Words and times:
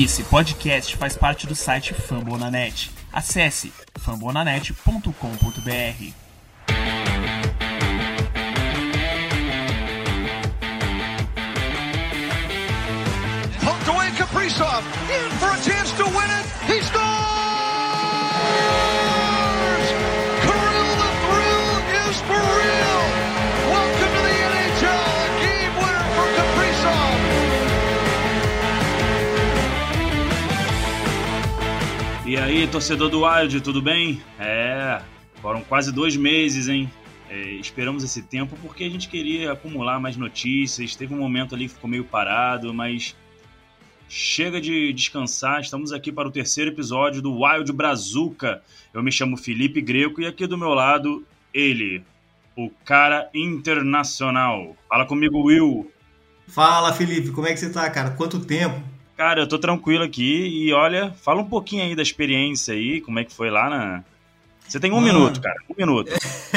Esse 0.00 0.22
podcast 0.22 0.96
faz 0.96 1.16
parte 1.16 1.44
do 1.44 1.56
site 1.56 1.92
Fambonanet. 1.92 2.88
Acesse 3.12 3.72
fambonanet.com.br. 3.98 5.10
Poked 13.60 13.88
away 13.88 14.10
Kaprizov. 14.12 14.84
In 15.10 15.30
for 15.40 15.50
a 15.50 15.60
chance 15.62 15.90
to 15.96 16.04
win 16.04 16.30
it. 16.30 16.46
He 16.72 16.80
aí, 32.48 32.66
torcedor 32.66 33.10
do 33.10 33.26
Wild, 33.26 33.60
tudo 33.60 33.82
bem? 33.82 34.22
É, 34.38 35.02
foram 35.42 35.60
quase 35.60 35.92
dois 35.92 36.16
meses, 36.16 36.66
hein? 36.66 36.90
É, 37.28 37.36
esperamos 37.52 38.02
esse 38.02 38.22
tempo 38.22 38.56
porque 38.62 38.84
a 38.84 38.88
gente 38.88 39.06
queria 39.06 39.52
acumular 39.52 40.00
mais 40.00 40.16
notícias. 40.16 40.96
Teve 40.96 41.12
um 41.14 41.18
momento 41.18 41.54
ali 41.54 41.68
que 41.68 41.74
ficou 41.74 41.90
meio 41.90 42.04
parado, 42.04 42.72
mas 42.72 43.14
chega 44.08 44.62
de 44.62 44.94
descansar. 44.94 45.60
Estamos 45.60 45.92
aqui 45.92 46.10
para 46.10 46.26
o 46.26 46.30
terceiro 46.30 46.70
episódio 46.70 47.20
do 47.20 47.38
Wild 47.38 47.70
Brazuca. 47.70 48.62
Eu 48.94 49.02
me 49.02 49.12
chamo 49.12 49.36
Felipe 49.36 49.82
Greco 49.82 50.22
e 50.22 50.26
aqui 50.26 50.46
do 50.46 50.56
meu 50.56 50.70
lado, 50.70 51.22
ele, 51.52 52.02
o 52.56 52.70
cara 52.82 53.28
internacional. 53.34 54.74
Fala 54.88 55.04
comigo, 55.04 55.42
Will. 55.42 55.92
Fala, 56.46 56.94
Felipe, 56.94 57.30
como 57.30 57.46
é 57.46 57.52
que 57.52 57.60
você 57.60 57.68
tá, 57.68 57.90
cara? 57.90 58.12
Quanto 58.12 58.40
tempo? 58.40 58.82
Cara, 59.18 59.40
eu 59.40 59.48
tô 59.48 59.58
tranquilo 59.58 60.04
aqui 60.04 60.46
e 60.46 60.72
olha, 60.72 61.10
fala 61.10 61.42
um 61.42 61.44
pouquinho 61.44 61.82
aí 61.82 61.96
da 61.96 62.02
experiência 62.02 62.72
aí, 62.72 63.00
como 63.00 63.18
é 63.18 63.24
que 63.24 63.34
foi 63.34 63.50
lá 63.50 63.68
na. 63.68 64.04
Você 64.68 64.78
tem 64.78 64.92
um 64.92 65.00
Mano. 65.00 65.06
minuto, 65.12 65.40
cara, 65.40 65.56
um 65.68 65.74
minuto. 65.76 66.12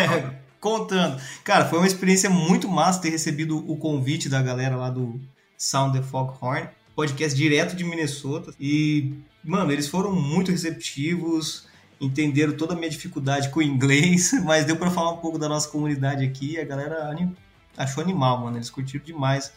Contando. 0.61 1.19
Cara, 1.44 1.66
foi 1.66 1.80
uma 1.80 1.88
experiência 1.88 2.30
muito 2.30 2.69
massa 2.69 3.02
ter 3.02 3.09
recebido 3.09 3.58
o 3.58 3.75
convite 3.77 4.30
da 4.30 4.44
galera 4.44 4.75
lá 4.75 4.91
do 4.91 5.19
Sound 5.58 5.97
the 5.97 6.05
Foghorn, 6.05 6.69
podcast 6.95 7.36
direto 7.36 7.75
de 7.75 7.83
Minnesota. 7.83 8.53
E, 8.59 9.11
mano, 9.43 9.71
eles 9.71 9.88
foram 9.88 10.11
muito 10.11 10.52
receptivos, 10.52 11.67
entenderam 11.99 12.53
toda 12.55 12.75
a 12.75 12.77
minha 12.77 12.91
dificuldade 12.91 13.49
com 13.49 13.59
o 13.59 13.64
inglês, 13.64 14.33
mas 14.45 14.66
deu 14.66 14.75
pra 14.75 14.91
falar 14.91 15.14
um 15.14 15.17
pouco 15.17 15.39
da 15.39 15.49
nossa 15.49 15.67
comunidade 15.67 16.23
aqui. 16.23 16.59
A 16.59 16.64
galera 16.64 17.09
achou 17.75 18.03
animal, 18.03 18.38
mano. 18.38 18.58
Eles 18.58 18.69
curtiram 18.69 19.03
demais 19.03 19.52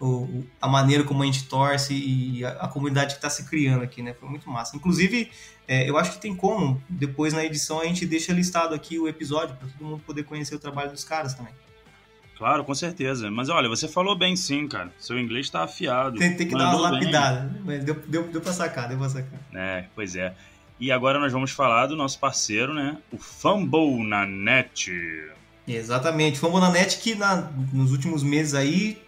o- 0.00 0.44
a 0.60 0.68
maneira 0.68 1.02
como 1.04 1.22
a 1.22 1.26
gente 1.26 1.44
torce 1.44 1.94
e 1.94 2.44
a, 2.44 2.50
a 2.50 2.68
comunidade 2.68 3.14
que 3.16 3.20
tá 3.20 3.28
se 3.30 3.44
criando 3.48 3.82
aqui, 3.82 4.02
né? 4.02 4.14
Foi 4.14 4.28
muito 4.28 4.48
massa. 4.48 4.76
Inclusive, 4.76 5.30
é, 5.66 5.88
eu 5.88 5.96
acho 5.98 6.12
que 6.12 6.20
tem 6.20 6.34
como, 6.34 6.82
depois 6.88 7.32
na 7.32 7.44
edição 7.44 7.80
a 7.80 7.84
gente 7.84 8.06
deixa 8.06 8.32
listado 8.32 8.74
aqui 8.74 8.98
o 8.98 9.08
episódio 9.08 9.56
para 9.56 9.68
todo 9.68 9.84
mundo 9.84 10.02
poder 10.06 10.22
conhecer 10.24 10.54
o 10.54 10.58
trabalho 10.58 10.90
dos 10.92 11.04
caras 11.04 11.34
também. 11.34 11.52
Claro, 12.36 12.62
com 12.64 12.72
certeza. 12.74 13.28
Mas 13.32 13.48
olha, 13.48 13.68
você 13.68 13.88
falou 13.88 14.16
bem 14.16 14.36
sim, 14.36 14.68
cara. 14.68 14.92
Seu 14.98 15.18
inglês 15.18 15.50
tá 15.50 15.64
afiado. 15.64 16.18
Tem, 16.18 16.36
tem 16.36 16.46
que 16.46 16.54
dar 16.54 16.76
uma 16.76 16.90
bem. 16.90 17.00
lapidada, 17.00 17.60
mas 17.64 17.82
deu, 17.82 17.94
deu, 18.06 18.22
deu 18.28 18.40
pra 18.40 18.52
sacar, 18.52 18.88
deu 18.88 18.96
pra 18.96 19.08
sacar. 19.08 19.40
É, 19.52 19.86
pois 19.94 20.14
é. 20.14 20.32
E 20.78 20.92
agora 20.92 21.18
nós 21.18 21.32
vamos 21.32 21.50
falar 21.50 21.86
do 21.86 21.96
nosso 21.96 22.16
parceiro, 22.20 22.72
né? 22.72 22.98
O 23.10 23.18
Fumble 23.18 24.04
na 24.06 24.24
net. 24.24 24.92
Exatamente. 25.66 26.38
Fomos 26.38 26.60
na 26.60 26.70
net 26.70 26.98
que 26.98 27.16
na, 27.16 27.50
nos 27.72 27.90
últimos 27.92 28.22
meses 28.22 28.54
aí 28.54 29.02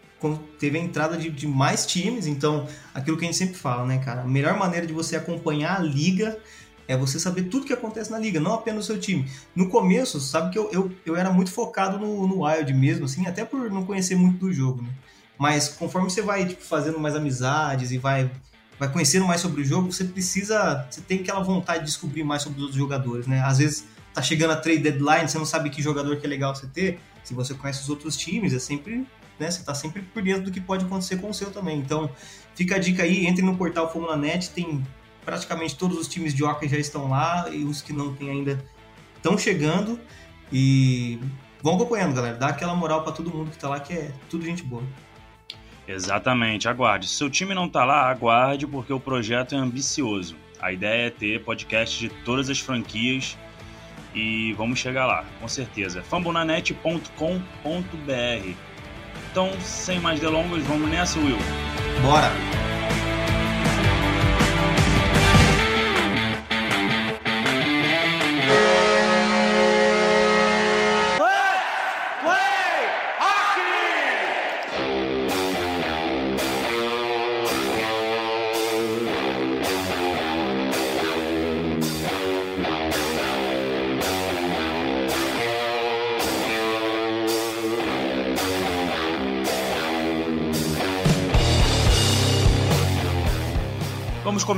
teve 0.59 0.79
a 0.79 0.81
entrada 0.81 1.17
de, 1.17 1.31
de 1.31 1.47
mais 1.47 1.87
times, 1.87 2.27
então 2.27 2.67
aquilo 2.95 3.17
que 3.17 3.25
a 3.25 3.27
gente 3.27 3.39
sempre 3.39 3.55
fala, 3.55 3.87
né, 3.87 3.99
cara? 3.99 4.23
A 4.23 4.27
melhor 4.27 4.59
maneira 4.59 4.87
de 4.87 4.93
você 4.93 5.17
acompanhar 5.17 5.77
a 5.77 5.83
liga 5.83 6.39
é 6.87 6.97
você 6.97 7.21
saber 7.21 7.45
tudo 7.45 7.65
que 7.65 7.73
acontece 7.73 8.11
na 8.11 8.19
liga, 8.19 8.41
não 8.41 8.53
apenas 8.53 8.85
o 8.85 8.87
seu 8.87 8.99
time. 8.99 9.31
No 9.55 9.69
começo, 9.69 10.21
sabe 10.21 10.51
que 10.51 10.59
eu, 10.59 10.69
eu, 10.73 10.93
eu 11.07 11.17
era 11.17 11.31
muito 11.33 11.53
focado 11.53 11.99
no, 11.99 12.27
no 12.27 12.45
Wild 12.45 12.73
mesmo, 12.75 13.05
assim, 13.05 13.27
até 13.27 13.45
por 13.45 13.71
não 13.71 13.85
conhecer 13.85 14.17
muito 14.17 14.39
do 14.39 14.53
jogo, 14.53 14.83
né? 14.83 14.91
Mas 15.39 15.69
conforme 15.69 16.11
você 16.11 16.21
vai 16.21 16.47
tipo, 16.47 16.63
fazendo 16.63 17.01
mais 17.01 17.15
amizades 17.15 17.93
e 17.93 17.97
vai, 17.97 18.31
vai 18.79 18.93
conhecendo 18.93 19.25
mais 19.25 19.41
sobre 19.41 19.63
o 19.63 19.65
jogo, 19.65 19.91
você 19.91 20.05
precisa. 20.05 20.87
Você 20.91 21.01
tem 21.01 21.21
aquela 21.21 21.41
vontade 21.41 21.79
de 21.79 21.87
descobrir 21.87 22.23
mais 22.25 22.43
sobre 22.43 22.59
os 22.59 22.65
outros 22.65 22.79
jogadores, 22.79 23.27
né? 23.27 23.41
Às 23.41 23.57
vezes 23.57 23.87
tá 24.13 24.21
chegando 24.21 24.51
a 24.51 24.57
trade 24.57 24.81
deadline, 24.81 25.29
você 25.29 25.39
não 25.39 25.47
sabe 25.47 25.71
que 25.71 25.81
jogador 25.81 26.17
que 26.17 26.27
é 26.27 26.29
legal 26.29 26.55
você 26.55 26.67
ter. 26.67 27.01
Se 27.25 27.33
você 27.33 27.55
conhece 27.55 27.81
os 27.81 27.89
outros 27.89 28.19
times, 28.19 28.53
é 28.53 28.59
sempre. 28.59 29.07
Né, 29.41 29.51
você 29.51 29.65
tá 29.65 29.75
sempre 29.75 30.03
por 30.03 30.23
dentro 30.23 30.43
do 30.43 30.53
que 30.53 30.61
pode 30.61 30.85
acontecer 30.85 31.17
com 31.17 31.31
o 31.31 31.35
seu 31.35 31.51
também. 31.51 31.79
Então, 31.79 32.11
fica 32.55 32.77
a 32.77 32.79
dica 32.79 33.05
aí, 33.05 33.27
entre 33.27 33.43
no 33.43 33.57
portal 33.57 33.91
Fórmula 33.91 34.15
Net, 34.15 34.51
tem 34.51 34.87
praticamente 35.25 35.75
todos 35.77 35.99
os 35.99 36.07
times 36.07 36.35
de 36.35 36.45
hockey 36.45 36.69
já 36.69 36.77
estão 36.77 37.09
lá 37.09 37.49
e 37.51 37.65
os 37.65 37.81
que 37.81 37.91
não 37.91 38.15
tem 38.15 38.29
ainda 38.29 38.63
estão 39.17 39.39
chegando. 39.39 39.99
E 40.53 41.19
vão 41.63 41.77
acompanhando, 41.77 42.15
galera. 42.15 42.37
Dá 42.37 42.49
aquela 42.49 42.75
moral 42.75 43.03
para 43.03 43.13
todo 43.13 43.31
mundo 43.31 43.51
que 43.51 43.57
tá 43.57 43.71
lá, 43.71 43.81
que 43.81 43.95
é 43.95 44.13
tudo 44.29 44.45
gente 44.45 44.63
boa. 44.63 44.83
Exatamente, 45.89 46.69
aguarde. 46.69 47.09
Se 47.09 47.15
seu 47.15 47.31
time 47.31 47.55
não 47.55 47.67
tá 47.67 47.85
lá, 47.85 48.11
aguarde, 48.11 48.67
porque 48.67 48.93
o 48.93 49.01
projeto 49.01 49.55
é 49.55 49.59
ambicioso. 49.59 50.37
A 50.61 50.71
ideia 50.71 51.07
é 51.07 51.11
ter 51.11 51.43
podcast 51.43 51.99
de 51.99 52.11
todas 52.25 52.51
as 52.51 52.61
franquias 52.61 53.39
e 54.15 54.53
vamos 54.53 54.79
chegar 54.79 55.07
lá, 55.07 55.25
com 55.41 55.49
certeza. 55.49 56.03
fambonanet.com.br 56.03 58.70
Então, 59.31 59.49
sem 59.61 60.01
mais 60.01 60.19
delongas, 60.19 60.63
vamos 60.65 60.91
nessa, 60.91 61.19
Will. 61.21 61.39
Bora! 62.03 62.33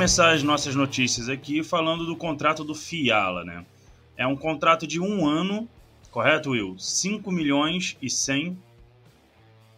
Começar 0.03 0.33
as 0.33 0.43
nossas 0.43 0.75
notícias 0.75 1.29
aqui 1.29 1.63
falando 1.63 2.05
do 2.05 2.17
contrato 2.17 2.65
do 2.65 2.75
Fiala, 2.75 3.45
né? 3.45 3.65
É 4.17 4.27
um 4.27 4.35
contrato 4.35 4.85
de 4.85 4.99
um 4.99 5.25
ano, 5.25 5.69
correto, 6.11 6.51
Will? 6.51 6.77
5 6.77 7.31
milhões 7.31 7.97
e 8.03 8.11
100. 8.11 8.59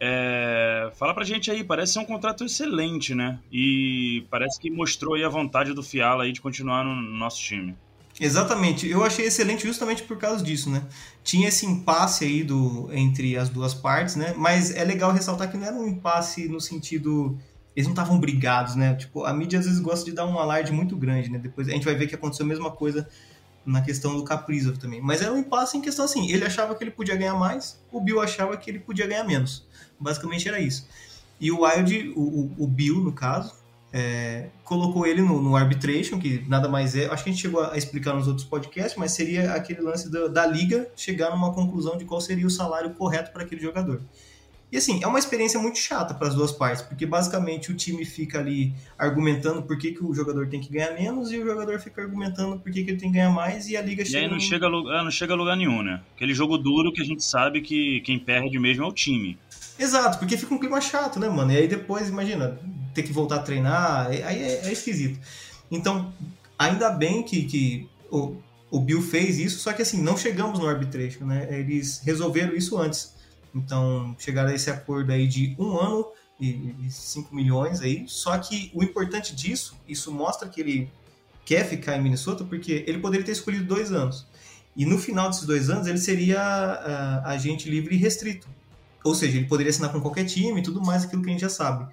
É... 0.00 0.90
Fala 0.96 1.12
pra 1.12 1.24
gente 1.24 1.50
aí, 1.50 1.62
parece 1.62 1.92
ser 1.92 1.98
um 1.98 2.06
contrato 2.06 2.42
excelente, 2.42 3.14
né? 3.14 3.38
E 3.52 4.24
parece 4.30 4.58
que 4.58 4.70
mostrou 4.70 5.12
aí 5.12 5.22
a 5.22 5.28
vontade 5.28 5.74
do 5.74 5.82
Fiala 5.82 6.24
aí 6.24 6.32
de 6.32 6.40
continuar 6.40 6.82
no 6.82 6.94
nosso 6.94 7.42
time. 7.42 7.76
Exatamente, 8.18 8.88
eu 8.88 9.04
achei 9.04 9.26
excelente 9.26 9.66
justamente 9.66 10.04
por 10.04 10.16
causa 10.16 10.42
disso, 10.42 10.70
né? 10.70 10.86
Tinha 11.22 11.48
esse 11.48 11.66
impasse 11.66 12.24
aí 12.24 12.42
do, 12.42 12.88
entre 12.94 13.36
as 13.36 13.50
duas 13.50 13.74
partes, 13.74 14.16
né? 14.16 14.32
Mas 14.38 14.74
é 14.74 14.84
legal 14.84 15.12
ressaltar 15.12 15.50
que 15.50 15.58
não 15.58 15.66
era 15.66 15.76
um 15.76 15.86
impasse 15.86 16.48
no 16.48 16.62
sentido. 16.62 17.38
Eles 17.76 17.86
não 17.86 17.92
estavam 17.92 18.18
brigados, 18.18 18.76
né? 18.76 18.94
Tipo, 18.94 19.24
a 19.24 19.32
mídia 19.32 19.58
às 19.58 19.66
vezes 19.66 19.80
gosta 19.80 20.04
de 20.04 20.12
dar 20.12 20.26
um 20.26 20.38
alarde 20.38 20.72
muito 20.72 20.96
grande, 20.96 21.28
né? 21.30 21.38
Depois 21.38 21.68
a 21.68 21.72
gente 21.72 21.84
vai 21.84 21.94
ver 21.94 22.06
que 22.06 22.14
aconteceu 22.14 22.46
a 22.46 22.48
mesma 22.48 22.70
coisa 22.70 23.08
na 23.66 23.80
questão 23.80 24.16
do 24.16 24.24
Kaprizov 24.24 24.78
também. 24.78 25.00
Mas 25.00 25.22
era 25.22 25.32
um 25.32 25.38
impasse 25.38 25.76
em 25.76 25.80
questão 25.80 26.04
assim: 26.04 26.30
ele 26.30 26.44
achava 26.44 26.74
que 26.74 26.84
ele 26.84 26.90
podia 26.90 27.16
ganhar 27.16 27.34
mais, 27.34 27.80
o 27.90 28.00
Bill 28.00 28.20
achava 28.20 28.56
que 28.56 28.70
ele 28.70 28.78
podia 28.78 29.06
ganhar 29.06 29.24
menos. 29.24 29.66
Basicamente 29.98 30.48
era 30.48 30.60
isso. 30.60 30.86
E 31.40 31.50
o 31.50 31.64
Wild, 31.64 32.12
o, 32.16 32.52
o, 32.58 32.66
Bill, 32.66 33.00
no 33.00 33.12
caso, 33.12 33.54
é, 33.92 34.48
colocou 34.62 35.06
ele 35.06 35.20
no, 35.20 35.42
no 35.42 35.56
arbitration, 35.56 36.19
que 36.19 36.44
nada 36.49 36.69
mais 36.69 36.94
é, 36.94 37.06
acho 37.06 37.25
que 37.25 37.31
a 37.31 37.32
gente 37.32 37.43
chegou 37.43 37.62
a 37.62 37.76
explicar 37.76 38.14
nos 38.14 38.28
outros 38.28 38.46
podcasts, 38.46 38.96
mas 38.96 39.12
seria 39.12 39.52
aquele 39.52 39.81
lance 39.81 40.10
da 40.10 40.46
liga 40.46 40.88
chegar 40.96 41.31
numa 41.31 41.52
conclusão 41.52 41.96
de 41.96 42.04
qual 42.04 42.20
seria 42.20 42.46
o 42.46 42.50
salário 42.50 42.94
correto 42.94 43.32
para 43.32 43.43
aquele 43.43 43.60
jogador. 43.60 44.00
E 44.75 44.76
assim, 44.76 44.99
é 45.05 45.06
uma 45.06 45.21
experiência 45.21 45.56
muito 45.61 45.79
chata 45.79 46.12
para 46.15 46.26
as 46.26 46.35
duas 46.35 46.50
partes, 46.50 46.82
porque 46.82 47.06
basicamente 47.06 47.71
o 47.71 47.76
time 47.76 48.05
fica 48.05 48.41
ali 48.41 48.75
argumentando 48.99 49.62
por 49.62 49.79
que, 49.79 49.93
que 49.93 50.05
o 50.05 50.12
jogador 50.12 50.49
tem 50.49 50.61
que 50.61 50.69
ganhar 50.69 50.93
menos 50.94 51.31
e 51.31 51.38
o 51.38 51.47
jogador 51.47 51.79
fica 51.79 52.03
argumentando 52.03 52.59
por 52.59 52.73
que, 52.73 52.82
que 52.82 52.91
ele 52.91 52.99
tem 52.99 53.09
que 53.09 53.15
ganhar 53.15 53.31
mais 53.31 53.69
e 53.69 53.76
a 53.76 53.81
liga 53.82 54.03
E 54.03 54.06
chega. 54.06 54.19
aí 54.19 54.26
não 54.26 54.35
num- 54.35 54.41
chega, 54.41 54.67
a 54.67 54.69
lugar, 54.69 55.05
não 55.05 55.12
chega 55.12 55.32
a 55.32 55.37
lugar 55.37 55.56
nenhum, 55.56 55.81
né? 55.81 56.00
Aquele 56.17 56.35
jogo 56.35 56.59
duro 56.59 56.93
que 56.93 57.00
a 57.00 57.05
gente 57.05 57.23
sabe 57.23 57.61
que 57.61 58.00
quem 58.00 58.19
perde 58.19 58.59
mesmo 58.59 58.82
é 58.82 58.87
o 58.88 58.93
time. 58.93 59.38
Exato, 59.79 60.19
porque 60.19 60.37
fica 60.37 60.53
um 60.53 60.59
clima 60.59 60.81
chato, 60.81 61.21
né, 61.21 61.29
mano? 61.29 61.53
E 61.53 61.56
aí 61.56 61.69
depois, 61.69 62.09
imagina, 62.09 62.59
ter 62.93 63.05
que 63.05 63.12
voltar 63.12 63.37
a 63.37 63.43
treinar, 63.44 64.09
aí 64.09 64.23
é, 64.23 64.67
é 64.67 64.73
esquisito. 64.73 65.21
Então, 65.71 66.12
ainda 66.59 66.91
bem 66.91 67.23
que, 67.23 67.44
que 67.44 67.88
o, 68.11 68.37
o 68.73 68.81
Bill 68.81 69.00
fez 69.00 69.38
isso, 69.38 69.61
só 69.61 69.73
que 69.73 69.82
assim, 69.82 70.03
não 70.03 70.17
chegamos 70.17 70.59
no 70.59 70.67
arbitration, 70.67 71.26
né? 71.26 71.47
Eles 71.61 72.00
resolveram 72.05 72.56
isso 72.56 72.76
antes. 72.76 73.15
Então, 73.54 74.16
chegaram 74.18 74.50
a 74.50 74.54
esse 74.54 74.70
acordo 74.70 75.12
aí 75.12 75.26
de 75.26 75.54
um 75.58 75.78
ano, 75.78 76.06
5 76.90 77.34
milhões 77.34 77.80
aí. 77.80 78.04
Só 78.08 78.36
que 78.38 78.70
o 78.74 78.82
importante 78.82 79.34
disso, 79.34 79.76
isso 79.88 80.12
mostra 80.12 80.48
que 80.48 80.60
ele 80.60 80.90
quer 81.44 81.64
ficar 81.64 81.96
em 81.96 82.02
Minnesota 82.02 82.44
porque 82.44 82.84
ele 82.86 82.98
poderia 82.98 83.24
ter 83.24 83.32
escolhido 83.32 83.64
dois 83.64 83.92
anos. 83.92 84.26
E 84.76 84.84
no 84.84 84.98
final 84.98 85.30
desses 85.30 85.44
dois 85.44 85.70
anos 85.70 85.86
ele 85.86 85.98
seria 85.98 86.40
uh, 86.40 87.28
agente 87.28 87.70
livre 87.70 87.94
e 87.94 87.98
restrito. 87.98 88.48
Ou 89.04 89.14
seja, 89.14 89.36
ele 89.36 89.46
poderia 89.46 89.70
assinar 89.70 89.92
com 89.92 90.00
qualquer 90.00 90.24
time 90.24 90.60
e 90.60 90.62
tudo 90.62 90.80
mais, 90.80 91.04
aquilo 91.04 91.22
que 91.22 91.28
a 91.28 91.32
gente 91.32 91.42
já 91.42 91.48
sabe. 91.48 91.86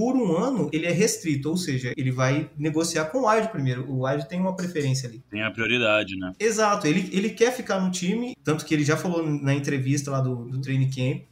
Por 0.00 0.16
um 0.16 0.34
ano, 0.34 0.70
ele 0.72 0.86
é 0.86 0.92
restrito, 0.92 1.50
ou 1.50 1.58
seja, 1.58 1.92
ele 1.94 2.10
vai 2.10 2.48
negociar 2.56 3.04
com 3.04 3.18
o 3.18 3.28
Wild 3.28 3.48
primeiro. 3.48 3.84
O 3.86 4.06
Wild 4.06 4.26
tem 4.30 4.40
uma 4.40 4.56
preferência 4.56 5.06
ali. 5.06 5.22
Tem 5.30 5.42
a 5.42 5.50
prioridade, 5.50 6.16
né? 6.16 6.32
Exato, 6.40 6.86
ele, 6.86 7.10
ele 7.12 7.28
quer 7.28 7.52
ficar 7.52 7.78
no 7.78 7.90
time, 7.90 8.34
tanto 8.42 8.64
que 8.64 8.72
ele 8.72 8.82
já 8.82 8.96
falou 8.96 9.22
na 9.22 9.52
entrevista 9.52 10.10
lá 10.10 10.22
do, 10.22 10.46
do 10.46 10.58
training 10.58 10.88
camp 10.88 11.24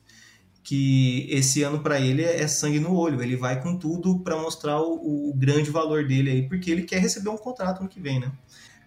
que 0.62 1.26
esse 1.30 1.62
ano 1.62 1.78
para 1.78 1.98
ele 1.98 2.22
é 2.22 2.46
sangue 2.46 2.78
no 2.78 2.94
olho. 2.94 3.22
Ele 3.22 3.36
vai 3.36 3.58
com 3.58 3.74
tudo 3.74 4.18
para 4.18 4.36
mostrar 4.36 4.78
o, 4.82 5.30
o, 5.30 5.34
grande 5.34 5.70
valor 5.70 6.06
dele 6.06 6.30
aí, 6.30 6.42
porque 6.46 6.70
ele 6.70 6.82
quer 6.82 7.00
receber 7.00 7.30
um 7.30 7.38
contrato 7.38 7.82
no 7.82 7.88
que 7.88 7.98
vem, 7.98 8.20
né? 8.20 8.30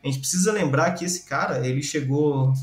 A 0.04 0.06
gente 0.06 0.20
precisa 0.20 0.52
lembrar 0.52 0.92
que 0.92 1.04
esse 1.04 1.26
cara, 1.26 1.66
ele 1.68 1.82
chegou, 1.82 2.54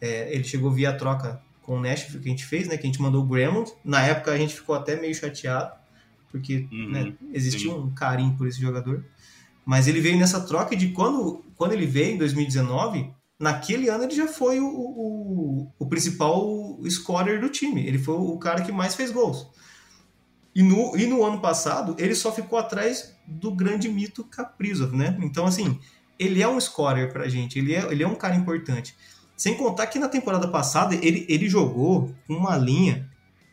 é, 0.00 0.34
ele 0.34 0.42
chegou 0.42 0.72
via 0.72 0.92
troca 0.92 1.40
com 1.62 1.76
o 1.76 1.80
Nashville 1.80 2.20
que 2.20 2.28
a 2.28 2.32
gente 2.32 2.44
fez, 2.44 2.66
né? 2.66 2.76
Que 2.76 2.82
a 2.82 2.86
gente 2.86 3.00
mandou 3.00 3.22
o 3.22 3.26
Gremont. 3.26 3.72
Na 3.84 4.04
época 4.04 4.32
a 4.32 4.36
gente 4.36 4.56
ficou 4.56 4.74
até 4.74 5.00
meio 5.00 5.14
chateado, 5.14 5.72
porque 6.34 6.66
uhum, 6.72 6.90
né, 6.90 7.12
existia 7.32 7.70
sim. 7.70 7.78
um 7.78 7.94
carinho 7.94 8.36
por 8.36 8.48
esse 8.48 8.60
jogador. 8.60 9.04
Mas 9.64 9.86
ele 9.86 10.00
veio 10.00 10.18
nessa 10.18 10.40
troca 10.40 10.74
de 10.74 10.88
quando, 10.88 11.44
quando 11.54 11.74
ele 11.74 11.86
veio 11.86 12.16
em 12.16 12.18
2019, 12.18 13.08
naquele 13.38 13.88
ano 13.88 14.02
ele 14.02 14.16
já 14.16 14.26
foi 14.26 14.58
o, 14.58 14.66
o, 14.66 15.72
o, 15.78 15.86
principal 15.86 16.44
scorer 16.90 17.40
do 17.40 17.48
time. 17.48 17.86
Ele 17.86 17.98
foi 17.98 18.16
o 18.16 18.36
cara 18.36 18.62
que 18.62 18.72
mais 18.72 18.96
fez 18.96 19.12
gols. 19.12 19.46
E 20.52 20.60
no, 20.60 20.96
e 20.96 21.06
no 21.06 21.24
ano 21.24 21.40
passado, 21.40 21.94
ele 22.00 22.16
só 22.16 22.32
ficou 22.32 22.58
atrás 22.58 23.14
do 23.24 23.52
grande 23.52 23.88
mito 23.88 24.24
Kaprizov, 24.24 24.92
né? 24.92 25.16
Então, 25.22 25.46
assim, 25.46 25.78
ele 26.18 26.42
é 26.42 26.48
um 26.48 26.60
scorer 26.60 27.12
pra 27.12 27.28
gente, 27.28 27.60
ele 27.60 27.76
é, 27.76 27.92
ele 27.92 28.02
é 28.02 28.08
um 28.08 28.16
cara 28.16 28.34
importante. 28.34 28.96
Sem 29.36 29.56
contar 29.56 29.86
que 29.86 30.00
na 30.00 30.08
temporada 30.08 30.48
passada 30.48 30.96
ele, 30.96 31.24
ele 31.28 31.48
jogou 31.48 32.12
uma 32.28 32.56
linha 32.56 33.08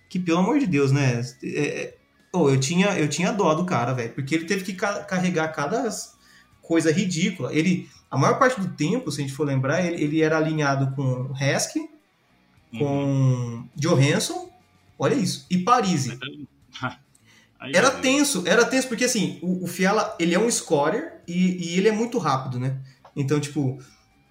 que, 0.10 0.20
pelo 0.20 0.40
amor 0.40 0.58
de 0.58 0.66
Deus, 0.66 0.92
né? 0.92 1.22
É, 1.44 2.01
oh, 2.34 2.50
eu, 2.50 2.60
tinha, 2.60 2.98
eu 2.98 3.08
tinha 3.08 3.32
dó 3.32 3.54
do 3.54 3.66
cara, 3.66 3.94
velho, 3.94 4.14
porque 4.14 4.36
ele 4.36 4.46
teve 4.46 4.64
que 4.64 4.74
carregar 4.74 5.50
cada 5.50 5.90
coisa 6.62 6.92
ridícula. 6.92 7.54
Ele, 7.54 7.90
a 8.10 8.18
maior 8.18 8.40
parte 8.40 8.60
do 8.60 8.70
tempo, 8.70 9.12
se 9.12 9.22
a 9.22 9.24
gente 9.24 9.36
for 9.36 9.46
lembrar, 9.46 9.86
ele, 9.86 10.04
ele 10.04 10.22
era 10.22 10.38
alinhado 10.38 10.96
com 10.96 11.34
Heskey, 11.40 11.90
com 12.78 12.86
uhum. 12.86 13.70
Johansson, 13.76 14.50
olha 14.98 15.16
isso, 15.16 15.46
e 15.50 15.58
Parisi. 15.60 16.18
Era 17.76 17.92
tenso, 17.92 18.42
era 18.48 18.66
tenso, 18.66 18.88
porque 18.88 19.06
assim, 19.06 19.38
o, 19.40 19.66
o 19.66 19.68
Fiala, 19.68 20.16
ele 20.20 20.34
é 20.34 20.40
um 20.40 20.50
scorer 20.50 21.22
e, 21.28 21.76
e, 21.76 21.78
ele 21.78 21.90
é 21.90 21.92
muito 21.92 22.18
rápido, 22.18 22.60
né? 22.60 22.82
Então, 23.16 23.40
tipo, 23.40 23.78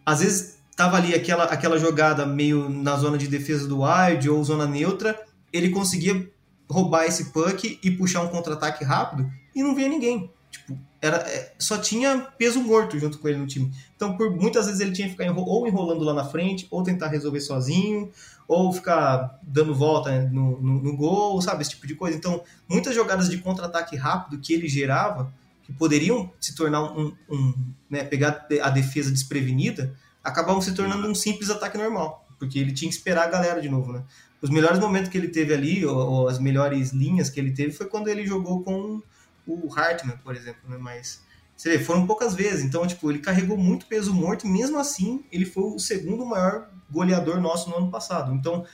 às 0.04 0.18
vezes 0.18 0.58
tava 0.74 0.96
ali 0.96 1.14
aquela, 1.14 1.44
aquela 1.44 1.78
jogada 1.78 2.26
meio 2.26 2.68
na 2.68 2.96
zona 2.96 3.16
de 3.16 3.28
defesa 3.28 3.68
do 3.68 3.82
wide 3.84 4.28
ou 4.28 4.42
zona 4.42 4.66
neutra, 4.66 5.16
ele 5.52 5.70
conseguia 5.70 6.28
roubar 6.70 7.04
esse 7.04 7.32
puck 7.32 7.78
e 7.82 7.90
puxar 7.90 8.22
um 8.22 8.28
contra-ataque 8.28 8.84
rápido 8.84 9.30
e 9.54 9.62
não 9.62 9.74
via 9.74 9.88
ninguém. 9.88 10.30
Tipo, 10.50 10.78
era, 11.00 11.16
é, 11.16 11.54
só 11.58 11.78
tinha 11.78 12.28
peso 12.38 12.60
morto 12.60 12.98
junto 12.98 13.18
com 13.18 13.28
ele 13.28 13.38
no 13.38 13.46
time. 13.46 13.72
Então, 13.96 14.16
por 14.16 14.30
muitas 14.30 14.66
vezes 14.66 14.80
ele 14.80 14.92
tinha 14.92 15.06
que 15.06 15.12
ficar 15.12 15.24
enro 15.24 15.42
ou 15.42 15.66
enrolando 15.66 16.04
lá 16.04 16.14
na 16.14 16.24
frente, 16.24 16.66
ou 16.70 16.82
tentar 16.82 17.08
resolver 17.08 17.40
sozinho, 17.40 18.10
ou 18.46 18.72
ficar 18.72 19.38
dando 19.42 19.74
volta 19.74 20.22
no, 20.30 20.60
no, 20.60 20.82
no 20.82 20.96
gol, 20.96 21.40
sabe? 21.40 21.62
Esse 21.62 21.70
tipo 21.70 21.86
de 21.86 21.94
coisa. 21.94 22.16
Então, 22.16 22.42
muitas 22.68 22.94
jogadas 22.94 23.28
de 23.28 23.38
contra-ataque 23.38 23.96
rápido 23.96 24.40
que 24.40 24.52
ele 24.52 24.68
gerava, 24.68 25.32
que 25.62 25.72
poderiam 25.72 26.30
se 26.40 26.54
tornar 26.54 26.82
um. 26.82 27.14
um 27.28 27.54
né, 27.88 28.04
pegar 28.04 28.46
a 28.62 28.70
defesa 28.70 29.10
desprevenida, 29.10 29.94
acabavam 30.22 30.60
se 30.60 30.72
tornando 30.74 31.08
um 31.08 31.14
simples 31.14 31.50
ataque 31.50 31.78
normal. 31.78 32.26
Porque 32.40 32.58
ele 32.58 32.72
tinha 32.72 32.90
que 32.90 32.96
esperar 32.96 33.28
a 33.28 33.30
galera 33.30 33.60
de 33.60 33.68
novo, 33.68 33.92
né? 33.92 34.02
Os 34.42 34.50
melhores 34.50 34.80
momentos 34.80 35.10
que 35.10 35.16
ele 35.16 35.28
teve 35.28 35.54
ali, 35.54 35.86
ou, 35.86 35.96
ou 35.96 36.28
as 36.28 36.40
melhores 36.40 36.90
linhas 36.90 37.30
que 37.30 37.38
ele 37.38 37.52
teve, 37.52 37.72
foi 37.72 37.86
quando 37.86 38.08
ele 38.08 38.26
jogou 38.26 38.64
com 38.64 39.00
o 39.46 39.72
Hartman, 39.72 40.16
por 40.24 40.34
exemplo, 40.34 40.68
né? 40.68 40.76
Mas 40.76 41.22
você 41.56 41.76
vê, 41.76 41.84
foram 41.84 42.06
poucas 42.06 42.34
vezes. 42.34 42.64
Então, 42.64 42.86
tipo, 42.86 43.10
ele 43.10 43.18
carregou 43.18 43.56
muito 43.56 43.86
peso 43.86 44.14
morto 44.14 44.46
e 44.46 44.50
mesmo 44.50 44.78
assim 44.78 45.22
ele 45.30 45.44
foi 45.44 45.64
o 45.64 45.78
segundo 45.78 46.24
maior 46.24 46.70
goleador 46.90 47.40
nosso 47.40 47.68
no 47.68 47.76
ano 47.76 47.90
passado. 47.90 48.34
Então, 48.34 48.64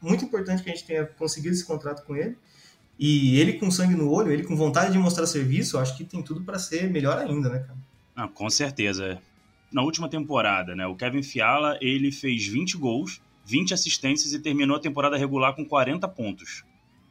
muito 0.00 0.24
importante 0.24 0.62
que 0.62 0.70
a 0.70 0.74
gente 0.74 0.86
tenha 0.86 1.04
conseguido 1.04 1.54
esse 1.54 1.64
contrato 1.64 2.04
com 2.04 2.16
ele. 2.16 2.36
E 2.98 3.38
ele 3.38 3.54
com 3.54 3.70
sangue 3.70 3.94
no 3.94 4.10
olho, 4.10 4.32
ele 4.32 4.44
com 4.44 4.56
vontade 4.56 4.92
de 4.92 4.98
mostrar 4.98 5.26
serviço, 5.26 5.78
acho 5.78 5.96
que 5.96 6.04
tem 6.04 6.22
tudo 6.22 6.42
para 6.42 6.58
ser 6.58 6.90
melhor 6.90 7.18
ainda, 7.18 7.48
né, 7.48 7.58
cara? 7.60 7.78
Ah, 8.14 8.28
com 8.28 8.48
certeza. 8.48 9.20
Na 9.72 9.82
última 9.82 10.08
temporada, 10.08 10.74
né, 10.76 10.86
o 10.86 10.94
Kevin 10.94 11.22
Fiala, 11.22 11.78
ele 11.80 12.12
fez 12.12 12.46
20 12.46 12.76
gols, 12.76 13.20
20 13.46 13.72
assistências 13.72 14.32
e 14.32 14.38
terminou 14.38 14.76
a 14.76 14.80
temporada 14.80 15.16
regular 15.16 15.54
com 15.54 15.64
40 15.64 16.06
pontos. 16.08 16.62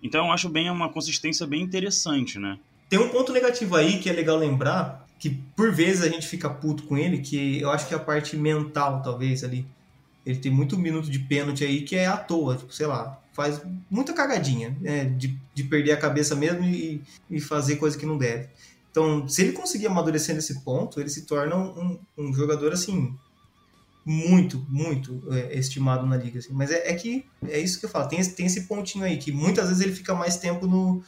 Então 0.01 0.27
eu 0.27 0.31
acho 0.31 0.49
bem 0.49 0.69
uma 0.69 0.89
consistência 0.89 1.45
bem 1.45 1.61
interessante, 1.61 2.39
né? 2.39 2.57
Tem 2.89 2.99
um 2.99 3.09
ponto 3.09 3.31
negativo 3.31 3.75
aí 3.75 3.99
que 3.99 4.09
é 4.09 4.13
legal 4.13 4.37
lembrar, 4.37 5.07
que 5.17 5.29
por 5.55 5.71
vezes 5.71 6.03
a 6.03 6.09
gente 6.09 6.27
fica 6.27 6.49
puto 6.49 6.83
com 6.83 6.97
ele, 6.97 7.19
que 7.19 7.61
eu 7.61 7.69
acho 7.69 7.87
que 7.87 7.93
é 7.93 7.97
a 7.97 7.99
parte 7.99 8.35
mental, 8.35 9.01
talvez, 9.01 9.43
ali. 9.43 9.65
Ele 10.25 10.37
tem 10.37 10.51
muito 10.51 10.77
minuto 10.77 11.09
de 11.09 11.19
pênalti 11.19 11.63
aí 11.63 11.81
que 11.81 11.95
é 11.95 12.05
à 12.05 12.17
toa, 12.17 12.57
tipo, 12.57 12.73
sei 12.73 12.85
lá, 12.85 13.19
faz 13.31 13.61
muita 13.89 14.13
cagadinha, 14.13 14.75
né? 14.81 15.05
De, 15.05 15.37
de 15.53 15.63
perder 15.63 15.93
a 15.93 15.97
cabeça 15.97 16.35
mesmo 16.35 16.63
e, 16.65 17.01
e 17.29 17.39
fazer 17.39 17.77
coisa 17.77 17.97
que 17.97 18.05
não 18.05 18.17
deve. 18.17 18.49
Então, 18.91 19.27
se 19.27 19.41
ele 19.41 19.53
conseguir 19.53 19.87
amadurecer 19.87 20.35
nesse 20.35 20.63
ponto, 20.63 20.99
ele 20.99 21.09
se 21.09 21.25
torna 21.25 21.55
um, 21.55 21.97
um 22.17 22.33
jogador, 22.33 22.73
assim, 22.73 23.17
muito, 24.05 24.65
muito 24.69 25.23
é, 25.31 25.57
estimado 25.57 26.05
na 26.05 26.17
liga. 26.17 26.39
Assim. 26.39 26.53
Mas 26.53 26.71
é, 26.71 26.91
é, 26.91 26.93
que 26.93 27.25
é 27.47 27.57
isso 27.57 27.79
que 27.79 27.85
eu 27.85 27.89
falo, 27.89 28.09
tem, 28.09 28.23
tem 28.23 28.45
esse 28.45 28.67
pontinho 28.67 29.05
aí, 29.05 29.17
que 29.17 29.31
muitas 29.31 29.69
vezes 29.69 29.81
ele 29.81 29.95
fica 29.95 30.13
mais 30.13 30.37
tempo 30.37 30.67
no, 30.67 31.01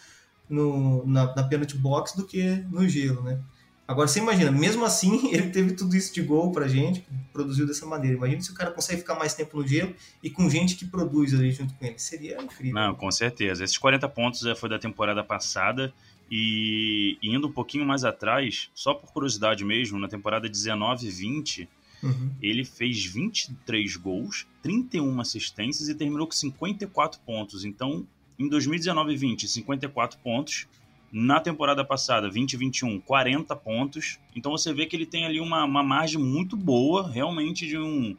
no, 0.49 1.05
na, 1.05 1.35
na 1.35 1.43
penalty 1.43 1.77
box 1.77 2.15
do 2.15 2.25
que 2.25 2.63
no 2.71 2.87
gelo, 2.87 3.21
né? 3.21 3.39
Agora 3.85 4.07
você 4.07 4.19
imagina, 4.19 4.49
mesmo 4.49 4.85
assim, 4.85 5.29
ele 5.35 5.49
teve 5.49 5.73
tudo 5.73 5.95
isso 5.95 6.13
de 6.13 6.21
gol 6.21 6.51
pra 6.51 6.67
gente, 6.67 7.05
produziu 7.33 7.67
dessa 7.67 7.85
maneira. 7.85 8.15
Imagina 8.15 8.41
se 8.41 8.51
o 8.51 8.53
cara 8.53 8.71
consegue 8.71 9.01
ficar 9.01 9.15
mais 9.15 9.33
tempo 9.33 9.57
no 9.57 9.67
gelo 9.67 9.93
e 10.21 10.29
com 10.29 10.49
gente 10.49 10.75
que 10.75 10.85
produz 10.85 11.33
ali 11.33 11.51
junto 11.51 11.73
com 11.73 11.85
ele. 11.85 11.99
Seria 11.99 12.41
incrível. 12.41 12.73
Não, 12.73 12.95
com 12.95 13.11
certeza. 13.11 13.63
Esses 13.63 13.77
40 13.77 14.07
pontos 14.09 14.39
já 14.39 14.55
foi 14.55 14.69
da 14.69 14.79
temporada 14.79 15.21
passada. 15.23 15.93
E 16.31 17.17
indo 17.21 17.47
um 17.47 17.51
pouquinho 17.51 17.85
mais 17.85 18.03
atrás, 18.03 18.69
só 18.73 18.93
por 18.93 19.11
curiosidade 19.11 19.63
mesmo, 19.63 19.99
na 19.99 20.07
temporada 20.07 20.49
19 20.49 21.07
e 21.07 21.11
20, 21.11 21.69
uhum. 22.01 22.31
ele 22.41 22.65
fez 22.65 23.05
23 23.05 23.95
gols, 23.97 24.47
31 24.61 25.21
assistências 25.21 25.89
e 25.89 25.95
terminou 25.95 26.25
com 26.25 26.33
54 26.33 27.19
pontos. 27.21 27.65
Então, 27.65 28.07
em 28.37 28.47
2019 28.47 29.13
e 29.13 29.17
20, 29.17 29.47
54 29.47 30.19
pontos. 30.19 30.67
Na 31.11 31.39
temporada 31.39 31.85
passada, 31.85 32.27
20 32.27 32.53
e 32.53 32.57
21, 32.57 32.99
40 33.01 33.55
pontos. 33.55 34.17
Então 34.35 34.51
você 34.51 34.73
vê 34.73 34.87
que 34.87 34.95
ele 34.95 35.05
tem 35.05 35.25
ali 35.25 35.39
uma, 35.39 35.63
uma 35.63 35.83
margem 35.83 36.19
muito 36.19 36.57
boa, 36.57 37.07
realmente, 37.07 37.67
de 37.67 37.77
um 37.77 38.17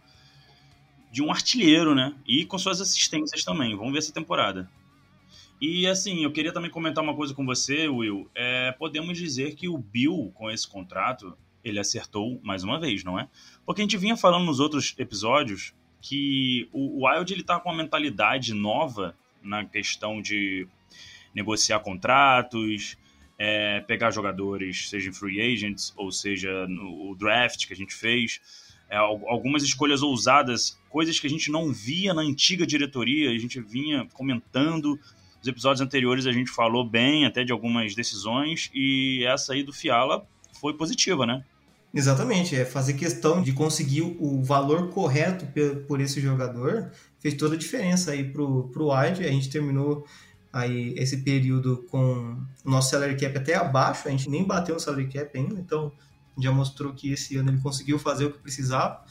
de 1.11 1.23
um 1.23 1.31
artilheiro, 1.31 1.95
né? 1.95 2.13
E 2.27 2.45
com 2.45 2.59
suas 2.59 2.81
assistências 2.81 3.45
também. 3.45 3.77
Vamos 3.77 3.93
ver 3.93 3.99
essa 3.99 4.13
temporada. 4.13 4.69
E 5.67 5.87
assim, 5.87 6.23
eu 6.23 6.31
queria 6.31 6.53
também 6.53 6.71
comentar 6.71 7.03
uma 7.03 7.17
coisa 7.17 7.33
com 7.33 7.43
você, 7.43 7.89
Will. 7.89 8.31
É, 8.35 8.71
podemos 8.73 9.17
dizer 9.17 9.55
que 9.55 9.67
o 9.67 9.79
Bill, 9.79 10.31
com 10.35 10.51
esse 10.51 10.69
contrato, 10.69 11.35
ele 11.65 11.81
acertou 11.81 12.39
mais 12.45 12.63
uma 12.63 12.79
vez, 12.79 13.03
não 13.03 13.19
é? 13.19 13.27
Porque 13.65 13.81
a 13.81 13.85
gente 13.85 13.97
vinha 13.97 14.15
falando 14.15 14.45
nos 14.45 14.61
outros 14.61 14.95
episódios 14.99 15.73
que 16.03 16.69
o 16.71 17.07
Wild 17.07 17.33
ele 17.33 17.43
tá 17.43 17.59
com 17.59 17.71
uma 17.71 17.83
mentalidade 17.83 18.53
nova 18.53 19.17
na 19.43 19.65
questão 19.65 20.21
de 20.21 20.69
negociar 21.35 21.81
contratos, 21.81 22.99
é, 23.39 23.81
pegar 23.81 24.11
jogadores, 24.11 24.91
seja 24.91 25.09
em 25.09 25.15
free 25.15 25.41
agents 25.41 25.95
ou 25.97 26.13
seja 26.13 26.69
no 26.69 27.17
draft 27.17 27.67
que 27.67 27.73
a 27.73 27.77
gente 27.77 27.95
fez, 27.95 28.39
é, 28.91 28.99
algumas 28.99 29.63
escolhas 29.63 30.03
ousadas, 30.03 30.79
coisas 30.91 31.19
que 31.19 31.27
a 31.27 31.31
gente 31.31 31.51
não 31.51 31.73
via 31.73 32.13
na 32.13 32.21
antiga 32.21 32.67
diretoria, 32.67 33.31
a 33.31 33.39
gente 33.39 33.63
vinha 33.63 34.07
comentando. 34.13 35.01
Nos 35.45 35.49
episódios 35.51 35.83
anteriores 35.83 36.25
a 36.25 36.33
gente 36.33 36.51
falou 36.51 36.89
bem 36.89 37.27
até 37.27 37.45
de 37.45 37.53
algumas 37.53 37.95
decisões 37.95 38.71
e 38.73 39.23
essa 39.27 39.53
aí 39.53 39.63
do 39.63 39.75
Fiala 39.75 40.27
foi 40.59 40.73
positiva, 40.73 41.27
né? 41.27 41.45
Exatamente, 41.93 42.57
é 42.57 42.65
fazer 42.65 42.95
questão 42.95 43.43
de 43.43 43.53
conseguir 43.53 44.01
o 44.01 44.43
valor 44.43 44.89
correto 44.89 45.47
por 45.87 46.01
esse 46.01 46.19
jogador 46.19 46.91
fez 47.21 47.35
toda 47.35 47.57
a 47.57 47.59
diferença 47.59 48.13
aí 48.13 48.25
pro, 48.25 48.71
pro 48.71 48.89
Wide. 48.91 49.23
A 49.23 49.31
gente 49.31 49.51
terminou 49.51 50.07
aí 50.51 50.95
esse 50.97 51.19
período 51.19 51.85
com 51.91 52.39
o 52.65 52.71
nosso 52.71 52.93
salary 52.93 53.15
cap 53.15 53.37
até 53.37 53.55
abaixo, 53.55 54.09
a 54.09 54.11
gente 54.11 54.31
nem 54.31 54.47
bateu 54.47 54.75
no 54.75 54.81
salary 54.81 55.09
cap 55.09 55.37
ainda, 55.37 55.61
então 55.61 55.93
já 56.39 56.51
mostrou 56.51 56.95
que 56.95 57.13
esse 57.13 57.37
ano 57.37 57.51
ele 57.51 57.61
conseguiu 57.61 57.99
fazer 57.99 58.25
o 58.25 58.33
que 58.33 58.39
precisava. 58.39 59.05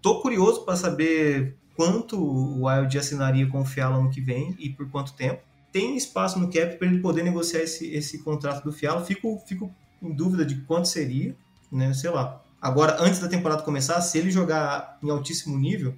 Tô 0.00 0.22
curioso 0.22 0.64
para 0.64 0.76
saber 0.76 1.56
quanto 1.74 2.16
o 2.16 2.68
Wild 2.68 2.96
assinaria 2.96 3.48
com 3.48 3.62
o 3.62 3.64
Fiala 3.64 3.96
ano 3.96 4.08
que 4.08 4.20
vem 4.20 4.54
e 4.56 4.70
por 4.70 4.88
quanto 4.88 5.14
tempo. 5.14 5.49
Tem 5.72 5.96
espaço 5.96 6.38
no 6.38 6.50
cap 6.50 6.76
para 6.76 6.88
ele 6.88 7.00
poder 7.00 7.22
negociar 7.22 7.60
esse, 7.60 7.92
esse 7.92 8.18
contrato 8.22 8.64
do 8.64 8.72
Fiala. 8.72 9.04
Fico, 9.04 9.40
fico 9.46 9.72
em 10.02 10.12
dúvida 10.12 10.44
de 10.44 10.56
quanto 10.62 10.88
seria, 10.88 11.36
né? 11.70 11.92
Sei 11.94 12.10
lá. 12.10 12.42
Agora, 12.60 12.96
antes 13.00 13.20
da 13.20 13.28
temporada 13.28 13.62
começar, 13.62 14.00
se 14.00 14.18
ele 14.18 14.30
jogar 14.30 14.98
em 15.02 15.10
altíssimo 15.10 15.58
nível, 15.58 15.94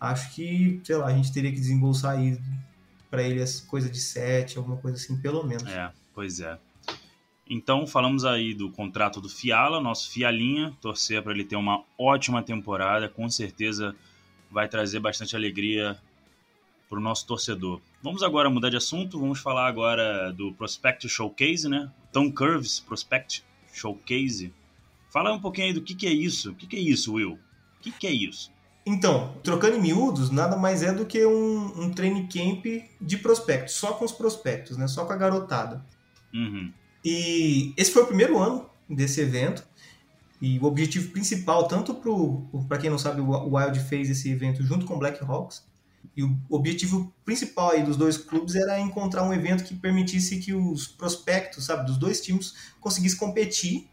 acho 0.00 0.34
que, 0.34 0.80
sei 0.84 0.96
lá, 0.96 1.06
a 1.06 1.14
gente 1.14 1.32
teria 1.32 1.50
que 1.50 1.58
desembolsar 1.58 2.18
aí 2.18 2.38
para 3.10 3.22
ele 3.22 3.40
as 3.40 3.60
coisa 3.60 3.88
de 3.88 3.98
7, 3.98 4.58
alguma 4.58 4.76
coisa 4.76 4.96
assim, 4.96 5.16
pelo 5.18 5.42
menos. 5.44 5.66
É, 5.66 5.90
pois 6.14 6.40
é. 6.40 6.58
Então, 7.48 7.86
falamos 7.86 8.24
aí 8.24 8.52
do 8.52 8.70
contrato 8.70 9.20
do 9.20 9.28
Fiala, 9.28 9.80
nosso 9.80 10.10
Fialinha, 10.10 10.76
torcer 10.80 11.22
para 11.22 11.32
ele 11.32 11.44
ter 11.44 11.56
uma 11.56 11.84
ótima 11.96 12.42
temporada, 12.42 13.08
com 13.08 13.28
certeza 13.30 13.94
vai 14.50 14.68
trazer 14.68 15.00
bastante 15.00 15.36
alegria 15.36 15.96
para 16.88 16.98
o 16.98 17.02
nosso 17.02 17.26
torcedor. 17.26 17.80
Vamos 18.02 18.22
agora 18.22 18.48
mudar 18.48 18.70
de 18.70 18.76
assunto, 18.76 19.18
vamos 19.18 19.40
falar 19.40 19.66
agora 19.66 20.32
do 20.32 20.52
Prospect 20.52 21.08
Showcase, 21.08 21.68
né? 21.68 21.90
Tom 22.12 22.30
Curves 22.30 22.80
Prospect 22.80 23.44
Showcase. 23.72 24.52
Fala 25.10 25.32
um 25.32 25.40
pouquinho 25.40 25.68
aí 25.68 25.72
do 25.72 25.82
que, 25.82 25.94
que 25.94 26.06
é 26.06 26.12
isso. 26.12 26.52
O 26.52 26.54
que, 26.54 26.66
que 26.66 26.76
é 26.76 26.80
isso, 26.80 27.14
Will? 27.14 27.32
O 27.32 27.82
que, 27.82 27.90
que 27.90 28.06
é 28.06 28.12
isso? 28.12 28.52
Então, 28.84 29.34
trocando 29.42 29.76
em 29.76 29.80
miúdos, 29.80 30.30
nada 30.30 30.56
mais 30.56 30.82
é 30.82 30.92
do 30.92 31.04
que 31.04 31.26
um, 31.26 31.82
um 31.82 31.90
training 31.90 32.28
camp 32.28 32.64
de 33.00 33.16
prospectos, 33.18 33.74
só 33.74 33.94
com 33.94 34.04
os 34.04 34.12
prospectos, 34.12 34.76
né? 34.76 34.86
Só 34.86 35.04
com 35.04 35.12
a 35.12 35.16
garotada. 35.16 35.84
Uhum. 36.32 36.72
E 37.04 37.72
esse 37.76 37.90
foi 37.90 38.02
o 38.02 38.06
primeiro 38.06 38.38
ano 38.38 38.68
desse 38.88 39.20
evento. 39.20 39.66
E 40.40 40.58
o 40.58 40.64
objetivo 40.64 41.10
principal, 41.10 41.66
tanto 41.66 41.94
para 42.68 42.78
quem 42.78 42.90
não 42.90 42.98
sabe, 42.98 43.20
o 43.20 43.56
Wild 43.56 43.80
fez 43.80 44.10
esse 44.10 44.30
evento 44.30 44.62
junto 44.62 44.86
com 44.86 44.94
o 44.94 44.98
Blackhawks, 44.98 45.64
e 46.16 46.22
o 46.22 46.38
objetivo 46.50 47.14
principal 47.24 47.70
aí 47.70 47.82
dos 47.82 47.96
dois 47.96 48.16
clubes 48.16 48.54
era 48.54 48.78
encontrar 48.78 49.22
um 49.22 49.32
evento 49.32 49.64
que 49.64 49.74
permitisse 49.74 50.38
que 50.38 50.52
os 50.52 50.86
prospectos, 50.86 51.64
sabe, 51.64 51.86
dos 51.86 51.96
dois 51.96 52.20
times 52.20 52.54
conseguissem 52.80 53.18
competir 53.18 53.88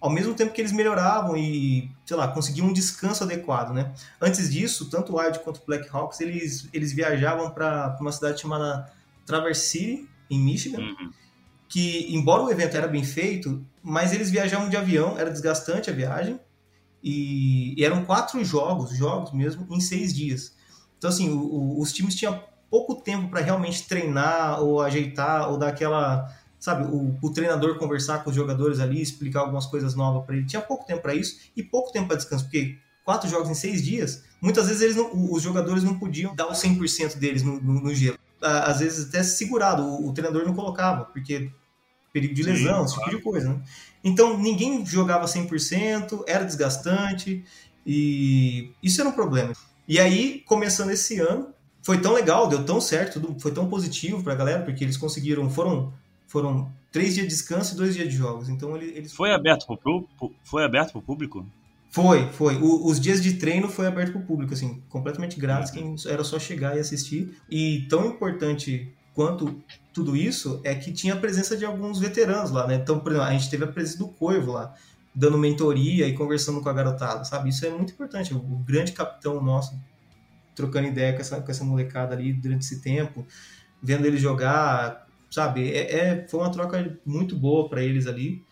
ao 0.00 0.10
mesmo 0.10 0.34
tempo 0.34 0.52
que 0.52 0.60
eles 0.60 0.72
melhoravam 0.72 1.36
e, 1.36 1.90
sei 2.04 2.16
lá, 2.16 2.28
conseguiam 2.28 2.68
um 2.68 2.72
descanso 2.72 3.24
adequado, 3.24 3.72
né? 3.72 3.94
Antes 4.20 4.52
disso, 4.52 4.90
tanto 4.90 5.12
o 5.12 5.18
Wild 5.18 5.40
quanto 5.40 5.58
o 5.58 5.66
Blackhawks, 5.66 6.20
eles, 6.20 6.68
eles 6.72 6.92
viajavam 6.92 7.50
para 7.50 7.96
uma 8.00 8.12
cidade 8.12 8.40
chamada 8.40 8.92
Traverse 9.24 9.68
City, 9.68 10.08
em 10.30 10.38
Michigan, 10.38 10.80
Uhum. 10.80 11.12
que, 11.68 12.14
embora 12.14 12.42
o 12.42 12.50
evento 12.50 12.76
era 12.76 12.86
bem 12.86 13.04
feito, 13.04 13.64
mas 13.82 14.12
eles 14.12 14.30
viajavam 14.30 14.68
de 14.68 14.76
avião, 14.76 15.18
era 15.18 15.30
desgastante 15.30 15.90
a 15.90 15.92
viagem, 15.92 16.38
e, 17.02 17.74
e 17.80 17.84
eram 17.84 18.04
quatro 18.04 18.44
jogos, 18.44 18.96
jogos 18.96 19.32
mesmo, 19.32 19.66
em 19.70 19.80
seis 19.80 20.14
dias. 20.14 20.55
Então, 20.98 21.10
assim, 21.10 21.30
o- 21.30 21.38
o- 21.38 21.80
os 21.80 21.92
times 21.92 22.14
tinham 22.14 22.42
pouco 22.70 22.96
tempo 22.96 23.28
para 23.28 23.40
realmente 23.40 23.86
treinar 23.86 24.60
ou 24.62 24.80
ajeitar 24.80 25.50
ou 25.50 25.58
dar 25.58 25.68
aquela, 25.68 26.28
sabe, 26.58 26.86
o, 26.86 27.16
o 27.22 27.30
treinador 27.32 27.78
conversar 27.78 28.24
com 28.24 28.30
os 28.30 28.36
jogadores 28.36 28.80
ali, 28.80 29.00
explicar 29.00 29.40
algumas 29.40 29.66
coisas 29.66 29.94
novas 29.94 30.24
para 30.24 30.36
ele. 30.36 30.46
Tinha 30.46 30.60
pouco 30.62 30.86
tempo 30.86 31.02
para 31.02 31.14
isso 31.14 31.38
e 31.56 31.62
pouco 31.62 31.92
tempo 31.92 32.08
para 32.08 32.16
descanso, 32.16 32.44
porque 32.44 32.78
quatro 33.04 33.28
jogos 33.30 33.48
em 33.48 33.54
seis 33.54 33.84
dias, 33.84 34.24
muitas 34.40 34.66
vezes 34.66 34.82
eles 34.82 34.96
não- 34.96 35.32
os 35.32 35.42
jogadores 35.42 35.82
não 35.84 35.98
podiam 35.98 36.34
dar 36.34 36.46
o 36.48 36.54
100% 36.54 37.18
deles 37.18 37.42
no, 37.42 37.60
no, 37.60 37.80
no 37.80 37.94
gelo. 37.94 38.18
Às 38.42 38.80
vezes 38.80 39.08
até 39.08 39.22
segurado, 39.22 39.82
o, 39.82 40.08
o 40.08 40.12
treinador 40.12 40.44
não 40.44 40.54
colocava, 40.54 41.04
porque 41.06 41.50
perigo 42.12 42.34
de 42.34 42.42
Sim, 42.42 42.52
lesão, 42.52 42.84
esse 42.84 42.94
tipo 42.94 43.04
claro. 43.04 43.18
de 43.18 43.22
coisa, 43.22 43.48
né? 43.50 43.62
Então, 44.02 44.38
ninguém 44.38 44.84
jogava 44.86 45.26
100%, 45.26 46.24
era 46.26 46.44
desgastante, 46.44 47.44
e 47.86 48.72
isso 48.82 49.00
era 49.00 49.10
um 49.10 49.12
problema. 49.12 49.52
E 49.88 49.98
aí, 49.98 50.42
começando 50.46 50.90
esse 50.90 51.20
ano, 51.20 51.48
foi 51.82 52.00
tão 52.00 52.12
legal, 52.12 52.48
deu 52.48 52.64
tão 52.64 52.80
certo, 52.80 53.36
foi 53.38 53.52
tão 53.52 53.68
positivo 53.68 54.22
pra 54.22 54.34
galera, 54.34 54.62
porque 54.64 54.82
eles 54.82 54.96
conseguiram, 54.96 55.48
foram, 55.48 55.92
foram 56.26 56.70
três 56.90 57.14
dias 57.14 57.26
de 57.26 57.32
descanso 57.32 57.74
e 57.74 57.76
dois 57.76 57.94
dias 57.94 58.08
de 58.08 58.16
jogos. 58.16 58.48
Então, 58.48 58.76
ele- 58.76 58.92
eles... 58.96 59.12
Foi 59.12 59.32
aberto 59.32 59.66
pu- 60.18 60.32
foi 60.42 60.64
aberto 60.64 60.92
pro 60.92 61.02
público? 61.02 61.46
Foi, 61.90 62.28
foi. 62.32 62.56
O- 62.56 62.86
os 62.88 63.00
dias 63.00 63.22
de 63.22 63.34
treino 63.34 63.68
foi 63.68 63.86
aberto 63.86 64.12
para 64.12 64.20
o 64.20 64.24
público, 64.24 64.52
assim, 64.52 64.82
completamente 64.88 65.38
grátis, 65.38 65.70
quem 65.70 65.94
era 66.06 66.24
só 66.24 66.38
chegar 66.38 66.76
e 66.76 66.80
assistir. 66.80 67.36
E 67.48 67.86
tão 67.88 68.04
importante 68.06 68.92
quanto 69.14 69.56
tudo 69.94 70.14
isso 70.16 70.60
é 70.64 70.74
que 70.74 70.92
tinha 70.92 71.14
a 71.14 71.16
presença 71.16 71.56
de 71.56 71.64
alguns 71.64 71.98
veteranos 71.98 72.50
lá, 72.50 72.66
né? 72.66 72.74
Então, 72.74 72.98
por 72.98 73.12
exemplo, 73.12 73.28
a 73.28 73.32
gente 73.32 73.48
teve 73.48 73.64
a 73.64 73.68
presença 73.68 73.98
do 73.98 74.08
Coivo 74.08 74.52
lá, 74.52 74.74
dando 75.18 75.38
mentoria 75.38 76.06
e 76.06 76.12
conversando 76.12 76.60
com 76.60 76.68
a 76.68 76.72
garotada, 76.74 77.24
sabe? 77.24 77.48
Isso 77.48 77.64
é 77.64 77.70
muito 77.70 77.94
importante. 77.94 78.34
O 78.34 78.38
grande 78.66 78.92
capitão 78.92 79.42
nosso 79.42 79.74
trocando 80.54 80.88
ideia 80.88 81.14
com 81.14 81.20
essa, 81.20 81.40
com 81.40 81.50
essa 81.50 81.64
molecada 81.64 82.14
ali 82.14 82.32
durante 82.34 82.62
esse 82.66 82.80
tempo, 82.82 83.26
vendo 83.82 84.06
eles 84.06 84.20
jogar, 84.20 85.06
sabe? 85.30 85.70
É, 85.72 85.96
é- 85.96 86.26
foi 86.28 86.40
uma 86.40 86.50
troca 86.52 86.98
muito 87.04 87.34
boa 87.36 87.68
para 87.68 87.82
eles 87.82 88.06
ali. 88.06 88.44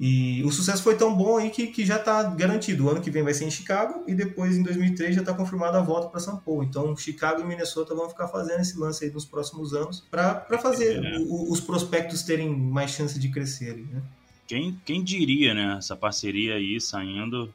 E 0.00 0.44
o 0.44 0.52
sucesso 0.52 0.80
foi 0.84 0.96
tão 0.96 1.12
bom 1.16 1.38
aí 1.38 1.50
que, 1.50 1.66
que 1.68 1.84
já 1.84 1.96
está 1.96 2.22
garantido. 2.22 2.84
O 2.86 2.88
ano 2.90 3.00
que 3.00 3.10
vem 3.10 3.24
vai 3.24 3.34
ser 3.34 3.44
em 3.46 3.50
Chicago 3.50 4.04
e 4.06 4.14
depois, 4.14 4.56
em 4.56 4.62
2003, 4.62 5.12
já 5.16 5.22
está 5.22 5.34
confirmada 5.34 5.78
a 5.78 5.82
volta 5.82 6.06
para 6.08 6.20
São 6.20 6.36
Paulo. 6.36 6.62
Então, 6.62 6.96
Chicago 6.96 7.40
e 7.40 7.44
Minnesota 7.44 7.96
vão 7.96 8.08
ficar 8.08 8.28
fazendo 8.28 8.60
esse 8.60 8.78
lance 8.78 9.04
aí 9.04 9.10
nos 9.10 9.24
próximos 9.24 9.74
anos 9.74 10.06
para 10.08 10.46
fazer 10.62 11.04
É. 11.04 11.18
o- 11.18 11.50
os 11.50 11.60
prospectos 11.60 12.22
terem 12.22 12.48
mais 12.48 12.92
chance 12.92 13.18
de 13.18 13.28
crescer. 13.28 13.70
ali, 13.70 13.82
Né? 13.92 14.00
Quem, 14.48 14.80
quem 14.84 15.04
diria, 15.04 15.52
né? 15.52 15.76
Essa 15.76 15.94
parceria 15.94 16.54
aí 16.54 16.80
saindo 16.80 17.54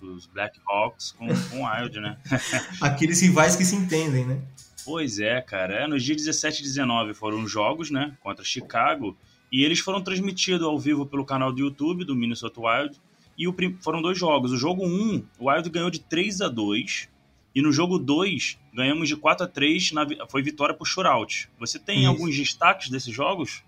dos 0.00 0.26
Blackhawks 0.26 1.12
com, 1.12 1.28
com 1.28 1.62
o 1.62 1.70
Wild, 1.70 2.00
né? 2.00 2.18
Aqueles 2.82 3.20
rivais 3.22 3.54
que 3.54 3.64
se 3.64 3.76
entendem, 3.76 4.26
né? 4.26 4.42
Pois 4.84 5.20
é, 5.20 5.40
cara. 5.40 5.84
É, 5.84 5.86
nos 5.86 6.02
dias 6.02 6.16
17 6.16 6.60
e 6.60 6.62
19 6.64 7.14
foram 7.14 7.46
jogos, 7.46 7.92
né? 7.92 8.16
Contra 8.20 8.44
Chicago. 8.44 9.16
E 9.52 9.64
eles 9.64 9.78
foram 9.78 10.02
transmitidos 10.02 10.66
ao 10.66 10.76
vivo 10.76 11.06
pelo 11.06 11.24
canal 11.24 11.52
do 11.52 11.60
YouTube 11.60 12.04
do 12.04 12.16
Minnesota 12.16 12.60
Wild. 12.60 13.00
E 13.38 13.46
o 13.46 13.54
foram 13.80 14.02
dois 14.02 14.18
jogos. 14.18 14.50
O 14.50 14.58
jogo 14.58 14.84
1, 14.84 15.24
o 15.38 15.48
Wild 15.48 15.70
ganhou 15.70 15.90
de 15.90 16.00
3 16.00 16.40
a 16.40 16.48
2 16.48 17.08
E 17.54 17.62
no 17.62 17.70
jogo 17.70 17.98
2, 17.98 18.58
ganhamos 18.74 19.08
de 19.08 19.16
4 19.16 19.46
a 19.46 19.48
3 19.48 19.92
na 19.92 20.06
Foi 20.28 20.42
vitória 20.42 20.74
por 20.74 20.86
shootout. 20.86 21.48
Você 21.60 21.78
tem 21.78 22.00
Isso. 22.00 22.08
alguns 22.08 22.36
destaques 22.36 22.90
desses 22.90 23.14
jogos? 23.14 23.62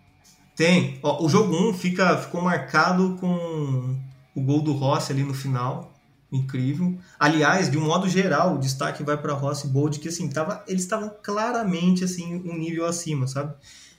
Tem. 0.57 0.99
Ó, 1.03 1.25
o 1.25 1.29
jogo 1.29 1.55
1 1.57 1.75
fica, 1.75 2.17
ficou 2.19 2.41
marcado 2.41 3.17
com 3.21 3.97
o 4.35 4.41
gol 4.41 4.61
do 4.63 4.73
Rossi 4.73 5.13
ali 5.13 5.23
no 5.23 5.35
final. 5.35 5.93
Incrível. 6.31 6.99
Aliás, 7.19 7.71
de 7.71 7.79
um 7.79 7.85
modo 7.85 8.09
geral, 8.09 8.55
o 8.55 8.59
destaque 8.59 9.05
vai 9.05 9.17
para 9.17 9.33
Rossi 9.35 9.67
e 9.67 9.71
Bold, 9.71 10.01
que 10.01 10.09
assim, 10.09 10.29
tava, 10.29 10.65
eles 10.67 10.83
estavam 10.83 11.13
claramente 11.23 12.03
assim, 12.03 12.35
um 12.45 12.57
nível 12.57 12.87
acima, 12.87 13.27
sabe? 13.27 13.55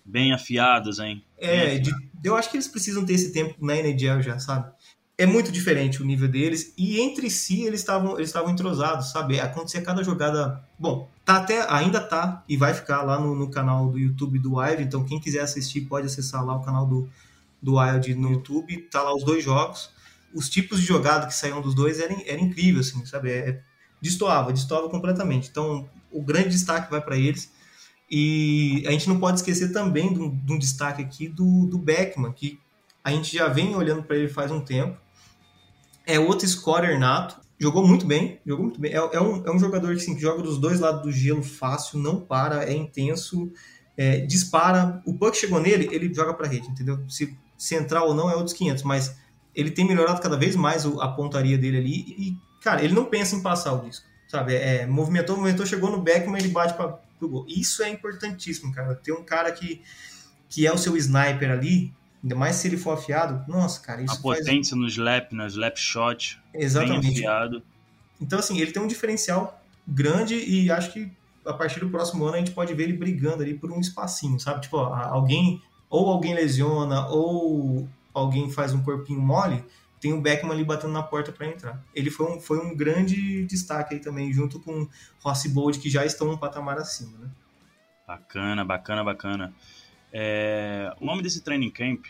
Bem 0.05 0.33
afiados, 0.33 0.99
hein? 0.99 1.23
É, 1.37 1.77
de- 1.79 1.91
eu 2.23 2.35
acho 2.35 2.49
que 2.51 2.57
eles 2.57 2.67
precisam 2.67 3.05
ter 3.05 3.13
esse 3.13 3.31
tempo 3.31 3.55
na 3.65 3.75
NHL 3.77 4.21
já, 4.21 4.37
sabe? 4.37 4.71
É 5.17 5.25
muito 5.25 5.49
diferente 5.49 6.01
o 6.01 6.05
nível 6.05 6.27
deles 6.27 6.73
e 6.77 6.99
entre 6.99 7.29
si 7.29 7.63
eles 7.63 7.79
estavam 7.79 8.17
eles 8.17 8.29
estavam 8.29 8.51
entrosados, 8.51 9.11
sabe? 9.11 9.39
Acontecia 9.39 9.81
cada 9.81 10.03
jogada. 10.03 10.61
Bom, 10.77 11.09
tá 11.23 11.37
até 11.37 11.65
ainda 11.71 12.01
tá 12.01 12.43
e 12.49 12.57
vai 12.57 12.73
ficar 12.73 13.01
lá 13.01 13.17
no, 13.19 13.33
no 13.33 13.49
canal 13.49 13.89
do 13.89 13.97
YouTube 13.97 14.39
do 14.39 14.57
Wild, 14.57 14.83
então 14.83 15.05
quem 15.05 15.19
quiser 15.19 15.39
assistir 15.41 15.81
pode 15.81 16.07
acessar 16.07 16.43
lá 16.45 16.55
o 16.57 16.61
canal 16.61 16.85
do, 16.85 17.09
do 17.61 17.77
Wild 17.77 18.13
no 18.15 18.31
YouTube, 18.31 18.77
tá 18.91 19.01
lá 19.01 19.15
os 19.15 19.23
dois 19.23 19.43
jogos. 19.43 19.89
Os 20.33 20.49
tipos 20.49 20.81
de 20.81 20.85
jogada 20.85 21.27
que 21.27 21.33
saíam 21.33 21.61
dos 21.61 21.73
dois 21.73 21.99
eram, 21.99 22.21
era 22.25 22.39
incrível, 22.39 22.81
assim, 22.81 23.05
sabe? 23.05 23.31
É, 23.31 23.49
é- 23.49 23.61
destoava, 24.01 24.51
destoava 24.53 24.89
completamente. 24.89 25.49
Então, 25.49 25.89
o 26.11 26.21
grande 26.21 26.49
destaque 26.49 26.91
vai 26.91 27.01
para 27.01 27.17
eles. 27.17 27.51
E 28.11 28.83
a 28.87 28.91
gente 28.91 29.09
não 29.09 29.19
pode 29.19 29.39
esquecer 29.39 29.71
também 29.71 30.13
de 30.13 30.19
um, 30.19 30.29
de 30.29 30.53
um 30.53 30.59
destaque 30.59 31.01
aqui 31.01 31.27
do, 31.27 31.65
do 31.65 31.77
Beckman, 31.79 32.31
que 32.33 32.59
a 33.03 33.11
gente 33.11 33.35
já 33.35 33.47
vem 33.47 33.75
olhando 33.75 34.03
para 34.03 34.17
ele 34.17 34.27
faz 34.27 34.51
um 34.51 34.61
tempo. 34.61 34.97
É 36.05 36.19
outro 36.19 36.47
scorer 36.47 36.99
nato, 36.99 37.39
jogou 37.59 37.85
muito 37.85 38.05
bem, 38.05 38.39
jogou 38.45 38.65
muito 38.65 38.79
bem. 38.79 38.91
É, 38.91 38.97
é 38.97 39.21
um, 39.21 39.45
é 39.45 39.51
um 39.51 39.59
jogador 39.59 39.95
que, 39.95 40.01
assim, 40.01 40.15
que 40.15 40.21
joga 40.21 40.41
dos 40.41 40.57
dois 40.57 40.79
lados 40.79 41.01
do 41.01 41.11
gelo 41.11 41.43
fácil, 41.43 41.99
não 41.99 42.19
para, 42.19 42.65
é 42.65 42.73
intenso, 42.73 43.51
é, 43.97 44.19
dispara. 44.19 45.01
O 45.05 45.13
puck 45.17 45.35
chegou 45.35 45.59
nele, 45.59 45.89
ele 45.91 46.13
joga 46.13 46.33
para 46.33 46.47
rede, 46.47 46.67
entendeu? 46.67 46.99
Se, 47.07 47.37
entrar 47.75 48.03
ou 48.03 48.13
não 48.13 48.29
é 48.29 48.35
outros 48.35 48.53
500, 48.53 48.83
mas 48.83 49.15
ele 49.55 49.71
tem 49.71 49.87
melhorado 49.87 50.21
cada 50.21 50.37
vez 50.37 50.55
mais 50.55 50.85
a 50.85 51.07
pontaria 51.07 51.57
dele 51.57 51.77
ali 51.77 51.99
e, 52.01 52.37
cara, 52.61 52.83
ele 52.83 52.93
não 52.93 53.05
pensa 53.05 53.35
em 53.35 53.41
passar 53.41 53.73
o 53.73 53.85
disco, 53.85 54.05
sabe? 54.27 54.53
É, 54.53 54.85
movimentou, 54.85 55.37
movimentou, 55.37 55.65
chegou 55.65 55.89
no 55.89 56.01
Beckman, 56.01 56.37
ele 56.37 56.49
bate 56.49 56.73
para 56.73 56.99
pro 57.17 57.29
gol. 57.29 57.45
Isso 57.47 57.83
é 57.83 57.89
importantíssimo, 57.89 58.73
cara. 58.73 58.95
Ter 58.95 59.11
um 59.13 59.23
cara 59.23 59.51
que, 59.51 59.81
que 60.49 60.67
é 60.67 60.73
o 60.73 60.77
seu 60.77 60.95
sniper 60.97 61.51
ali, 61.51 61.93
ainda 62.25 62.35
mais 62.35 62.55
se 62.55 62.67
ele 62.67 62.75
for 62.75 62.91
afiado, 62.91 63.45
nossa, 63.47 63.79
cara, 63.79 64.01
isso 64.01 64.15
A 64.15 64.21
faz... 64.21 64.39
potência 64.39 64.75
no 64.75 64.87
slap, 64.87 65.31
no 65.31 65.45
slap 65.45 65.77
shot. 65.77 66.41
Bem 66.51 66.63
Exatamente. 66.63 67.19
afiado. 67.19 67.61
Então, 68.19 68.39
assim, 68.39 68.59
ele 68.59 68.71
tem 68.71 68.81
um 68.81 68.87
diferencial 68.87 69.63
grande 69.87 70.35
e 70.35 70.71
acho 70.71 70.91
que 70.91 71.11
a 71.45 71.53
partir 71.53 71.79
do 71.79 71.89
próximo 71.89 72.25
ano 72.25 72.35
a 72.35 72.39
gente 72.39 72.51
pode 72.51 72.73
ver 72.73 72.83
ele 72.83 72.93
brigando 72.93 73.43
ali 73.43 73.53
por 73.53 73.71
um 73.71 73.79
espacinho, 73.79 74.39
sabe? 74.39 74.61
Tipo, 74.61 74.77
ó, 74.77 74.95
alguém, 74.95 75.61
ou 75.87 76.09
alguém 76.09 76.33
lesiona, 76.33 77.07
ou 77.09 77.87
alguém 78.11 78.49
faz 78.49 78.73
um 78.73 78.81
corpinho 78.81 79.21
mole, 79.21 79.63
tem 80.01 80.11
o 80.11 80.19
Beckman 80.19 80.53
ali 80.53 80.63
batendo 80.63 80.93
na 80.93 81.03
porta 81.03 81.31
para 81.31 81.45
entrar. 81.45 81.83
Ele 81.93 82.09
foi 82.09 82.25
um, 82.31 82.41
foi 82.41 82.57
um 82.57 82.75
grande 82.75 83.45
destaque 83.45 83.93
aí 83.93 83.99
também, 83.99 84.33
junto 84.33 84.59
com 84.59 84.87
Rossi 85.19 85.49
Bold, 85.49 85.77
que 85.77 85.91
já 85.91 86.03
estão 86.03 86.31
um 86.31 86.37
patamar 86.37 86.79
acima, 86.79 87.19
né? 87.19 87.29
Bacana, 88.07 88.65
bacana, 88.65 89.03
bacana. 89.03 89.53
É, 90.11 90.91
o 90.99 91.05
nome 91.05 91.21
desse 91.21 91.41
training 91.41 91.69
camp 91.69 92.05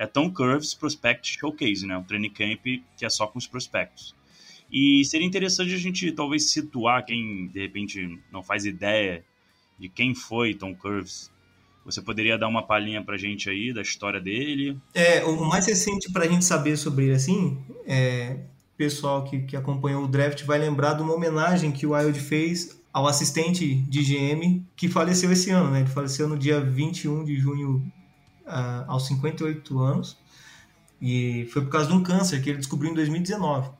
é 0.00 0.06
Tom 0.06 0.30
Curves 0.30 0.72
Prospect 0.72 1.38
Showcase, 1.38 1.86
né? 1.86 1.94
Um 1.94 2.02
training 2.02 2.30
camp 2.30 2.62
que 2.96 3.04
é 3.04 3.10
só 3.10 3.26
com 3.26 3.38
os 3.38 3.46
prospectos. 3.46 4.14
E 4.72 5.04
seria 5.04 5.26
interessante 5.26 5.74
a 5.74 5.78
gente 5.78 6.10
talvez 6.12 6.50
situar 6.50 7.04
quem 7.04 7.48
de 7.48 7.60
repente 7.60 8.18
não 8.32 8.42
faz 8.42 8.64
ideia 8.64 9.22
de 9.78 9.90
quem 9.90 10.14
foi 10.14 10.54
Tom 10.54 10.74
Curves. 10.74 11.30
Você 11.84 12.00
poderia 12.00 12.38
dar 12.38 12.48
uma 12.48 12.62
palhinha 12.62 13.04
pra 13.04 13.18
gente 13.18 13.50
aí 13.50 13.74
da 13.74 13.82
história 13.82 14.18
dele? 14.18 14.78
É, 14.94 15.22
o 15.22 15.44
mais 15.44 15.66
recente 15.66 16.10
pra 16.10 16.26
gente 16.26 16.46
saber 16.46 16.78
sobre 16.78 17.04
ele 17.04 17.14
assim, 17.14 17.58
é, 17.86 18.38
pessoal 18.78 19.24
que, 19.24 19.40
que 19.40 19.54
acompanhou 19.54 20.04
o 20.04 20.08
draft 20.08 20.44
vai 20.44 20.58
lembrar 20.58 20.94
de 20.94 21.02
uma 21.02 21.12
homenagem 21.12 21.72
que 21.72 21.86
o 21.86 21.92
Wild 21.92 22.18
fez 22.18 22.80
ao 22.90 23.06
assistente 23.06 23.74
de 23.74 24.02
GM 24.02 24.64
que 24.74 24.88
faleceu 24.88 25.30
esse 25.30 25.50
ano, 25.50 25.70
né? 25.70 25.80
Ele 25.80 25.90
faleceu 25.90 26.26
no 26.26 26.38
dia 26.38 26.58
21 26.58 27.22
de 27.22 27.36
junho, 27.36 27.84
uh, 28.50 28.84
aos 28.90 29.06
58 29.06 29.78
anos, 29.78 30.18
e 31.00 31.48
foi 31.52 31.62
por 31.62 31.70
causa 31.70 31.88
de 31.88 31.94
um 31.94 32.02
câncer 32.02 32.42
que 32.42 32.50
ele 32.50 32.58
descobriu 32.58 32.90
em 32.90 32.94
2019. 32.94 33.70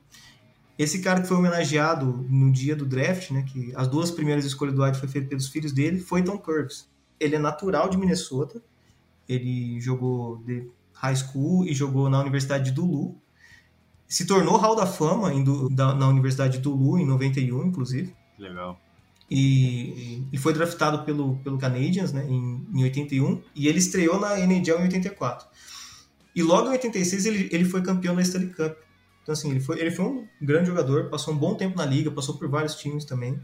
Esse 0.79 1.00
cara 1.00 1.21
que 1.21 1.29
foi 1.29 1.37
homenageado 1.37 2.07
no 2.29 2.50
dia 2.50 2.75
do 2.75 2.87
draft, 2.87 3.31
né, 3.33 3.43
que 3.43 3.73
as 3.77 3.87
duas 3.87 4.11
primeiras 4.11 4.45
escolhas 4.47 4.75
do 4.75 4.83
Wild 4.83 4.99
foi 4.99 5.09
feito 5.09 5.29
pelos 5.29 5.49
filhos 5.49 5.73
dele, 5.73 6.00
foi 6.00 6.23
Tom 6.23 6.39
Curves. 6.39 6.89
Ele 7.19 7.37
é 7.37 7.39
natural 7.39 7.91
de 7.91 7.99
Minnesota, 7.99 8.62
ele 9.29 9.79
jogou 9.81 10.39
de 10.39 10.71
high 10.95 11.17
school 11.17 11.67
e 11.67 11.75
jogou 11.75 12.09
na 12.09 12.21
Universidade 12.21 12.65
de 12.65 12.73
Duluth, 12.73 13.15
se 14.09 14.27
tornou 14.27 14.57
Hall 14.57 14.75
da 14.75 14.87
Fama 14.87 15.31
da, 15.71 15.95
na 15.95 16.09
Universidade 16.09 16.55
de 16.55 16.62
Duluth 16.62 16.99
em 16.99 17.07
91, 17.07 17.67
inclusive. 17.67 18.17
Legal 18.39 18.81
e, 19.30 20.26
e 20.32 20.38
foi 20.38 20.52
draftado 20.52 21.04
pelo, 21.04 21.37
pelo 21.37 21.56
Canadiens 21.56 22.12
né, 22.12 22.26
em, 22.28 22.66
em 22.75 22.82
81 22.82 23.40
e 23.54 23.68
ele 23.68 23.78
estreou 23.78 24.18
na 24.18 24.38
NHL 24.40 24.80
em 24.80 24.82
84. 24.82 25.46
E 26.34 26.42
logo 26.42 26.68
em 26.68 26.72
86 26.72 27.26
ele, 27.26 27.49
ele 27.52 27.64
foi 27.64 27.82
campeão 27.82 28.14
da 28.16 28.22
Stanley 28.22 28.50
Cup. 28.50 28.76
Então, 29.22 29.32
assim, 29.32 29.50
ele 29.50 29.60
foi, 29.60 29.78
ele 29.78 29.90
foi 29.90 30.04
um 30.04 30.26
grande 30.42 30.68
jogador, 30.68 31.08
passou 31.10 31.32
um 31.32 31.37
bom 31.37 31.54
tempo 31.54 31.76
na 31.76 31.87
liga, 31.87 32.10
passou 32.10 32.37
por 32.37 32.49
vários 32.49 32.75
times 32.75 33.04
também. 33.04 33.40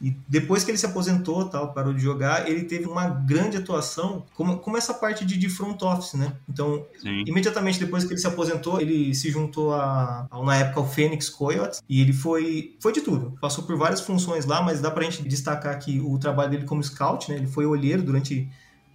E 0.00 0.16
depois 0.28 0.64
que 0.64 0.70
ele 0.70 0.78
se 0.78 0.86
aposentou, 0.86 1.48
tal, 1.48 1.72
parou 1.72 1.94
de 1.94 2.00
jogar, 2.00 2.48
ele 2.48 2.64
teve 2.64 2.86
uma 2.86 3.08
grande 3.08 3.56
atuação 3.56 4.24
como, 4.34 4.58
como 4.58 4.76
essa 4.76 4.92
parte 4.92 5.24
de, 5.24 5.38
de 5.38 5.48
front 5.48 5.80
office, 5.82 6.14
né? 6.14 6.36
Então, 6.48 6.84
Sim. 7.00 7.24
imediatamente 7.26 7.78
depois 7.78 8.04
que 8.04 8.12
ele 8.12 8.20
se 8.20 8.26
aposentou, 8.26 8.80
ele 8.80 9.14
se 9.14 9.30
juntou 9.30 9.72
a, 9.72 10.26
a, 10.30 10.42
na 10.42 10.56
época 10.56 10.80
ao 10.80 10.88
Phoenix 10.88 11.28
Coyotes 11.28 11.82
e 11.88 12.00
ele 12.00 12.12
foi 12.12 12.76
foi 12.80 12.92
de 12.92 13.00
tudo. 13.00 13.38
Passou 13.40 13.64
por 13.64 13.76
várias 13.76 14.00
funções 14.00 14.44
lá, 14.44 14.60
mas 14.62 14.80
dá 14.80 14.90
pra 14.90 15.04
gente 15.04 15.22
destacar 15.22 15.72
aqui 15.72 16.00
o 16.04 16.18
trabalho 16.18 16.50
dele 16.50 16.64
como 16.64 16.82
scout, 16.82 17.30
né? 17.30 17.36
Ele 17.36 17.46
foi 17.46 17.64
olheiro 17.64 18.02
durante 18.02 18.50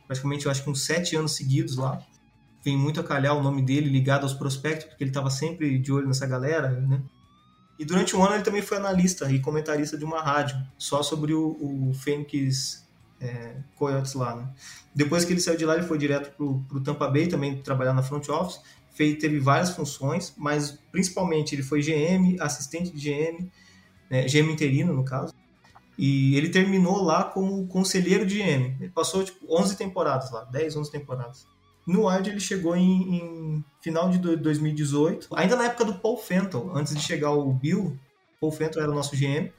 praticamente, 0.06 0.46
eu 0.46 0.52
acho 0.52 0.64
que 0.64 0.70
uns 0.70 0.82
sete 0.82 1.16
anos 1.16 1.36
seguidos 1.36 1.78
lá. 1.78 2.02
Vem 2.64 2.76
muito 2.76 3.00
a 3.00 3.04
calhar 3.04 3.38
o 3.38 3.44
nome 3.44 3.62
dele 3.62 3.90
ligado 3.90 4.24
aos 4.24 4.34
prospectos, 4.34 4.88
porque 4.88 5.04
ele 5.04 5.12
estava 5.12 5.30
sempre 5.30 5.78
de 5.78 5.92
olho 5.92 6.08
nessa 6.08 6.26
galera, 6.26 6.70
né? 6.70 7.02
E 7.80 7.86
durante 7.86 8.14
um 8.14 8.22
ano 8.22 8.36
ele 8.36 8.44
também 8.44 8.62
foi 8.62 8.76
analista 8.78 9.32
e 9.32 9.40
comentarista 9.40 9.98
de 9.98 10.04
uma 10.04 10.22
rádio, 10.22 10.62
só 10.78 11.02
sobre 11.02 11.34
o, 11.34 11.58
o 11.62 11.94
Phoenix 11.94 12.86
é, 13.22 13.56
Coyotes 13.76 14.14
lá. 14.16 14.36
Né? 14.36 14.50
Depois 14.94 15.24
que 15.24 15.32
ele 15.32 15.40
saiu 15.40 15.58
de 15.58 15.66
lá, 15.66 15.76
ele 15.76 15.88
foi 15.88 15.98
direto 15.98 16.36
para 16.36 16.46
o 16.78 16.84
Tampa 16.84 17.08
Bay, 17.08 17.28
também 17.28 17.62
trabalhar 17.62 17.94
na 17.94 18.04
front 18.04 18.28
office. 18.28 18.60
Fez, 18.92 19.18
teve 19.18 19.40
várias 19.40 19.70
funções, 19.70 20.34
mas 20.36 20.78
principalmente 20.92 21.56
ele 21.56 21.64
foi 21.64 21.82
GM, 21.82 22.36
assistente 22.42 22.92
de 22.92 23.00
GM, 23.00 23.50
né, 24.10 24.26
GM 24.28 24.52
interino 24.52 24.92
no 24.92 25.06
caso. 25.06 25.34
E 25.98 26.36
ele 26.36 26.50
terminou 26.50 27.02
lá 27.02 27.24
como 27.24 27.66
conselheiro 27.68 28.26
de 28.26 28.40
GM. 28.40 28.76
Ele 28.80 28.90
passou 28.90 29.24
tipo 29.24 29.46
11 29.50 29.78
temporadas 29.78 30.32
lá, 30.32 30.44
10, 30.46 30.76
11 30.76 30.92
temporadas. 30.92 31.48
No 31.90 32.08
Wild 32.08 32.30
ele 32.30 32.40
chegou 32.40 32.76
em, 32.76 33.16
em, 33.16 33.66
final 33.82 34.12
de 34.12 34.20
2018, 34.20 35.28
ainda 35.36 35.56
na 35.56 35.66
época 35.66 35.86
do 35.86 35.96
Paul 35.96 36.18
Fenton, 36.18 36.72
antes 36.76 36.94
de 36.94 37.02
chegar 37.02 37.32
o 37.32 37.52
Bill, 37.52 37.98
Paul 38.40 38.52
Fenton 38.52 38.80
era 38.80 38.92
o 38.92 38.94
nosso 38.94 39.16
GM, 39.16 39.52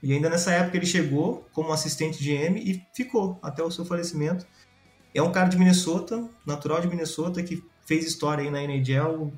e 0.00 0.12
ainda 0.12 0.30
nessa 0.30 0.52
época 0.52 0.76
ele 0.76 0.86
chegou 0.86 1.44
como 1.52 1.72
assistente 1.72 2.22
GM 2.22 2.56
e 2.58 2.80
ficou 2.94 3.40
até 3.42 3.60
o 3.60 3.72
seu 3.72 3.84
falecimento. 3.84 4.46
É 5.12 5.20
um 5.20 5.32
cara 5.32 5.48
de 5.48 5.58
Minnesota, 5.58 6.30
natural 6.46 6.80
de 6.80 6.86
Minnesota, 6.86 7.42
que 7.42 7.60
fez 7.84 8.06
história 8.06 8.44
aí 8.44 8.50
na 8.50 8.62
NHL 8.62 9.32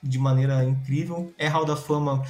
de 0.00 0.18
maneira 0.20 0.62
incrível. 0.62 1.34
É 1.36 1.48
Hall 1.48 1.64
da 1.64 1.74
Fama 1.74 2.22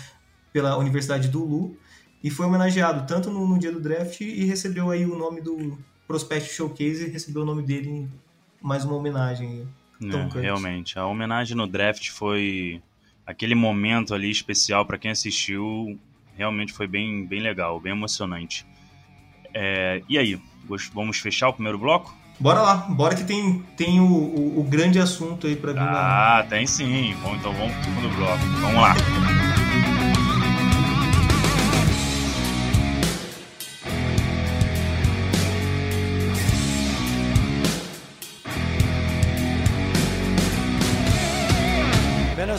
pela 0.54 0.78
Universidade 0.78 1.28
do 1.28 1.44
Lu 1.44 1.76
e 2.24 2.30
foi 2.30 2.46
homenageado 2.46 3.06
tanto 3.06 3.30
no, 3.30 3.46
no, 3.46 3.58
dia 3.58 3.72
do 3.72 3.80
draft 3.80 4.22
e 4.22 4.44
recebeu 4.46 4.90
aí 4.90 5.04
o 5.04 5.18
nome 5.18 5.42
do 5.42 5.78
Prospect 6.06 6.50
Showcase 6.50 7.10
recebeu 7.10 7.42
o 7.42 7.46
nome 7.46 7.62
dele 7.62 8.08
mais 8.62 8.85
uma 8.85 8.96
homenagem. 8.96 9.66
É, 10.03 10.40
realmente, 10.40 10.98
a 10.98 11.07
homenagem 11.07 11.57
no 11.57 11.66
draft 11.66 12.09
foi 12.11 12.83
aquele 13.27 13.55
momento 13.55 14.14
ali 14.14 14.31
especial 14.31 14.85
para 14.87 14.98
quem 14.98 15.11
assistiu. 15.11 15.98
Realmente 16.37 16.72
foi 16.72 16.87
bem, 16.87 17.27
bem 17.27 17.40
legal, 17.40 17.79
bem 17.81 17.92
emocionante. 17.92 18.66
É, 19.55 20.03
e 20.09 20.18
aí, 20.18 20.40
vamos 20.94 21.18
fechar 21.18 21.48
o 21.48 21.53
primeiro 21.53 21.79
bloco? 21.79 22.14
Bora 22.40 22.61
lá, 22.61 22.77
bora 22.77 23.14
que 23.14 23.25
tem, 23.25 23.62
tem 23.77 24.01
o, 24.01 24.05
o, 24.05 24.61
o 24.61 24.64
grande 24.64 24.98
assunto 24.98 25.46
aí 25.46 25.55
para 25.55 25.72
vir. 25.72 25.81
Ah, 25.81 26.44
tem 26.48 26.66
sim. 26.66 27.14
Bom, 27.22 27.35
então 27.37 27.53
vamos 27.53 27.72
pro 27.75 27.85
segundo 27.85 28.16
bloco. 28.16 28.44
Vamos 28.61 28.81
lá. 28.81 28.94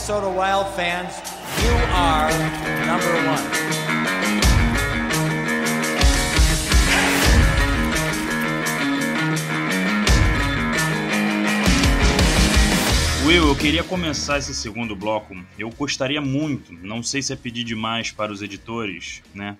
Minnesota 0.03 0.27
Wild 0.27 0.69
fans, 0.75 1.15
you 1.63 1.71
are 1.93 2.29
number 2.85 3.15
one. 3.25 3.41
Will, 13.25 13.47
eu 13.47 13.55
queria 13.55 13.81
começar 13.81 14.39
esse 14.39 14.53
segundo 14.53 14.93
bloco. 14.93 15.33
Eu 15.57 15.69
gostaria 15.69 16.19
muito, 16.19 16.73
não 16.73 17.01
sei 17.01 17.21
se 17.21 17.31
é 17.31 17.37
pedir 17.37 17.63
demais 17.63 18.11
para 18.11 18.29
os 18.29 18.41
editores, 18.41 19.23
né? 19.33 19.57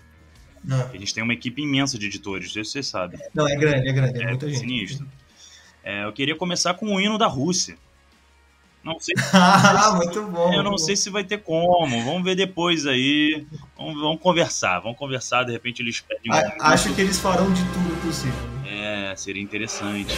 Não. 0.62 0.90
A 0.90 0.98
gente 0.98 1.14
tem 1.14 1.24
uma 1.24 1.32
equipe 1.32 1.62
imensa 1.62 1.98
de 1.98 2.08
editores, 2.08 2.54
isso 2.54 2.66
você 2.66 2.84
sabe. 2.84 3.18
Não, 3.34 3.48
é 3.48 3.56
grande, 3.56 3.88
é 3.88 3.94
grande, 3.94 4.20
é, 4.20 4.24
é 4.24 4.28
muita 4.28 4.50
gente. 4.50 4.60
Sinistro. 4.60 5.08
É, 5.82 6.04
eu 6.04 6.12
queria 6.12 6.36
começar 6.36 6.74
com 6.74 6.94
o 6.94 7.00
hino 7.00 7.18
da 7.18 7.28
Rússia. 7.28 7.78
Não 8.84 9.00
sei. 9.00 9.15
ah, 9.34 9.93
muito 9.96 10.22
bom. 10.24 10.54
Eu 10.54 10.62
não 10.62 10.78
sei 10.78 10.96
se 10.96 11.10
vai 11.10 11.24
ter 11.24 11.39
como. 11.39 12.04
Vamos 12.04 12.24
ver 12.24 12.36
depois 12.36 12.86
aí. 12.86 13.46
Vamos, 13.78 14.02
vamos 14.02 14.22
conversar. 14.22 14.80
Vamos 14.80 14.98
conversar. 14.98 15.43
De 15.43 15.52
repente 15.52 15.82
eles 15.82 16.02
pedem. 16.02 16.32
Um... 16.32 16.63
Acho 16.63 16.93
que 16.93 17.02
eles 17.02 17.19
farão 17.19 17.52
de 17.52 17.62
tudo 17.62 18.02
possível. 18.02 18.54
É, 18.67 19.13
seria 19.15 19.41
interessante. 19.41 20.13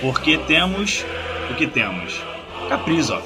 Porque 0.00 0.36
temos 0.38 1.04
o 1.50 1.54
que 1.54 1.66
temos? 1.66 2.20
Kaprizov. 2.68 3.24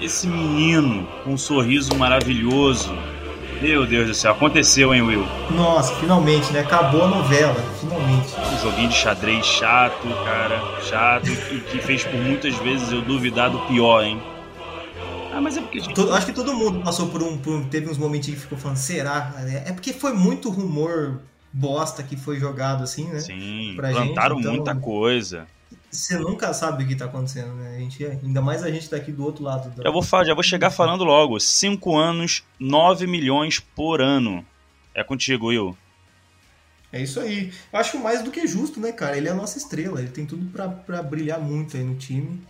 Esse 0.00 0.26
menino 0.26 1.06
com 1.24 1.34
um 1.34 1.38
sorriso 1.38 1.94
maravilhoso 1.94 2.94
meu 3.60 3.86
Deus 3.86 4.08
do 4.08 4.14
céu, 4.14 4.32
aconteceu, 4.32 4.94
hein, 4.94 5.02
Will? 5.02 5.24
Nossa, 5.50 5.94
finalmente, 5.96 6.52
né? 6.52 6.60
Acabou 6.60 7.04
a 7.04 7.08
novela, 7.08 7.54
finalmente. 7.78 8.34
Um 8.38 8.58
joguinho 8.58 8.88
de 8.88 8.94
xadrez 8.94 9.44
chato, 9.44 10.08
cara, 10.24 10.80
chato, 10.82 11.28
e 11.28 11.60
que 11.60 11.78
fez 11.78 12.04
por 12.04 12.18
muitas 12.18 12.56
vezes 12.56 12.90
eu 12.90 13.02
duvidar 13.02 13.50
do 13.50 13.58
pior, 13.66 14.02
hein? 14.02 14.20
Ah, 15.32 15.40
mas 15.40 15.56
é 15.56 15.60
porque. 15.60 15.80
Gente... 15.80 15.94
Todo, 15.94 16.14
acho 16.14 16.26
que 16.26 16.32
todo 16.32 16.54
mundo 16.54 16.80
passou 16.82 17.08
por 17.08 17.22
um, 17.22 17.36
por 17.38 17.64
Teve 17.66 17.88
uns 17.88 17.98
momentos 17.98 18.28
que 18.28 18.36
ficou 18.36 18.58
falando, 18.58 18.78
será? 18.78 19.34
É, 19.46 19.70
é 19.70 19.72
porque 19.72 19.92
foi 19.92 20.12
muito 20.12 20.50
rumor 20.50 21.20
bosta 21.52 22.02
que 22.02 22.16
foi 22.16 22.38
jogado 22.38 22.82
assim, 22.82 23.08
né? 23.08 23.20
Sim, 23.20 23.74
plantaram 23.76 24.36
gente, 24.36 24.46
então... 24.46 24.54
muita 24.54 24.74
coisa 24.74 25.46
você 25.90 26.16
nunca 26.18 26.54
sabe 26.54 26.84
o 26.84 26.86
que 26.86 26.92
está 26.92 27.06
acontecendo, 27.06 27.52
né? 27.54 27.76
A 27.76 27.78
gente, 27.80 28.04
ainda 28.04 28.40
mais 28.40 28.62
a 28.62 28.70
gente 28.70 28.88
daqui 28.88 29.10
do 29.10 29.24
outro 29.24 29.42
lado. 29.42 29.70
Da... 29.70 29.82
Já 29.82 29.90
vou, 29.90 30.02
já 30.02 30.34
vou 30.34 30.42
chegar 30.42 30.70
falando 30.70 31.02
logo. 31.02 31.38
5 31.40 31.96
anos, 31.96 32.44
9 32.58 33.06
milhões 33.06 33.58
por 33.58 34.00
ano. 34.00 34.46
É 34.94 35.02
contigo, 35.02 35.48
Will. 35.48 35.76
É 36.92 37.02
isso 37.02 37.18
aí. 37.20 37.52
Eu 37.72 37.78
acho 37.78 37.98
mais 37.98 38.22
do 38.22 38.30
que 38.30 38.46
justo, 38.46 38.80
né, 38.80 38.92
cara? 38.92 39.16
Ele 39.16 39.28
é 39.28 39.32
a 39.32 39.34
nossa 39.34 39.58
estrela. 39.58 40.00
Ele 40.00 40.10
tem 40.10 40.26
tudo 40.26 40.46
para 40.52 41.02
brilhar 41.02 41.40
muito 41.40 41.76
aí 41.76 41.82
no 41.82 41.96
time. 41.96 42.40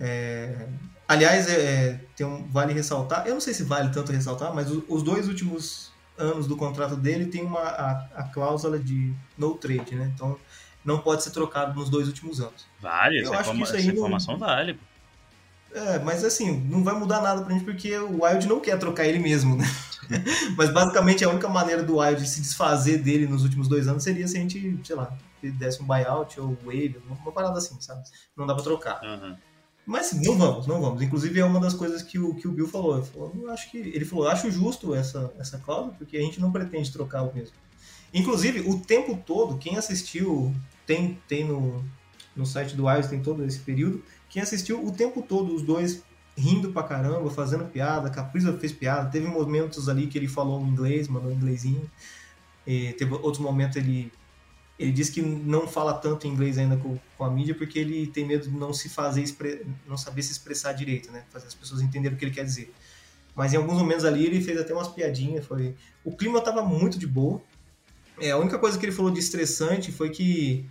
É... 0.00 0.66
Aliás, 1.06 1.48
é, 1.48 1.60
é, 1.60 2.00
tem 2.16 2.26
um, 2.26 2.46
vale 2.48 2.72
ressaltar. 2.72 3.26
Eu 3.26 3.34
não 3.34 3.40
sei 3.40 3.52
se 3.52 3.64
vale 3.64 3.92
tanto 3.92 4.12
ressaltar, 4.12 4.54
mas 4.54 4.70
o, 4.70 4.84
os 4.88 5.02
dois 5.02 5.26
últimos 5.28 5.90
anos 6.16 6.46
do 6.46 6.56
contrato 6.56 6.96
dele 6.96 7.26
tem 7.26 7.42
uma, 7.42 7.60
a, 7.60 7.90
a 8.14 8.22
cláusula 8.24 8.78
de 8.78 9.12
no 9.36 9.54
trade, 9.54 9.94
né? 9.96 10.12
Então 10.14 10.38
não 10.84 10.98
pode 10.98 11.22
ser 11.22 11.30
trocado 11.30 11.78
nos 11.78 11.88
dois 11.88 12.06
últimos 12.08 12.40
anos. 12.40 12.66
Vale, 12.80 13.20
eu 13.22 13.32
acho 13.34 13.52
que 13.52 13.62
isso 13.62 13.74
aí 13.74 13.80
essa 13.80 13.92
informação 13.92 14.34
não... 14.34 14.46
vale. 14.46 14.78
É, 15.72 15.98
mas 16.00 16.24
assim, 16.24 16.60
não 16.68 16.82
vai 16.82 16.94
mudar 16.98 17.20
nada 17.20 17.42
pra 17.42 17.52
gente 17.52 17.64
porque 17.64 17.96
o 17.96 18.24
Wild 18.24 18.46
não 18.48 18.60
quer 18.60 18.78
trocar 18.78 19.06
ele 19.06 19.20
mesmo, 19.20 19.56
né? 19.56 19.64
mas 20.56 20.70
basicamente 20.70 21.24
a 21.24 21.28
única 21.28 21.48
maneira 21.48 21.82
do 21.82 21.98
Wild 21.98 22.26
se 22.28 22.40
desfazer 22.40 22.98
dele 22.98 23.26
nos 23.26 23.44
últimos 23.44 23.68
dois 23.68 23.86
anos 23.86 24.02
seria 24.02 24.26
se 24.26 24.36
a 24.36 24.40
gente, 24.40 24.80
sei 24.84 24.96
lá, 24.96 25.16
desse 25.40 25.80
um 25.80 25.86
buyout 25.86 26.40
ou 26.40 26.56
wave, 26.64 27.00
uma 27.06 27.32
parada 27.32 27.58
assim, 27.58 27.80
sabe? 27.80 28.02
Não 28.36 28.46
dá 28.46 28.54
pra 28.54 28.64
trocar. 28.64 29.00
Aham. 29.04 29.38
Mas 29.86 30.12
não 30.12 30.36
vamos, 30.36 30.66
não 30.66 30.80
vamos. 30.80 31.02
Inclusive 31.02 31.40
é 31.40 31.44
uma 31.44 31.58
das 31.58 31.74
coisas 31.74 32.02
que 32.02 32.18
o, 32.18 32.34
que 32.34 32.46
o 32.46 32.52
Bill 32.52 32.68
falou. 32.68 32.98
Ele 32.98 33.06
falou, 33.06 33.32
"Eu 33.34 33.50
acho 33.50 33.70
que 33.70 33.78
ele 33.78 34.04
falou, 34.04 34.24
"Eu 34.24 34.30
acho 34.30 34.50
justo 34.50 34.94
essa, 34.94 35.32
essa 35.38 35.58
cláusula, 35.58 35.94
porque 35.96 36.16
a 36.16 36.20
gente 36.20 36.40
não 36.40 36.52
pretende 36.52 36.92
trocar 36.92 37.22
o 37.22 37.34
mesmo. 37.34 37.56
Inclusive, 38.12 38.60
o 38.68 38.78
tempo 38.80 39.18
todo, 39.24 39.58
quem 39.58 39.76
assistiu, 39.76 40.54
tem, 40.86 41.18
tem 41.28 41.44
no, 41.44 41.84
no 42.34 42.44
site 42.44 42.74
do 42.74 42.86
Wives, 42.86 43.08
tem 43.08 43.22
todo 43.22 43.44
esse 43.44 43.60
período, 43.60 44.02
quem 44.28 44.42
assistiu 44.42 44.84
o 44.84 44.90
tempo 44.92 45.22
todo, 45.22 45.54
os 45.54 45.62
dois 45.62 46.02
rindo 46.36 46.72
pra 46.72 46.82
caramba, 46.82 47.30
fazendo 47.30 47.64
piada, 47.66 48.08
Capriza 48.08 48.56
fez 48.56 48.72
piada, 48.72 49.10
teve 49.10 49.26
momentos 49.26 49.88
ali 49.88 50.06
que 50.06 50.16
ele 50.16 50.28
falou 50.28 50.64
inglês, 50.66 51.06
mandou 51.06 51.30
um 51.30 51.34
inglesinho, 51.34 51.88
e 52.66 52.92
teve 52.94 53.12
outros 53.14 53.38
momentos 53.38 53.76
ele 53.76 54.12
ele 54.80 54.92
disse 54.92 55.12
que 55.12 55.20
não 55.20 55.68
fala 55.68 55.92
tanto 55.92 56.26
inglês 56.26 56.56
ainda 56.56 56.74
com, 56.74 56.98
com 57.18 57.24
a 57.24 57.30
mídia 57.30 57.54
porque 57.54 57.78
ele 57.78 58.06
tem 58.06 58.24
medo 58.24 58.48
de 58.48 58.56
não 58.56 58.72
se 58.72 58.88
fazer 58.88 59.22
não 59.86 59.94
saber 59.94 60.22
se 60.22 60.32
expressar 60.32 60.72
direito, 60.72 61.12
né? 61.12 61.24
Fazer 61.28 61.48
as 61.48 61.54
pessoas 61.54 61.82
entenderem 61.82 62.16
o 62.16 62.18
que 62.18 62.24
ele 62.24 62.34
quer 62.34 62.46
dizer. 62.46 62.72
Mas 63.36 63.52
em 63.52 63.58
alguns 63.58 63.76
momentos 63.76 64.06
ali 64.06 64.24
ele 64.24 64.40
fez 64.40 64.58
até 64.58 64.72
umas 64.72 64.88
piadinhas, 64.88 65.44
foi 65.44 65.76
o 66.02 66.16
clima 66.16 66.40
tava 66.40 66.62
muito 66.62 66.98
de 66.98 67.06
boa. 67.06 67.42
É, 68.20 68.30
a 68.30 68.38
única 68.38 68.58
coisa 68.58 68.78
que 68.78 68.84
ele 68.84 68.92
falou 68.92 69.10
de 69.10 69.18
estressante 69.18 69.90
foi 69.90 70.10
que 70.10 70.68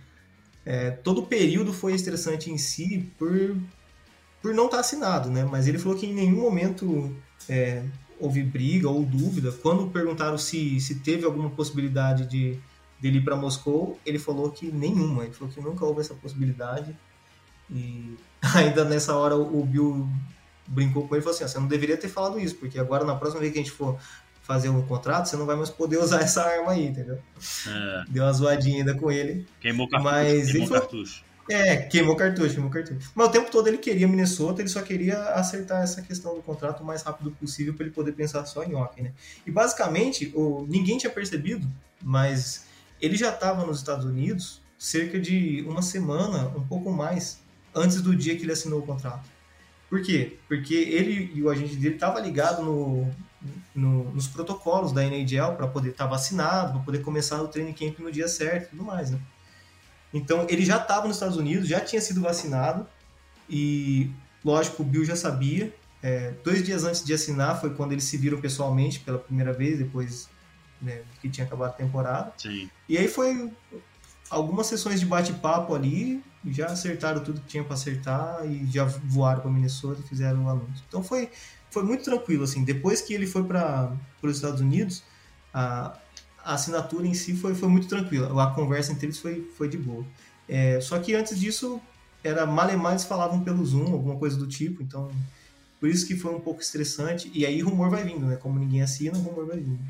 é, 0.64 0.90
todo 0.90 1.22
o 1.22 1.26
período 1.26 1.72
foi 1.72 1.94
estressante 1.94 2.50
em 2.50 2.56
si 2.56 3.10
por, 3.18 3.56
por 4.40 4.54
não 4.54 4.66
estar 4.66 4.80
assinado, 4.80 5.28
né? 5.28 5.44
Mas 5.44 5.66
ele 5.66 5.78
falou 5.78 5.98
que 5.98 6.06
em 6.06 6.14
nenhum 6.14 6.40
momento 6.40 7.14
é, 7.48 7.82
houve 8.18 8.42
briga 8.42 8.88
ou 8.88 9.04
dúvida. 9.04 9.50
Quando 9.50 9.90
perguntaram 9.90 10.38
se, 10.38 10.80
se 10.80 10.96
teve 10.96 11.24
alguma 11.24 11.50
possibilidade 11.50 12.26
de 12.26 12.58
dele 13.00 13.18
ir 13.18 13.24
para 13.24 13.34
Moscou, 13.34 13.98
ele 14.04 14.18
falou 14.18 14.50
que 14.50 14.70
nenhuma. 14.70 15.24
Ele 15.24 15.32
falou 15.32 15.52
que 15.52 15.60
nunca 15.60 15.84
houve 15.84 16.02
essa 16.02 16.14
possibilidade. 16.14 16.94
E 17.70 18.16
ainda 18.54 18.84
nessa 18.84 19.16
hora 19.16 19.36
o 19.36 19.64
Bill 19.64 20.06
brincou 20.66 21.08
com 21.08 21.14
ele 21.14 21.20
e 21.20 21.24
falou 21.24 21.34
assim: 21.34 21.44
"Ah, 21.44 21.48
você 21.48 21.58
não 21.58 21.66
deveria 21.66 21.96
ter 21.96 22.08
falado 22.08 22.38
isso, 22.38 22.54
porque 22.56 22.78
agora 22.78 23.04
na 23.04 23.16
próxima 23.16 23.40
vez 23.40 23.52
que 23.52 23.58
a 23.58 23.62
gente 23.62 23.72
for 23.72 23.98
fazer 24.50 24.68
um 24.68 24.82
contrato, 24.82 25.28
você 25.28 25.36
não 25.36 25.46
vai 25.46 25.54
mais 25.54 25.70
poder 25.70 25.98
usar 26.02 26.22
essa 26.22 26.42
arma 26.42 26.72
aí, 26.72 26.88
entendeu? 26.88 27.20
É, 27.68 28.04
Deu 28.08 28.24
uma 28.24 28.32
zoadinha 28.32 28.78
ainda 28.78 28.94
com 28.96 29.08
ele. 29.08 29.46
queimou 29.60 29.86
o 29.86 29.88
cartucho. 29.88 30.12
Mas 30.12 30.50
queimou 30.50 30.68
cartucho. 30.68 31.24
É, 31.48 31.76
queimou 31.76 32.16
cartucho, 32.16 32.54
queimou 32.54 32.70
cartucho. 32.70 33.12
Mas 33.14 33.28
o 33.28 33.30
tempo 33.30 33.48
todo 33.48 33.68
ele 33.68 33.78
queria 33.78 34.08
Minnesota, 34.08 34.60
ele 34.60 34.68
só 34.68 34.82
queria 34.82 35.20
acertar 35.34 35.84
essa 35.84 36.02
questão 36.02 36.34
do 36.34 36.42
contrato 36.42 36.82
o 36.82 36.84
mais 36.84 37.02
rápido 37.02 37.30
possível 37.30 37.72
para 37.74 37.86
ele 37.86 37.94
poder 37.94 38.10
pensar 38.10 38.44
só 38.44 38.64
em 38.64 38.74
hockey, 38.74 39.02
né? 39.02 39.12
E 39.46 39.52
basicamente, 39.52 40.32
o, 40.34 40.66
ninguém 40.68 40.98
tinha 40.98 41.10
percebido, 41.10 41.64
mas 42.02 42.66
ele 43.00 43.16
já 43.16 43.30
estava 43.30 43.64
nos 43.64 43.78
Estados 43.78 44.04
Unidos 44.04 44.60
cerca 44.76 45.20
de 45.20 45.64
uma 45.68 45.82
semana, 45.82 46.48
um 46.56 46.66
pouco 46.66 46.90
mais, 46.90 47.40
antes 47.72 48.02
do 48.02 48.16
dia 48.16 48.34
que 48.36 48.42
ele 48.42 48.52
assinou 48.52 48.80
o 48.80 48.86
contrato. 48.86 49.30
Por 49.88 50.02
quê? 50.02 50.38
Porque 50.48 50.74
ele 50.74 51.30
e 51.34 51.42
o 51.42 51.50
agente 51.50 51.76
dele 51.76 51.94
estavam 51.94 52.20
ligados 52.22 52.64
no, 52.64 53.08
no- 53.74 54.10
nos 54.12 54.26
protocolos 54.28 54.92
da 54.92 55.04
NHL 55.04 55.54
para 55.56 55.66
poder 55.66 55.90
estar 55.90 56.06
vacinado, 56.06 56.74
para 56.74 56.82
poder 56.82 56.98
começar 57.00 57.40
o 57.42 57.48
training 57.48 57.72
camp 57.72 57.98
no 58.00 58.10
dia 58.12 58.28
certo 58.28 58.66
e 58.66 58.70
tudo 58.70 58.84
mais, 58.84 59.10
né? 59.10 59.18
Então 60.12 60.46
ele 60.48 60.64
já 60.64 60.76
estava 60.76 61.06
nos 61.06 61.16
Estados 61.16 61.36
Unidos, 61.36 61.68
já 61.68 61.80
tinha 61.80 62.00
sido 62.00 62.20
vacinado 62.20 62.86
e, 63.48 64.10
lógico, 64.44 64.82
o 64.82 64.86
Bill 64.86 65.04
já 65.04 65.16
sabia. 65.16 65.74
É, 66.02 66.32
dois 66.42 66.64
dias 66.64 66.84
antes 66.84 67.04
de 67.04 67.12
assinar 67.12 67.60
foi 67.60 67.74
quando 67.74 67.92
eles 67.92 68.04
se 68.04 68.16
viram 68.16 68.40
pessoalmente 68.40 69.00
pela 69.00 69.18
primeira 69.18 69.52
vez, 69.52 69.78
depois 69.78 70.28
né, 70.80 71.02
que 71.20 71.28
tinha 71.28 71.46
acabado 71.46 71.70
a 71.70 71.74
temporada. 71.74 72.32
Sim. 72.38 72.70
E 72.88 72.96
aí 72.96 73.06
foi 73.06 73.52
algumas 74.30 74.66
sessões 74.66 74.98
de 75.00 75.06
bate-papo 75.06 75.74
ali, 75.74 76.22
já 76.46 76.66
acertaram 76.66 77.22
tudo 77.22 77.40
que 77.40 77.48
tinha 77.48 77.62
para 77.62 77.74
acertar 77.74 78.46
e 78.46 78.66
já 78.66 78.84
voaram 78.84 79.40
para 79.42 79.50
Minnesota 79.50 80.00
e 80.04 80.08
fizeram 80.08 80.44
o 80.44 80.48
anúncio. 80.48 80.82
Então 80.88 81.02
foi, 81.02 81.28
foi 81.70 81.82
muito 81.82 82.04
tranquilo 82.04 82.44
assim. 82.44 82.64
Depois 82.64 83.00
que 83.00 83.14
ele 83.14 83.26
foi 83.26 83.44
para 83.44 83.96
os 84.22 84.36
Estados 84.36 84.60
Unidos, 84.60 85.02
a, 85.52 85.98
a 86.44 86.54
assinatura 86.54 87.06
em 87.06 87.14
si 87.14 87.34
foi, 87.34 87.54
foi 87.54 87.68
muito 87.68 87.88
tranquila. 87.88 88.42
A 88.42 88.50
conversa 88.50 88.92
entre 88.92 89.06
eles 89.06 89.18
foi, 89.18 89.48
foi 89.56 89.68
de 89.68 89.76
boa. 89.78 90.04
É, 90.48 90.80
só 90.80 90.98
que 90.98 91.14
antes 91.14 91.38
disso 91.38 91.80
era 92.22 92.44
malemar 92.44 92.92
eles 92.92 93.04
falavam 93.04 93.42
pelo 93.42 93.64
Zoom, 93.64 93.92
alguma 93.92 94.16
coisa 94.16 94.36
do 94.36 94.46
tipo. 94.46 94.82
Então 94.82 95.10
por 95.80 95.88
isso 95.88 96.06
que 96.06 96.14
foi 96.14 96.34
um 96.34 96.40
pouco 96.40 96.60
estressante. 96.60 97.30
E 97.34 97.46
aí 97.46 97.60
rumor 97.62 97.88
vai 97.88 98.04
vindo, 98.04 98.26
né? 98.26 98.36
Como 98.36 98.58
ninguém 98.58 98.82
assina, 98.82 99.16
rumor 99.16 99.46
vai 99.46 99.56
vindo. 99.56 99.80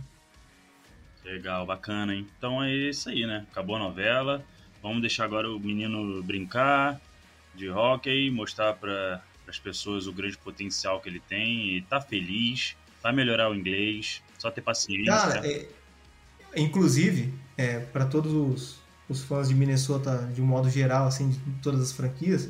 Legal, 1.24 1.66
bacana, 1.66 2.14
hein? 2.14 2.26
Então 2.38 2.62
é 2.62 2.72
isso 2.72 3.08
aí, 3.08 3.26
né? 3.26 3.44
Acabou 3.50 3.76
a 3.76 3.80
novela. 3.80 4.44
Vamos 4.80 5.00
deixar 5.00 5.24
agora 5.24 5.50
o 5.50 5.58
menino 5.58 6.22
brincar 6.22 7.00
de 7.54 7.68
hockey, 7.68 8.30
mostrar 8.30 8.74
para 8.74 9.22
as 9.50 9.58
pessoas 9.58 10.06
o 10.06 10.12
grande 10.12 10.38
potencial 10.38 11.00
que 11.00 11.08
ele 11.08 11.20
tem 11.28 11.76
e 11.76 11.82
tá 11.82 12.00
feliz, 12.00 12.76
vai 13.02 13.12
melhorar 13.12 13.50
o 13.50 13.54
inglês, 13.54 14.22
só 14.38 14.50
ter 14.50 14.62
paciência. 14.62 15.12
Cara, 15.12 15.46
é- 15.46 15.68
inclusive, 16.56 17.34
é, 17.56 17.80
para 17.80 18.06
todos 18.06 18.32
os, 18.32 18.78
os 19.08 19.22
fãs 19.22 19.48
de 19.48 19.54
Minnesota, 19.54 20.30
de 20.32 20.40
um 20.40 20.46
modo 20.46 20.70
geral, 20.70 21.06
assim, 21.06 21.30
de 21.30 21.38
todas 21.62 21.80
as 21.80 21.92
franquias, 21.92 22.48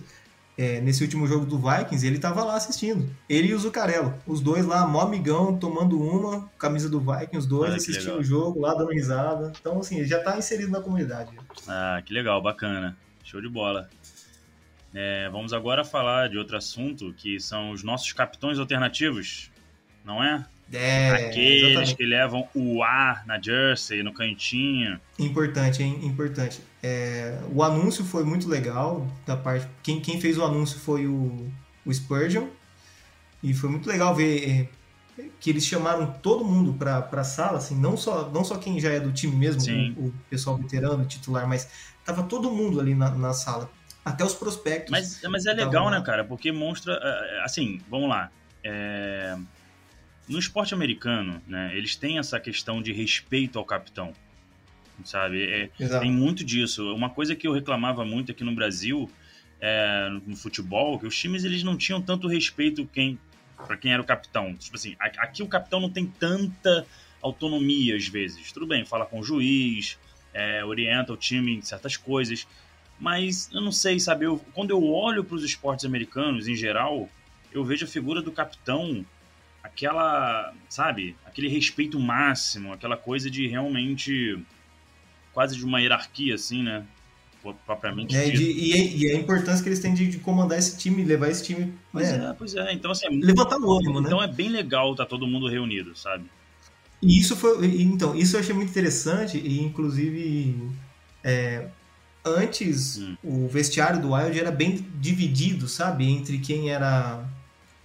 é, 0.58 0.78
nesse 0.80 1.02
último 1.02 1.26
jogo 1.26 1.46
do 1.46 1.58
Vikings, 1.58 2.06
ele 2.06 2.18
tava 2.18 2.44
lá 2.44 2.54
assistindo. 2.54 3.08
Ele 3.26 3.48
e 3.48 3.54
o 3.54 3.58
Zucarello. 3.58 4.14
Os 4.26 4.42
dois 4.42 4.66
lá, 4.66 4.86
mó 4.86 5.00
amigão, 5.00 5.56
tomando 5.56 5.98
uma, 5.98 6.50
camisa 6.58 6.86
do 6.86 7.00
Vikings, 7.00 7.38
os 7.38 7.46
dois 7.46 7.70
Olha 7.70 7.76
assistindo 7.76 8.18
o 8.18 8.22
jogo 8.22 8.60
lá, 8.60 8.74
dando 8.74 8.92
risada. 8.92 9.52
Então, 9.58 9.80
assim, 9.80 9.96
ele 9.96 10.06
já 10.06 10.22
tá 10.22 10.36
inserido 10.36 10.70
na 10.70 10.82
comunidade. 10.82 11.34
Ah, 11.66 12.02
que 12.04 12.12
legal, 12.12 12.42
bacana. 12.42 12.94
Show 13.24 13.40
de 13.40 13.48
bola. 13.48 13.88
É, 14.94 15.28
vamos 15.30 15.52
agora 15.52 15.84
falar 15.84 16.28
de 16.28 16.36
outro 16.36 16.56
assunto, 16.56 17.14
que 17.16 17.38
são 17.38 17.70
os 17.70 17.82
nossos 17.82 18.12
capitões 18.12 18.58
alternativos, 18.58 19.50
não 20.04 20.22
é? 20.22 20.44
É, 20.72 21.10
Aqueles 21.28 21.62
exatamente. 21.62 21.96
que 21.96 22.04
levam 22.04 22.48
o 22.54 22.82
ar 22.82 23.26
na 23.26 23.40
jersey, 23.40 24.02
no 24.02 24.12
cantinho. 24.12 25.00
Importante, 25.18 25.82
hein? 25.82 25.98
Importante. 26.02 26.60
É, 26.82 27.40
o 27.52 27.62
anúncio 27.62 28.04
foi 28.04 28.24
muito 28.24 28.48
legal 28.48 29.06
da 29.26 29.36
parte. 29.36 29.66
Quem, 29.82 30.00
quem 30.00 30.20
fez 30.20 30.38
o 30.38 30.44
anúncio 30.44 30.78
foi 30.78 31.06
o, 31.06 31.50
o 31.84 31.92
Spurgeon. 31.92 32.46
E 33.42 33.52
foi 33.54 33.70
muito 33.70 33.88
legal 33.88 34.14
ver 34.14 34.68
é, 35.18 35.24
que 35.40 35.50
eles 35.50 35.64
chamaram 35.64 36.06
todo 36.22 36.44
mundo 36.44 36.74
pra, 36.74 37.02
pra 37.02 37.24
sala, 37.24 37.58
assim, 37.58 37.74
não 37.74 37.96
só, 37.96 38.28
não 38.30 38.44
só 38.44 38.56
quem 38.56 38.78
já 38.78 38.90
é 38.90 39.00
do 39.00 39.12
time 39.12 39.34
mesmo, 39.34 39.62
o, 39.96 40.08
o 40.08 40.14
pessoal 40.28 40.56
veterano, 40.56 41.04
titular, 41.04 41.48
mas 41.48 41.68
tava 42.04 42.22
todo 42.22 42.50
mundo 42.50 42.78
ali 42.78 42.94
na, 42.94 43.10
na 43.10 43.32
sala. 43.32 43.70
Até 44.04 44.24
os 44.24 44.34
prospectos. 44.34 44.90
Mas, 44.90 45.20
mas 45.28 45.46
é 45.46 45.52
Então, 45.52 45.66
legal, 45.66 45.84
vamos 45.84 45.98
né, 45.98 46.04
cara? 46.04 46.24
Porque 46.24 46.50
mostra. 46.52 46.98
eh, 47.02 47.42
Assim, 47.44 47.80
vamos 47.88 48.08
lá. 48.08 48.30
É, 48.64 49.36
No 50.28 50.38
esporte 50.38 50.72
americano, 50.74 51.42
né, 51.46 51.72
eles 51.76 51.96
têm 51.96 52.18
essa 52.18 52.38
questão 52.38 52.80
de 52.80 52.92
respeito 52.92 53.58
ao 53.58 53.64
capitão. 53.64 54.12
Sabe? 55.04 55.42
É, 55.44 55.70
tem 56.00 56.12
muito 56.12 56.44
disso. 56.44 56.94
Uma 56.94 57.08
coisa 57.10 57.34
que 57.34 57.46
eu 57.48 57.52
reclamava 57.52 58.04
muito 58.04 58.30
aqui 58.32 58.44
no 58.44 58.54
Brasil, 58.54 59.10
é, 59.60 60.08
no 60.26 60.36
futebol, 60.36 60.98
que 60.98 61.06
os 61.06 61.16
times 61.18 61.42
eles 61.44 61.62
não 61.62 61.76
tinham 61.76 62.00
tanto 62.02 62.28
respeito 62.28 62.86
quem 62.92 63.18
para 63.66 63.76
quem 63.76 63.92
era 63.92 64.00
o 64.00 64.04
capitão. 64.04 64.54
Tipo 64.56 64.76
assim, 64.76 64.96
aqui 64.98 65.42
o 65.42 65.46
capitão 65.48 65.80
não 65.80 65.90
tem 65.90 66.06
tanta 66.06 66.86
autonomia 67.22 67.96
às 67.96 68.06
vezes. 68.08 68.52
Tudo 68.52 68.66
bem, 68.66 68.84
fala 68.86 69.04
com 69.04 69.20
o 69.20 69.22
juiz, 69.22 69.98
é, 70.32 70.64
orienta 70.64 71.12
o 71.12 71.16
time 71.16 71.56
em 71.56 71.62
certas 71.62 71.96
coisas, 71.96 72.46
mas 73.00 73.48
eu 73.52 73.60
não 73.60 73.72
sei, 73.72 73.98
sabe? 73.98 74.26
Eu, 74.26 74.38
quando 74.52 74.70
eu 74.70 74.84
olho 74.84 75.24
para 75.24 75.34
os 75.36 75.42
esportes 75.42 75.84
americanos 75.84 76.46
em 76.46 76.54
geral, 76.54 77.08
eu 77.50 77.64
vejo 77.64 77.84
a 77.84 77.88
figura 77.88 78.20
do 78.22 78.30
capitão 78.30 79.04
aquela, 79.62 80.52
sabe, 80.68 81.16
aquele 81.24 81.48
respeito 81.48 81.98
máximo, 81.98 82.72
aquela 82.72 82.96
coisa 82.96 83.30
de 83.30 83.46
realmente 83.46 84.38
quase 85.32 85.56
de 85.56 85.64
uma 85.64 85.80
hierarquia 85.80 86.34
assim, 86.34 86.62
né? 86.62 86.84
Propriamente 87.64 88.14
É, 88.14 88.28
e, 88.28 88.32
de- 88.32 88.42
e- 88.44 88.96
e 88.98 89.10
a 89.10 89.14
importância 89.14 89.62
que 89.62 89.68
eles 89.70 89.80
têm 89.80 89.94
de, 89.94 90.06
de 90.08 90.18
comandar 90.18 90.58
esse 90.58 90.76
time, 90.76 91.02
levar 91.02 91.30
esse 91.30 91.42
time. 91.44 91.72
Pois 91.90 92.12
né, 92.12 92.28
é, 92.30 92.34
pois 92.34 92.54
é. 92.54 92.72
Então, 92.74 92.90
assim, 92.90 93.06
é- 93.06 93.10
Levantar 93.26 93.58
o 93.58 93.72
ânimo, 93.78 94.00
né? 94.00 94.06
então 94.08 94.22
é 94.22 94.28
bem 94.28 94.50
legal 94.50 94.94
tá 94.94 95.06
todo 95.06 95.26
mundo 95.26 95.48
reunido, 95.48 95.96
sabe? 95.96 96.24
E 97.02 97.18
isso 97.18 97.34
foi. 97.34 97.64
Então, 97.80 98.14
isso 98.14 98.36
eu 98.36 98.40
achei 98.40 98.54
muito 98.54 98.68
interessante, 98.68 99.38
e 99.38 99.58
inclusive. 99.62 100.70
é, 101.24 101.68
antes, 102.24 102.98
Hum. 102.98 103.16
o 103.22 103.48
vestiário 103.48 104.00
do 104.00 104.12
Wild 104.14 104.38
era 104.38 104.50
bem 104.50 104.86
dividido, 104.98 105.68
sabe? 105.68 106.08
Entre 106.10 106.38
quem 106.38 106.70
era. 106.70 107.24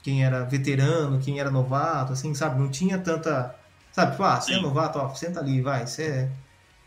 Quem 0.03 0.23
era 0.23 0.43
veterano, 0.43 1.19
quem 1.19 1.39
era 1.39 1.49
novato, 1.49 2.13
assim, 2.13 2.33
sabe? 2.35 2.59
Não 2.59 2.69
tinha 2.69 2.97
tanta. 2.99 3.55
Sabe, 3.91 4.11
tipo, 4.11 4.23
ah, 4.23 4.39
você 4.39 4.51
é 4.53 4.55
Sim. 4.57 4.61
novato, 4.61 4.99
ó, 4.99 5.09
senta 5.15 5.39
ali, 5.39 5.61
vai, 5.61 5.87
você 5.87 6.03
é. 6.03 6.31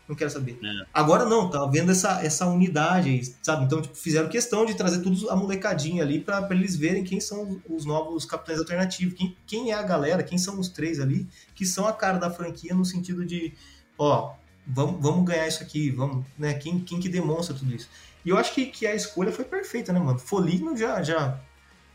Não 0.07 0.15
quero 0.15 0.29
saber. 0.31 0.57
É. 0.63 0.85
Agora 0.93 1.25
não, 1.25 1.49
tá 1.49 1.63
vendo 1.67 1.91
essa, 1.91 2.23
essa 2.25 2.47
unidade 2.47 3.09
aí, 3.09 3.23
sabe? 3.43 3.65
Então, 3.65 3.79
tipo, 3.81 3.93
fizeram 3.93 4.27
questão 4.29 4.65
de 4.65 4.73
trazer 4.73 5.01
tudo 5.01 5.29
a 5.29 5.35
molecadinha 5.35 6.01
ali 6.01 6.19
pra 6.19 6.41
pra 6.41 6.55
eles 6.55 6.75
verem 6.75 7.03
quem 7.03 7.19
são 7.19 7.61
os 7.69 7.85
novos 7.85 8.25
capitães 8.25 8.57
alternativos, 8.57 9.13
quem, 9.15 9.35
quem 9.45 9.71
é 9.71 9.75
a 9.75 9.83
galera, 9.83 10.23
quem 10.23 10.37
são 10.37 10.59
os 10.59 10.69
três 10.69 10.99
ali, 10.99 11.27
que 11.53 11.65
são 11.65 11.85
a 11.87 11.93
cara 11.93 12.17
da 12.17 12.31
franquia 12.31 12.73
no 12.73 12.83
sentido 12.85 13.23
de, 13.25 13.53
ó, 13.99 14.33
vamos, 14.69 15.01
vamos 15.01 15.25
ganhar 15.25 15.47
isso 15.47 15.63
aqui, 15.63 15.89
vamos, 15.89 16.25
né? 16.37 16.53
Quem, 16.53 16.79
quem 16.79 16.99
que 16.99 17.09
demonstra 17.09 17.55
tudo 17.55 17.73
isso? 17.73 17.89
E 18.23 18.29
eu 18.29 18.37
acho 18.37 18.53
que, 18.53 18.67
que 18.67 18.85
a 18.85 18.93
escolha 18.93 19.31
foi 19.31 19.45
perfeita, 19.45 19.91
né, 19.91 19.99
mano? 19.99 20.19
Folino 20.19 20.77
já, 20.77 21.01
já, 21.01 21.39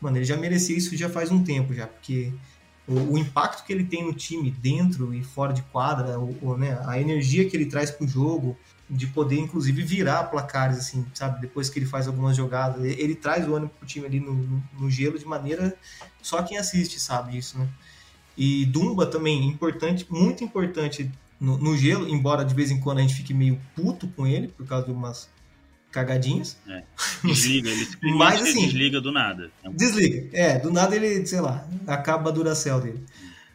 mano, 0.01 0.17
ele 0.17 0.25
já 0.25 0.35
merecia 0.35 0.77
isso 0.77 0.95
já 0.97 1.09
faz 1.09 1.31
um 1.31 1.43
tempo 1.43 1.73
já, 1.73 1.87
porque 1.87 2.33
o, 2.87 3.13
o 3.13 3.17
impacto 3.17 3.65
que 3.65 3.71
ele 3.71 3.83
tem 3.83 4.03
no 4.03 4.13
time 4.13 4.51
dentro 4.51 5.13
e 5.13 5.23
fora 5.23 5.53
de 5.53 5.61
quadra, 5.63 6.19
o, 6.19 6.37
o, 6.41 6.57
né, 6.57 6.79
a 6.85 6.99
energia 6.99 7.49
que 7.49 7.55
ele 7.55 7.65
traz 7.65 7.89
pro 7.89 8.07
jogo, 8.07 8.57
de 8.87 9.07
poder 9.07 9.39
inclusive 9.39 9.81
virar 9.81 10.25
placares, 10.25 10.77
assim, 10.77 11.05
sabe? 11.13 11.41
Depois 11.41 11.69
que 11.69 11.79
ele 11.79 11.87
faz 11.87 12.07
algumas 12.07 12.37
jogadas, 12.37 12.83
ele, 12.83 13.01
ele 13.01 13.15
traz 13.15 13.47
o 13.47 13.55
ânimo 13.55 13.71
pro 13.79 13.87
time 13.87 14.05
ali 14.05 14.19
no, 14.19 14.33
no, 14.33 14.63
no, 14.79 14.91
gelo 14.91 15.17
de 15.17 15.25
maneira 15.25 15.75
só 16.21 16.43
quem 16.43 16.57
assiste 16.57 16.99
sabe 16.99 17.31
disso, 17.31 17.57
né? 17.57 17.67
E 18.37 18.65
Dumba 18.65 19.07
também, 19.07 19.47
importante, 19.47 20.05
muito 20.09 20.43
importante 20.43 21.09
no, 21.39 21.57
no, 21.57 21.77
gelo, 21.77 22.07
embora 22.07 22.45
de 22.45 22.53
vez 22.53 22.71
em 22.71 22.79
quando 22.79 22.99
a 22.99 23.01
gente 23.01 23.15
fique 23.15 23.33
meio 23.33 23.59
puto 23.75 24.07
com 24.09 24.25
ele 24.25 24.47
por 24.47 24.65
causa 24.65 24.85
de 24.85 24.91
umas 24.91 25.29
cagadinhas. 25.91 26.57
É. 26.67 26.83
Desliga, 27.23 27.69
ele 27.69 27.87
Mas, 28.15 28.41
assim, 28.41 28.65
desliga 28.65 28.99
do 28.99 29.11
nada. 29.11 29.51
Desliga, 29.71 30.29
é, 30.33 30.59
do 30.59 30.71
nada 30.71 30.95
ele, 30.95 31.25
sei 31.25 31.41
lá, 31.41 31.67
acaba 31.87 32.29
a 32.29 32.33
duração 32.33 32.79
dele. 32.79 33.03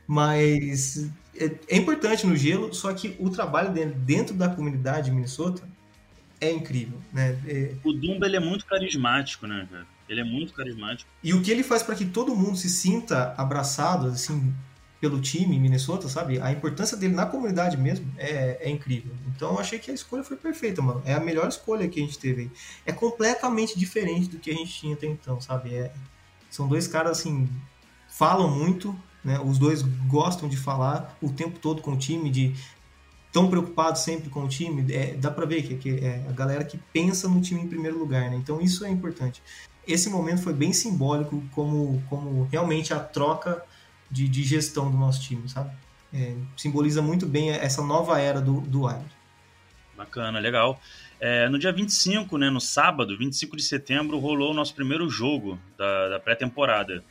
Mas 0.07 1.11
é, 1.35 1.51
é, 1.69 1.77
importante 1.77 2.27
no 2.27 2.37
gelo, 2.37 2.75
só 2.75 2.93
que 2.93 3.17
o 3.19 3.31
trabalho 3.31 3.73
dele 3.73 3.95
dentro 3.95 4.35
da 4.35 4.49
comunidade 4.49 5.07
de 5.07 5.13
Minnesota 5.13 5.63
é 6.41 6.51
incrível, 6.51 6.99
né? 7.13 7.39
É... 7.47 7.75
O 7.85 7.93
Dumba 7.93 8.27
ele 8.27 8.37
é 8.37 8.41
muito 8.41 8.65
carismático, 8.67 9.47
né, 9.47 9.69
cara? 9.71 9.87
Ele 10.09 10.21
é 10.21 10.25
muito 10.25 10.53
carismático. 10.53 11.09
E 11.23 11.33
o 11.33 11.41
que 11.41 11.51
ele 11.51 11.63
faz 11.63 11.83
para 11.83 11.95
que 11.95 12.05
todo 12.05 12.35
mundo 12.35 12.57
se 12.57 12.69
sinta 12.69 13.35
abraçado, 13.39 14.09
assim, 14.09 14.53
pelo 15.01 15.21
time 15.21 15.57
em 15.57 15.61
Minnesota, 15.61 16.09
sabe? 16.09 16.39
A 16.41 16.53
importância 16.53 16.97
dele 16.97 17.15
na 17.15 17.25
comunidade 17.25 17.77
mesmo 17.77 18.07
é, 18.19 18.59
é, 18.61 18.71
incrível. 18.71 19.13
Então 19.35 19.55
eu 19.55 19.59
achei 19.59 19.79
que 19.79 19.91
a 19.91 19.95
escolha 19.95 20.23
foi 20.23 20.37
perfeita, 20.37 20.83
mano. 20.83 21.01
É 21.07 21.15
a 21.15 21.21
melhor 21.21 21.49
escolha 21.49 21.89
que 21.89 21.99
a 21.99 22.05
gente 22.05 22.19
teve 22.19 22.43
aí. 22.43 22.51
É 22.85 22.93
completamente 22.93 23.79
diferente 23.79 24.29
do 24.29 24.39
que 24.39 24.51
a 24.51 24.55
gente 24.55 24.73
tinha 24.73 24.95
até 24.95 25.07
então, 25.07 25.41
sabe? 25.41 25.75
É, 25.75 25.91
são 26.51 26.69
dois 26.69 26.87
caras 26.87 27.19
assim, 27.19 27.49
falam 28.11 28.51
muito, 28.51 28.95
né? 29.25 29.41
Os 29.41 29.59
dois 29.59 29.81
gostam 30.07 30.49
de 30.49 30.57
falar 30.59 31.17
o 31.23 31.31
tempo 31.31 31.59
todo 31.59 31.81
com 31.81 31.93
o 31.93 31.97
time, 31.97 32.29
de 32.29 32.55
tão 33.33 33.49
preocupados 33.49 34.03
sempre 34.03 34.29
com 34.29 34.45
o 34.45 34.49
time. 34.49 34.93
É, 34.93 35.15
dá 35.15 35.31
pra 35.31 35.47
ver 35.47 35.63
que, 35.63 35.77
que 35.77 36.05
é 36.05 36.27
a 36.29 36.33
galera 36.33 36.63
que 36.63 36.77
pensa 36.93 37.27
no 37.27 37.41
time 37.41 37.63
em 37.63 37.69
primeiro 37.69 37.99
lugar, 37.99 38.31
né? 38.31 38.37
Então 38.37 38.61
isso 38.61 38.85
é 38.85 38.91
importante. 38.91 39.43
Esse 39.89 40.11
momento 40.11 40.43
foi 40.43 40.53
bem 40.53 40.75
simbólico, 40.75 41.43
como, 41.53 42.03
como 42.11 42.45
realmente 42.53 42.93
a 42.93 43.01
troca 43.01 43.65
de, 44.11 44.29
de 44.29 44.43
gestão 44.43 44.91
do 44.91 44.97
nosso 44.97 45.23
time, 45.23 45.49
sabe? 45.49 45.71
É, 46.13 46.35
simboliza 46.57 47.01
muito 47.01 47.27
bem 47.27 47.51
essa 47.51 47.83
nova 47.83 48.19
era 48.19 48.41
do, 48.41 48.61
do 48.63 48.87
Wild. 48.87 49.05
Bacana, 49.97 50.39
legal. 50.39 50.81
É, 51.21 51.49
no 51.49 51.59
dia 51.59 51.73
25, 51.73 52.39
né, 52.39 52.49
no 52.49 52.61
sábado, 52.61 53.17
25 53.17 53.57
de 53.57 53.63
setembro, 53.63 54.19
rolou 54.19 54.51
o 54.51 54.55
nosso 54.55 54.75
primeiro 54.75 55.09
jogo 55.09 55.59
da, 55.77 56.09
da 56.09 56.21
pré-temporada. 56.21 57.05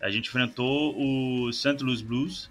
A 0.00 0.10
gente 0.10 0.28
enfrentou 0.28 0.96
o 0.98 1.52
St. 1.52 1.76
Louis 1.82 2.00
Blues 2.00 2.50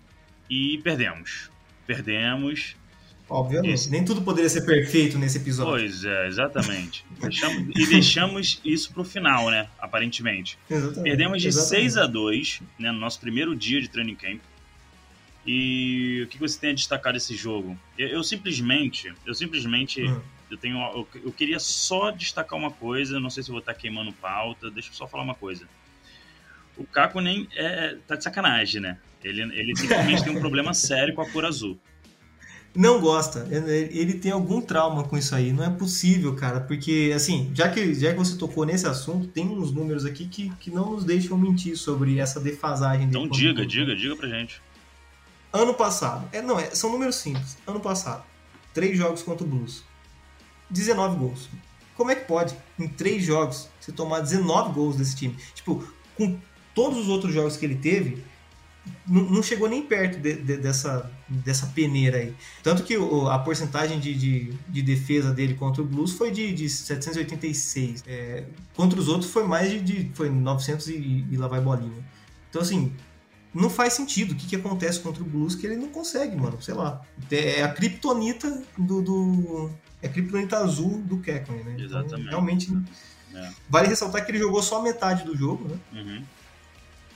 e 0.50 0.78
perdemos. 0.84 1.50
Perdemos. 1.86 2.78
Obviamente, 3.32 3.74
Esse... 3.74 3.90
nem 3.90 4.04
tudo 4.04 4.22
poderia 4.22 4.50
ser 4.50 4.66
perfeito 4.66 5.18
nesse 5.18 5.38
episódio. 5.38 5.72
Pois 5.72 6.04
é, 6.04 6.28
exatamente. 6.28 7.06
deixamos, 7.18 7.76
e 7.78 7.88
deixamos 7.88 8.62
isso 8.66 8.92
pro 8.92 9.06
final, 9.06 9.50
né? 9.50 9.70
Aparentemente. 9.80 10.60
Exatamente, 10.70 11.04
Perdemos 11.04 11.42
de 11.42 11.48
exatamente. 11.48 11.92
6 11.92 11.98
a 11.98 12.08
2 12.08 12.62
né, 12.78 12.92
no 12.92 13.00
nosso 13.00 13.22
primeiro 13.22 13.56
dia 13.56 13.82
de 13.82 13.88
training 13.88 14.16
camp. 14.16 14.42
E 15.48 16.24
o 16.26 16.28
que 16.28 16.38
você 16.38 16.60
tem 16.60 16.72
a 16.72 16.74
destacar 16.74 17.14
desse 17.14 17.34
jogo? 17.34 17.80
Eu, 17.98 18.10
eu 18.10 18.24
simplesmente, 18.24 19.14
eu 19.26 19.34
simplesmente, 19.34 20.04
Hum. 20.04 20.20
eu 20.52 20.58
tenho, 20.58 20.78
eu, 20.94 21.08
eu 21.24 21.32
queria 21.32 21.58
só 21.58 22.12
destacar 22.12 22.60
uma 22.60 22.70
coisa. 22.70 23.18
Não 23.18 23.30
sei 23.30 23.44
se 23.44 23.50
eu 23.50 23.54
vou 23.54 23.62
estar 23.62 23.74
queimando 23.74 24.12
pauta. 24.12 24.70
Deixa 24.70 24.90
eu 24.90 24.94
só 24.94 25.08
falar 25.08 25.24
uma 25.24 25.36
coisa. 25.36 25.66
O 26.76 26.84
Caco 26.84 27.22
nem 27.22 27.48
é, 27.56 27.96
tá 28.06 28.18
de 28.18 28.26
sacanagem, 28.26 28.82
né? 28.82 28.98
Ele, 29.24 29.42
ele 29.42 29.74
simplesmente 29.78 30.22
tem 30.22 30.36
um 30.36 30.40
problema 30.42 30.74
sério 30.76 31.14
com 31.14 31.22
a 31.22 31.30
cor 31.30 31.46
azul. 31.46 31.80
Não 32.74 33.02
gosta. 33.02 33.48
Ele 33.50 34.14
tem 34.14 34.32
algum 34.32 34.62
trauma 34.62 35.04
com 35.04 35.18
isso 35.18 35.36
aí. 35.36 35.52
Não 35.52 35.64
é 35.64 35.70
possível, 35.70 36.36
cara. 36.36 36.62
Porque, 36.62 37.12
assim, 37.14 37.52
já 37.54 37.70
que, 37.70 37.94
já 37.94 38.12
que 38.12 38.18
você 38.18 38.38
tocou 38.38 38.66
nesse 38.66 38.88
assunto, 38.88 39.28
tem 39.28 39.48
uns 39.48 39.72
números 39.72 40.06
aqui 40.06 40.26
que, 40.26 40.50
que 40.60 40.72
não 40.72 40.92
nos 40.92 41.04
deixam 41.04 41.38
mentir 41.38 41.78
sobre 41.78 42.18
essa 42.20 42.40
defasagem 42.40 43.08
dele. 43.10 43.26
Então 43.26 43.38
diga, 43.38 43.66
diga, 43.66 43.96
diga 43.96 44.16
pra 44.16 44.30
gente. 44.30 44.62
Ano 45.52 45.74
passado. 45.74 46.30
É, 46.32 46.42
não, 46.42 46.58
é, 46.58 46.74
são 46.74 46.90
números 46.90 47.16
simples. 47.16 47.58
Ano 47.68 47.82
passado. 47.82 48.24
Três 48.74 48.98
jogos 48.98 49.22
contra 49.22 49.46
o 49.46 49.50
Blues. 49.50 49.84
19 50.70 51.18
gols. 51.18 51.50
Como 51.96 52.10
é 52.10 52.16
que 52.16 52.26
pode, 52.26 52.56
em 52.80 52.88
três 52.88 53.24
jogos, 53.24 53.68
você 53.80 53.92
tomar 53.92 54.22
19 54.22 54.74
gols 54.74 54.96
desse 54.96 55.16
time? 55.16 55.36
Tipo, 55.54 55.86
com 56.16 56.40
todos 56.74 56.98
os 57.00 57.10
outros 57.10 57.34
jogos 57.34 57.58
que 57.58 57.66
ele 57.66 57.76
teve, 57.76 58.24
não, 59.08 59.24
não 59.30 59.44
chegou 59.44 59.70
nem 59.70 59.84
perto 59.84 60.20
de- 60.20 60.36
de- 60.42 60.58
dessa, 60.58 61.12
dessa 61.30 61.68
peneira 61.68 62.18
aí. 62.18 62.34
Tanto 62.64 62.84
que 62.84 62.98
o- 62.98 63.30
a 63.30 63.38
porcentagem 63.40 64.00
de, 64.00 64.14
de, 64.16 64.54
de 64.68 64.82
defesa 64.82 65.32
dele 65.32 65.54
contra 65.54 65.82
o 65.82 65.86
Blues 65.86 66.14
foi 66.14 66.32
de, 66.32 66.52
de 66.54 66.68
786. 66.70 68.04
É, 68.08 68.44
contra 68.76 69.00
os 69.00 69.08
outros 69.08 69.32
foi 69.32 69.46
mais 69.46 69.70
de, 69.70 69.80
de 69.80 70.12
foi 70.16 70.30
900 70.30 70.88
e, 70.88 71.26
e 71.32 71.38
lá 71.38 71.48
vai 71.48 71.62
bolinha. 71.62 72.04
Então, 72.50 72.62
assim, 72.62 72.92
não 73.54 73.70
faz 73.70 73.94
sentido. 73.94 74.32
O 74.32 74.36
que, 74.36 74.48
que 74.48 74.56
acontece 74.56 75.00
contra 75.00 75.22
o 75.22 75.26
Blues 75.26 75.56
que 75.56 75.66
ele 75.68 75.76
não 75.76 75.90
consegue, 75.90 76.36
mano? 76.36 76.62
Sei 76.62 76.74
lá. 76.74 77.02
É 77.30 77.64
a 77.64 77.70
criptonita 77.72 78.64
do. 78.78 79.02
do- 79.02 79.72
é 80.02 80.08
a 80.08 80.10
criptonita 80.10 80.58
azul 80.58 80.98
do 81.04 81.20
Kekkonen, 81.20 81.64
né? 81.64 81.74
Então, 81.76 81.86
Exatamente. 81.86 82.30
realmente. 82.30 82.78
É. 83.34 83.50
Vale 83.70 83.88
ressaltar 83.88 84.26
que 84.26 84.32
ele 84.32 84.40
jogou 84.40 84.62
só 84.64 84.80
a 84.80 84.84
metade 84.84 85.24
do 85.24 85.38
jogo, 85.38 85.68
né? 85.70 85.78
Uhum. 85.94 86.24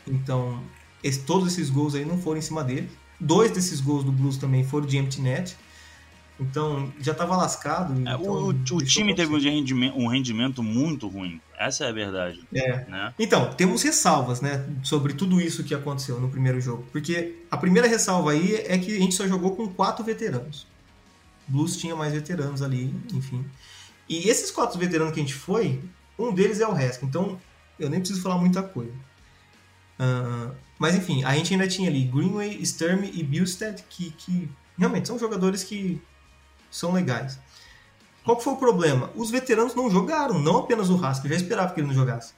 Então, 0.08 0.63
esse- 1.07 1.19
todos 1.21 1.47
esses 1.53 1.69
gols 1.69 1.95
aí 1.95 2.03
não 2.05 2.17
foram 2.17 2.39
em 2.39 2.41
cima 2.41 2.63
dele. 2.63 2.89
Dois 3.19 3.51
desses 3.51 3.79
gols 3.79 4.03
do 4.03 4.11
Blues 4.11 4.37
também 4.37 4.63
foram 4.63 4.85
de 4.85 4.97
empty 4.97 5.21
net. 5.21 5.55
Então, 6.37 6.91
já 6.99 7.13
tava 7.13 7.37
lascado. 7.37 7.93
É, 8.05 8.13
então, 8.13 8.33
o, 8.33 8.49
o 8.49 8.83
time 8.83 9.15
teve 9.15 9.33
um 9.33 9.39
rendimento, 9.39 9.97
um 9.97 10.07
rendimento 10.07 10.61
muito 10.61 11.07
ruim. 11.07 11.39
Essa 11.57 11.85
é 11.85 11.89
a 11.89 11.91
verdade. 11.93 12.45
É. 12.53 12.83
Né? 12.89 13.13
Então, 13.17 13.53
temos 13.53 13.81
ressalvas, 13.83 14.41
né, 14.41 14.65
sobre 14.83 15.13
tudo 15.13 15.39
isso 15.39 15.63
que 15.63 15.73
aconteceu 15.73 16.19
no 16.19 16.27
primeiro 16.27 16.59
jogo. 16.59 16.85
Porque 16.91 17.37
a 17.49 17.55
primeira 17.55 17.87
ressalva 17.87 18.31
aí 18.31 18.55
é 18.55 18.77
que 18.77 18.93
a 18.97 18.99
gente 18.99 19.15
só 19.15 19.25
jogou 19.25 19.55
com 19.55 19.65
quatro 19.69 20.03
veteranos. 20.03 20.67
Blues 21.47 21.77
tinha 21.77 21.95
mais 21.95 22.11
veteranos 22.11 22.61
ali, 22.61 22.93
enfim. 23.13 23.45
E 24.09 24.27
esses 24.27 24.51
quatro 24.51 24.77
veteranos 24.77 25.13
que 25.13 25.19
a 25.21 25.23
gente 25.23 25.33
foi, 25.33 25.79
um 26.19 26.33
deles 26.33 26.59
é 26.59 26.67
o 26.67 26.71
Haskell. 26.71 27.07
Então, 27.07 27.39
eu 27.79 27.89
nem 27.89 27.99
preciso 28.01 28.21
falar 28.21 28.37
muita 28.37 28.61
coisa. 28.61 28.91
Ah, 29.99 30.51
mas 30.77 30.95
enfim, 30.95 31.23
a 31.23 31.34
gente 31.36 31.53
ainda 31.53 31.67
tinha 31.67 31.89
ali 31.89 32.03
Greenway, 32.03 32.63
Sturm 32.65 33.03
e 33.03 33.23
Billstead, 33.23 33.84
que, 33.89 34.12
que 34.12 34.49
realmente 34.77 35.08
são 35.08 35.17
jogadores 35.17 35.63
que 35.63 36.01
são 36.69 36.93
legais. 36.93 37.39
Qual 38.23 38.39
foi 38.39 38.53
o 38.53 38.58
problema? 38.58 39.12
Os 39.15 39.29
veteranos 39.29 39.75
não 39.75 39.89
jogaram, 39.89 40.39
não 40.39 40.58
apenas 40.58 40.89
o 40.89 41.03
Haskell, 41.03 41.31
eu 41.31 41.38
já 41.38 41.43
esperava 41.43 41.73
que 41.73 41.79
ele 41.79 41.88
não 41.88 41.93
jogasse. 41.93 42.34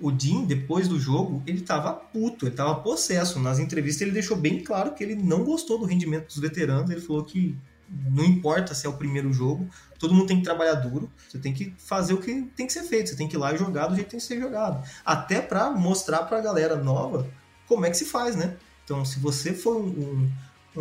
O 0.00 0.12
Dean, 0.12 0.44
depois 0.44 0.86
do 0.86 0.98
jogo, 0.98 1.42
ele 1.46 1.60
tava 1.60 1.92
puto, 1.92 2.46
ele 2.46 2.54
tava 2.54 2.76
possesso. 2.76 3.40
Nas 3.40 3.58
entrevistas 3.58 4.02
ele 4.02 4.12
deixou 4.12 4.36
bem 4.36 4.62
claro 4.62 4.94
que 4.94 5.02
ele 5.02 5.16
não 5.16 5.42
gostou 5.42 5.78
do 5.78 5.86
rendimento 5.86 6.26
dos 6.26 6.38
veteranos, 6.38 6.90
ele 6.90 7.00
falou 7.00 7.24
que 7.24 7.56
não 7.88 8.24
importa 8.24 8.74
se 8.74 8.86
é 8.86 8.90
o 8.90 8.92
primeiro 8.94 9.32
jogo, 9.32 9.68
todo 9.98 10.14
mundo 10.14 10.26
tem 10.26 10.38
que 10.38 10.44
trabalhar 10.44 10.74
duro, 10.74 11.10
você 11.28 11.38
tem 11.38 11.52
que 11.54 11.72
fazer 11.78 12.12
o 12.14 12.18
que 12.20 12.42
tem 12.56 12.66
que 12.66 12.72
ser 12.72 12.82
feito, 12.82 13.10
você 13.10 13.16
tem 13.16 13.26
que 13.28 13.36
ir 13.36 13.38
lá 13.38 13.52
e 13.54 13.58
jogar 13.58 13.86
do 13.86 13.94
jeito 13.94 14.06
que 14.06 14.10
tem 14.12 14.20
que 14.20 14.26
ser 14.26 14.38
jogado. 14.40 14.86
Até 15.04 15.40
pra 15.40 15.70
mostrar 15.70 16.22
pra 16.24 16.40
galera 16.40 16.76
nova 16.76 17.28
como 17.66 17.84
é 17.86 17.90
que 17.90 17.96
se 17.96 18.04
faz, 18.04 18.36
né? 18.36 18.56
Então, 18.84 19.04
se 19.04 19.18
você 19.18 19.52
for 19.52 19.76
um, 19.76 19.86
um, 19.88 20.32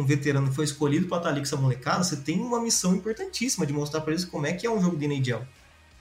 um 0.01 0.05
veterano 0.05 0.51
foi 0.53 0.65
escolhido 0.65 1.07
para 1.07 1.17
estar 1.17 1.29
ali 1.29 1.39
com 1.39 1.45
essa 1.45 1.57
molecada, 1.57 2.03
você 2.03 2.17
tem 2.17 2.39
uma 2.39 2.61
missão 2.61 2.95
importantíssima 2.95 3.65
de 3.65 3.73
mostrar 3.73 4.01
para 4.01 4.11
eles 4.13 4.23
como 4.25 4.45
é 4.45 4.53
que 4.53 4.65
é 4.65 4.71
um 4.71 4.81
jogo 4.81 4.97
de 4.97 5.05
NHL. 5.05 5.41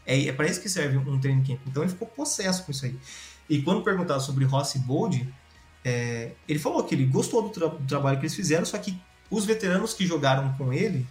É, 0.04 0.26
é 0.28 0.32
para 0.32 0.46
isso 0.46 0.60
que 0.60 0.68
serve 0.68 0.96
um 0.98 1.18
training 1.18 1.42
camp. 1.42 1.60
Então 1.66 1.82
ele 1.82 1.90
ficou 1.90 2.06
possesso 2.06 2.62
com 2.64 2.70
isso 2.70 2.84
aí. 2.84 2.96
E 3.48 3.60
quando 3.62 3.82
perguntado 3.82 4.20
sobre 4.22 4.44
Rossi 4.44 4.78
Bold, 4.78 5.28
é, 5.84 6.32
ele 6.48 6.58
falou 6.58 6.82
que 6.84 6.94
ele 6.94 7.06
gostou 7.06 7.42
do, 7.42 7.48
tra- 7.50 7.68
do 7.68 7.86
trabalho 7.86 8.18
que 8.18 8.24
eles 8.24 8.34
fizeram, 8.34 8.64
só 8.64 8.78
que 8.78 8.96
os 9.30 9.44
veteranos 9.44 9.92
que 9.94 10.06
jogaram 10.06 10.52
com 10.54 10.72
ele 10.72 11.06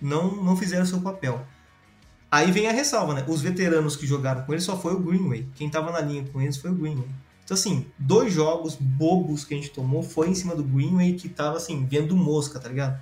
não, 0.00 0.42
não 0.42 0.56
fizeram 0.56 0.84
seu 0.86 1.00
papel. 1.00 1.46
Aí 2.30 2.50
vem 2.50 2.66
a 2.66 2.72
ressalva, 2.72 3.14
né? 3.14 3.24
Os 3.28 3.42
veteranos 3.42 3.94
que 3.94 4.06
jogaram 4.06 4.42
com 4.44 4.52
ele 4.52 4.62
só 4.62 4.78
foi 4.78 4.94
o 4.94 4.98
Greenway. 5.00 5.46
Quem 5.54 5.68
tava 5.68 5.92
na 5.92 6.00
linha 6.00 6.24
com 6.32 6.40
eles 6.40 6.56
foi 6.56 6.70
o 6.70 6.74
Greenway. 6.74 7.08
Então, 7.44 7.54
assim, 7.54 7.86
dois 7.98 8.32
jogos 8.32 8.74
bobos 8.74 9.44
que 9.44 9.52
a 9.52 9.56
gente 9.56 9.70
tomou 9.70 10.02
foi 10.02 10.28
em 10.30 10.34
cima 10.34 10.54
do 10.54 10.62
Greenway 10.64 11.14
que 11.14 11.28
tava, 11.28 11.56
assim, 11.58 11.84
vendo 11.84 12.16
mosca, 12.16 12.58
tá 12.58 12.68
ligado? 12.68 12.98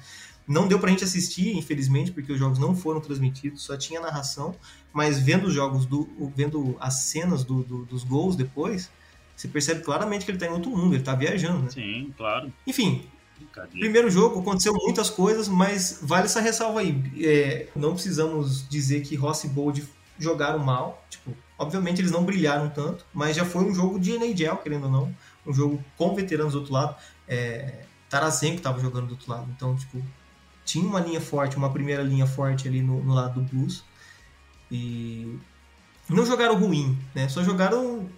Não 0.48 0.66
deu 0.66 0.80
pra 0.80 0.90
gente 0.90 1.04
assistir, 1.04 1.56
infelizmente, 1.56 2.10
porque 2.10 2.32
os 2.32 2.38
jogos 2.38 2.58
não 2.58 2.74
foram 2.74 3.00
transmitidos, 3.00 3.62
só 3.62 3.76
tinha 3.76 4.00
narração, 4.00 4.52
mas 4.92 5.20
vendo 5.20 5.46
os 5.46 5.54
jogos, 5.54 5.86
do, 5.86 6.08
vendo 6.34 6.76
as 6.80 7.02
cenas 7.04 7.44
do, 7.44 7.62
do- 7.62 7.84
dos 7.84 8.02
gols 8.02 8.34
depois, 8.34 8.90
você 9.36 9.46
percebe 9.46 9.82
claramente 9.82 10.24
que 10.24 10.32
ele 10.32 10.38
tá 10.38 10.46
em 10.46 10.50
outro 10.52 10.70
mundo, 10.70 10.94
ele 10.96 11.04
tá 11.04 11.14
viajando, 11.14 11.62
né? 11.62 11.70
Sim, 11.70 12.12
claro. 12.16 12.52
Enfim. 12.66 13.04
Primeiro 13.70 14.10
jogo, 14.10 14.40
aconteceu 14.40 14.72
muitas 14.74 15.10
coisas, 15.10 15.48
mas 15.48 16.00
vale 16.02 16.26
essa 16.26 16.40
ressalva 16.40 16.80
aí. 16.80 17.02
É, 17.24 17.68
não 17.74 17.94
precisamos 17.94 18.68
dizer 18.68 19.02
que 19.02 19.14
Ross 19.16 19.44
e 19.44 19.48
Bold 19.48 19.86
jogaram 20.18 20.58
mal. 20.58 21.04
Tipo, 21.08 21.34
obviamente 21.58 22.00
eles 22.00 22.10
não 22.10 22.24
brilharam 22.24 22.68
tanto, 22.68 23.04
mas 23.12 23.36
já 23.36 23.44
foi 23.44 23.64
um 23.64 23.74
jogo 23.74 23.98
de 23.98 24.12
NHL, 24.12 24.56
querendo 24.56 24.84
ou 24.84 24.90
não. 24.90 25.14
Um 25.46 25.52
jogo 25.52 25.82
com 25.96 26.14
veteranos 26.14 26.52
do 26.52 26.60
outro 26.60 26.72
lado. 26.72 26.96
É, 27.26 27.84
Tarasenko 28.08 28.56
estava 28.56 28.80
jogando 28.80 29.06
do 29.06 29.12
outro 29.12 29.30
lado. 29.30 29.48
Então, 29.56 29.74
tipo, 29.76 30.02
tinha 30.64 30.86
uma 30.86 31.00
linha 31.00 31.20
forte, 31.20 31.56
uma 31.56 31.72
primeira 31.72 32.02
linha 32.02 32.26
forte 32.26 32.68
ali 32.68 32.82
no, 32.82 33.02
no 33.02 33.14
lado 33.14 33.40
do 33.40 33.46
Blues. 33.46 33.84
E 34.70 35.38
não 36.08 36.24
jogaram 36.26 36.56
ruim, 36.58 36.98
né? 37.14 37.28
Só 37.28 37.42
jogaram 37.42 38.08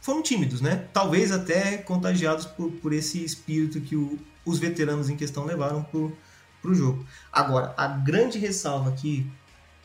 foram 0.00 0.22
tímidos, 0.22 0.60
né? 0.60 0.88
Talvez 0.92 1.30
até 1.32 1.78
contagiados 1.78 2.46
por, 2.46 2.70
por 2.72 2.92
esse 2.92 3.22
espírito 3.22 3.80
que 3.80 3.96
o, 3.96 4.18
os 4.48 4.58
veteranos 4.58 5.08
em 5.08 5.16
questão 5.16 5.44
levaram 5.44 5.82
para 5.82 6.70
o 6.70 6.74
jogo. 6.74 7.06
Agora, 7.32 7.74
a 7.76 7.86
grande 7.86 8.38
ressalva 8.38 8.90
aqui 8.90 9.30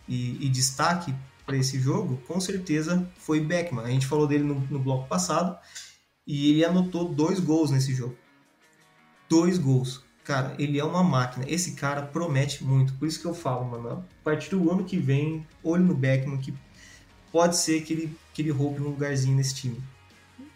e, 0.07 0.45
e 0.45 0.49
destaque 0.49 1.13
para 1.45 1.57
esse 1.57 1.79
jogo, 1.79 2.17
com 2.27 2.39
certeza, 2.39 3.07
foi 3.17 3.39
Beckman. 3.41 3.85
A 3.85 3.89
gente 3.89 4.07
falou 4.07 4.27
dele 4.27 4.43
no, 4.43 4.59
no 4.61 4.79
bloco 4.79 5.07
passado 5.07 5.57
e 6.25 6.51
ele 6.51 6.63
anotou 6.63 7.13
dois 7.13 7.39
gols 7.39 7.71
nesse 7.71 7.93
jogo. 7.93 8.15
Dois 9.29 9.57
gols. 9.57 10.03
Cara, 10.23 10.55
ele 10.57 10.79
é 10.79 10.83
uma 10.83 11.03
máquina. 11.03 11.45
Esse 11.47 11.73
cara 11.73 12.01
promete 12.01 12.63
muito. 12.63 12.93
Por 12.93 13.07
isso 13.07 13.19
que 13.19 13.25
eu 13.25 13.33
falo, 13.33 13.65
mano. 13.65 13.89
A 13.89 14.23
partir 14.23 14.51
do 14.51 14.71
ano 14.71 14.85
que 14.85 14.97
vem, 14.97 15.45
olho 15.61 15.83
no 15.83 15.93
Beckman, 15.93 16.37
que 16.37 16.53
pode 17.31 17.57
ser 17.57 17.81
que 17.81 17.91
ele, 17.91 18.17
que 18.33 18.41
ele 18.41 18.51
roube 18.51 18.79
um 18.81 18.85
lugarzinho 18.85 19.35
nesse 19.35 19.55
time. 19.55 19.83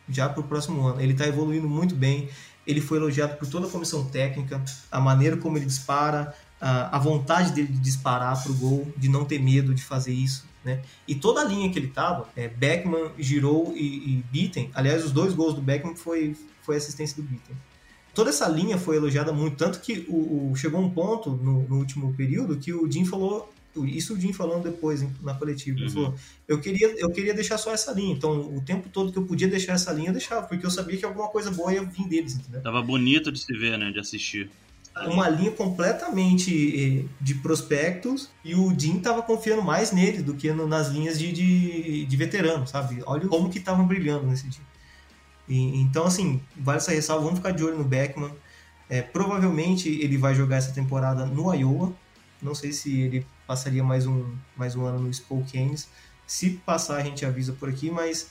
Já 0.07 0.29
para 0.29 0.39
o 0.39 0.43
próximo 0.43 0.85
ano. 0.87 1.01
Ele 1.01 1.11
está 1.11 1.27
evoluindo 1.27 1.67
muito 1.67 1.93
bem. 1.93 2.29
Ele 2.67 2.81
foi 2.81 2.97
elogiado 2.97 3.37
por 3.37 3.47
toda 3.47 3.65
a 3.65 3.69
comissão 3.69 4.05
técnica, 4.05 4.61
a 4.91 4.99
maneira 4.99 5.37
como 5.37 5.57
ele 5.57 5.65
dispara, 5.65 6.35
a, 6.59 6.99
vontade 6.99 7.53
dele 7.53 7.69
de 7.69 7.79
disparar 7.79 8.41
para 8.43 8.51
o 8.51 8.55
gol, 8.55 8.91
de 8.97 9.07
não 9.07 9.25
ter 9.25 9.39
medo 9.39 9.73
de 9.73 9.83
fazer 9.83 10.13
isso. 10.13 10.45
Né? 10.65 10.81
E 11.07 11.15
toda 11.15 11.41
a 11.41 11.43
linha 11.45 11.71
que 11.71 11.79
ele 11.79 11.87
estava, 11.87 12.27
é, 12.35 12.47
Beckman, 12.47 13.11
Girou 13.17 13.73
e, 13.75 14.17
e 14.17 14.23
Bitten, 14.29 14.69
aliás, 14.73 15.05
os 15.05 15.11
dois 15.11 15.33
gols 15.33 15.53
do 15.53 15.61
Beckman 15.61 15.95
foi, 15.95 16.35
foi 16.61 16.75
assistência 16.75 17.15
do 17.15 17.23
Bitten 17.23 17.55
toda 18.17 18.31
essa 18.31 18.47
linha 18.47 18.79
foi 18.79 18.95
elogiada 18.95 19.31
muito, 19.31 19.57
tanto 19.57 19.79
que 19.79 20.07
o, 20.09 20.49
o 20.49 20.55
chegou 20.55 20.81
um 20.81 20.89
ponto 20.89 21.29
no, 21.29 21.61
no, 21.67 21.77
último 21.77 22.15
período 22.15 22.57
que 22.57 22.73
o 22.73 22.91
Jim 22.91 23.05
falou, 23.05 23.53
isso 23.85 24.13
o 24.13 24.19
Jim 24.19 24.33
falando 24.33 24.63
depois 24.63 25.05
na 25.21 25.33
coletiva, 25.33 25.77
uhum. 25.77 25.83
ele 25.83 25.93
falou, 25.93 26.15
eu 26.47 26.59
queria, 26.59 26.99
eu 26.99 27.09
queria 27.09 27.33
deixar 27.33 27.57
só 27.57 27.71
essa 27.71 27.91
linha, 27.91 28.13
então 28.13 28.55
o 28.55 28.61
tempo 28.61 28.89
todo 28.89 29.11
que 29.11 29.17
eu 29.17 29.25
podia 29.25 29.47
deixar 29.47 29.73
essa 29.73 29.91
linha, 29.91 30.09
eu 30.09 30.13
deixava, 30.13 30.45
porque 30.45 30.65
eu 30.65 30.71
sabia 30.71 30.97
que 30.97 31.05
alguma 31.05 31.27
coisa 31.27 31.51
boa 31.51 31.73
ia 31.73 31.83
vir 31.83 32.07
deles, 32.07 32.35
entendeu? 32.35 32.61
Tava 32.61 32.81
bonito 32.81 33.31
de 33.31 33.39
se 33.39 33.57
ver, 33.57 33.77
né, 33.77 33.91
de 33.91 33.99
assistir. 33.99 34.49
Uma 35.05 35.29
linha 35.29 35.51
completamente 35.51 36.51
eh, 36.51 37.05
de 37.21 37.35
prospectos 37.35 38.29
e 38.43 38.55
o 38.55 38.73
Jim 38.77 38.99
tava 38.99 39.21
confiando 39.21 39.61
mais 39.61 39.91
neles 39.91 40.23
do 40.23 40.33
que 40.33 40.51
nas 40.51 40.87
linhas 40.87 41.19
de, 41.19 41.31
de, 41.31 42.05
de 42.05 42.17
veterano, 42.17 42.65
sabe? 42.65 43.03
Olha 43.05 43.27
como 43.27 43.49
que 43.49 43.59
estavam 43.59 43.85
brilhando 43.85 44.25
nesse 44.25 44.47
dia. 44.47 44.63
E, 45.47 45.79
então, 45.79 46.05
assim, 46.05 46.41
vale 46.55 46.77
essa 46.77 46.91
ressalva, 46.91 47.23
vamos 47.23 47.39
ficar 47.39 47.51
de 47.51 47.63
olho 47.63 47.77
no 47.77 47.83
Beckman. 47.83 48.31
É, 48.89 49.01
provavelmente 49.01 49.89
ele 49.89 50.17
vai 50.17 50.33
jogar 50.33 50.57
essa 50.57 50.73
temporada 50.73 51.25
no 51.25 51.53
Iowa. 51.53 51.93
Não 52.41 52.53
sei 52.53 52.71
se 52.71 53.01
ele 53.01 53.25
passaria 53.45 53.83
mais 53.83 54.05
um, 54.05 54.35
mais 54.55 54.75
um 54.75 54.85
ano 54.85 54.99
no 54.99 55.09
Spokanes. 55.09 55.89
Se 56.25 56.51
passar, 56.65 56.97
a 56.97 57.03
gente 57.03 57.25
avisa 57.25 57.53
por 57.53 57.69
aqui, 57.69 57.89
mas 57.89 58.29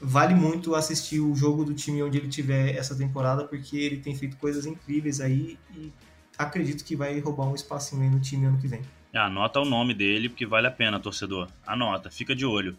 vale 0.00 0.34
muito 0.34 0.74
assistir 0.74 1.20
o 1.20 1.34
jogo 1.34 1.64
do 1.64 1.74
time 1.74 2.02
onde 2.02 2.18
ele 2.18 2.28
tiver 2.28 2.76
essa 2.76 2.96
temporada, 2.96 3.44
porque 3.44 3.76
ele 3.76 3.98
tem 3.98 4.14
feito 4.14 4.36
coisas 4.36 4.66
incríveis 4.66 5.20
aí 5.20 5.58
e 5.76 5.92
acredito 6.36 6.84
que 6.84 6.96
vai 6.96 7.18
roubar 7.20 7.48
um 7.48 7.54
espacinho 7.54 8.02
aí 8.02 8.10
no 8.10 8.20
time 8.20 8.46
ano 8.46 8.58
que 8.58 8.66
vem. 8.66 8.82
Anota 9.14 9.60
o 9.60 9.64
nome 9.64 9.92
dele, 9.92 10.28
porque 10.28 10.46
vale 10.46 10.66
a 10.66 10.70
pena, 10.70 10.98
torcedor. 10.98 11.48
Anota, 11.66 12.10
fica 12.10 12.34
de 12.34 12.46
olho. 12.46 12.76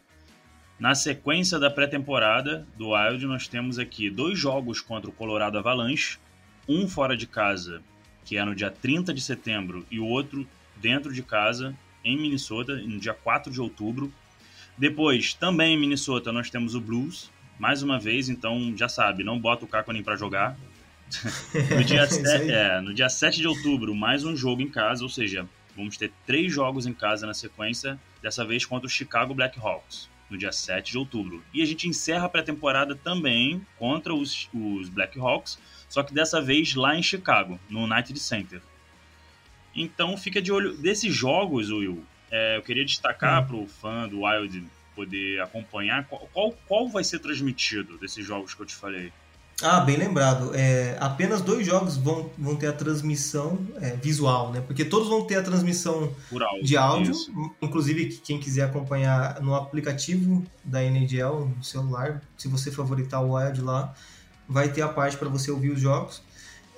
Na 0.80 0.96
sequência 0.96 1.60
da 1.60 1.70
pré-temporada 1.70 2.68
do 2.76 2.90
Wild, 2.90 3.26
nós 3.28 3.48
temos 3.48 3.78
aqui 3.78 4.10
dois 4.10 4.38
jogos 4.38 4.82
contra 4.82 5.10
o 5.10 5.14
Colorado 5.14 5.58
Avalanche, 5.58 6.18
um 6.68 6.88
fora 6.88 7.16
de 7.16 7.28
casa, 7.28 7.82
que 8.26 8.38
é 8.38 8.44
no 8.44 8.56
dia 8.56 8.72
30 8.72 9.14
de 9.14 9.22
setembro, 9.22 9.86
e 9.92 10.00
o 10.00 10.06
outro 10.06 10.48
dentro 10.84 11.14
de 11.14 11.24
casa, 11.24 11.74
em 12.04 12.18
Minnesota, 12.18 12.76
no 12.76 13.00
dia 13.00 13.14
4 13.14 13.50
de 13.50 13.62
outubro. 13.62 14.14
Depois, 14.78 15.34
também 15.34 15.76
em 15.76 15.80
Minnesota, 15.80 16.34
nós 16.34 16.50
temos 16.50 16.76
o 16.76 16.82
Blues, 16.82 17.32
mais 17.58 17.82
uma 17.82 17.98
vez, 17.98 18.28
então 18.28 18.76
já 18.76 18.90
sabe, 18.90 19.24
não 19.24 19.40
bota 19.40 19.64
o 19.64 19.68
Kakonin 19.68 20.04
para 20.04 20.18
jogar. 20.18 20.58
no, 21.72 21.84
dia 21.86 22.04
é, 22.04 22.82
no 22.82 22.94
dia 22.94 23.08
7 23.08 23.38
de 23.40 23.48
outubro, 23.48 23.96
mais 23.96 24.26
um 24.26 24.36
jogo 24.36 24.62
em 24.62 24.70
casa, 24.70 25.04
ou 25.04 25.10
seja, 25.10 25.48
vamos 25.76 25.96
ter 25.96 26.12
três 26.26 26.52
jogos 26.52 26.86
em 26.86 26.94
casa 26.94 27.26
na 27.26 27.34
sequência, 27.34 27.98
dessa 28.22 28.44
vez 28.44 28.66
contra 28.66 28.88
o 28.88 28.90
Chicago 28.90 29.34
Blackhawks 29.34 30.10
no 30.30 30.38
dia 30.38 30.52
7 30.52 30.92
de 30.92 30.98
outubro. 30.98 31.42
E 31.54 31.62
a 31.62 31.66
gente 31.66 31.88
encerra 31.88 32.26
a 32.26 32.30
pré-temporada 32.30 32.96
também 32.96 33.66
contra 33.78 34.14
os, 34.14 34.50
os 34.54 34.90
Blackhawks, 34.90 35.60
só 35.88 36.04
que 36.04 36.14
dessa 36.14 36.42
vez 36.42 36.74
lá 36.74 36.98
em 36.98 37.04
Chicago, 37.04 37.60
no 37.70 37.84
United 37.84 38.20
Center. 38.20 38.62
Então 39.76 40.18
fica 40.18 40.42
de 40.42 40.52
olho. 40.52 40.76
Desses 40.76 41.14
jogos, 41.14 41.72
Will, 41.72 42.04
é, 42.32 42.58
eu 42.58 42.62
queria 42.62 42.86
destacar 42.86 43.44
hum. 43.44 43.48
para 43.48 43.56
o 43.56 43.68
fã 43.68 44.08
do 44.08 44.22
Wild 44.22 44.64
poder 44.96 45.42
acompanhar 45.42 46.06
qual, 46.06 46.30
qual, 46.32 46.52
qual 46.68 46.90
vai 46.90 47.04
ser 47.04 47.20
transmitido 47.20 47.98
desses 47.98 48.26
jogos 48.26 48.54
que 48.54 48.62
eu 48.62 48.66
te 48.66 48.76
falei. 48.76 49.12
Ah, 49.62 49.80
bem 49.80 49.98
lembrado. 49.98 50.52
É, 50.56 50.98
apenas 51.00 51.42
dois 51.42 51.66
jogos 51.66 51.96
vão, 51.96 52.30
vão 52.38 52.56
ter 52.56 52.68
a 52.68 52.74
transmissão 52.74 53.66
é, 53.80 53.96
visual, 53.96 54.52
né? 54.52 54.62
Porque 54.62 54.84
todos 54.84 55.08
vão 55.08 55.26
ter 55.26 55.36
a 55.36 55.44
transmissão 55.44 56.14
áudio, 56.32 56.64
de 56.64 56.76
áudio. 56.76 57.12
Isso. 57.12 57.56
Inclusive, 57.62 58.20
quem 58.24 58.40
quiser 58.40 58.64
acompanhar 58.64 59.40
no 59.42 59.56
aplicativo 59.56 60.44
da 60.64 60.84
NHL, 60.84 61.52
no 61.56 61.64
celular, 61.64 62.22
se 62.38 62.48
você 62.48 62.72
favoritar 62.72 63.24
o 63.24 63.36
Wild 63.36 63.62
lá, 63.62 63.94
vai 64.50 64.70
ter 64.70 64.82
a 64.82 64.88
parte 64.88 65.18
para 65.18 65.30
você 65.30 65.52
ouvir 65.52 65.70
os 65.70 65.80
jogos. 65.80 66.22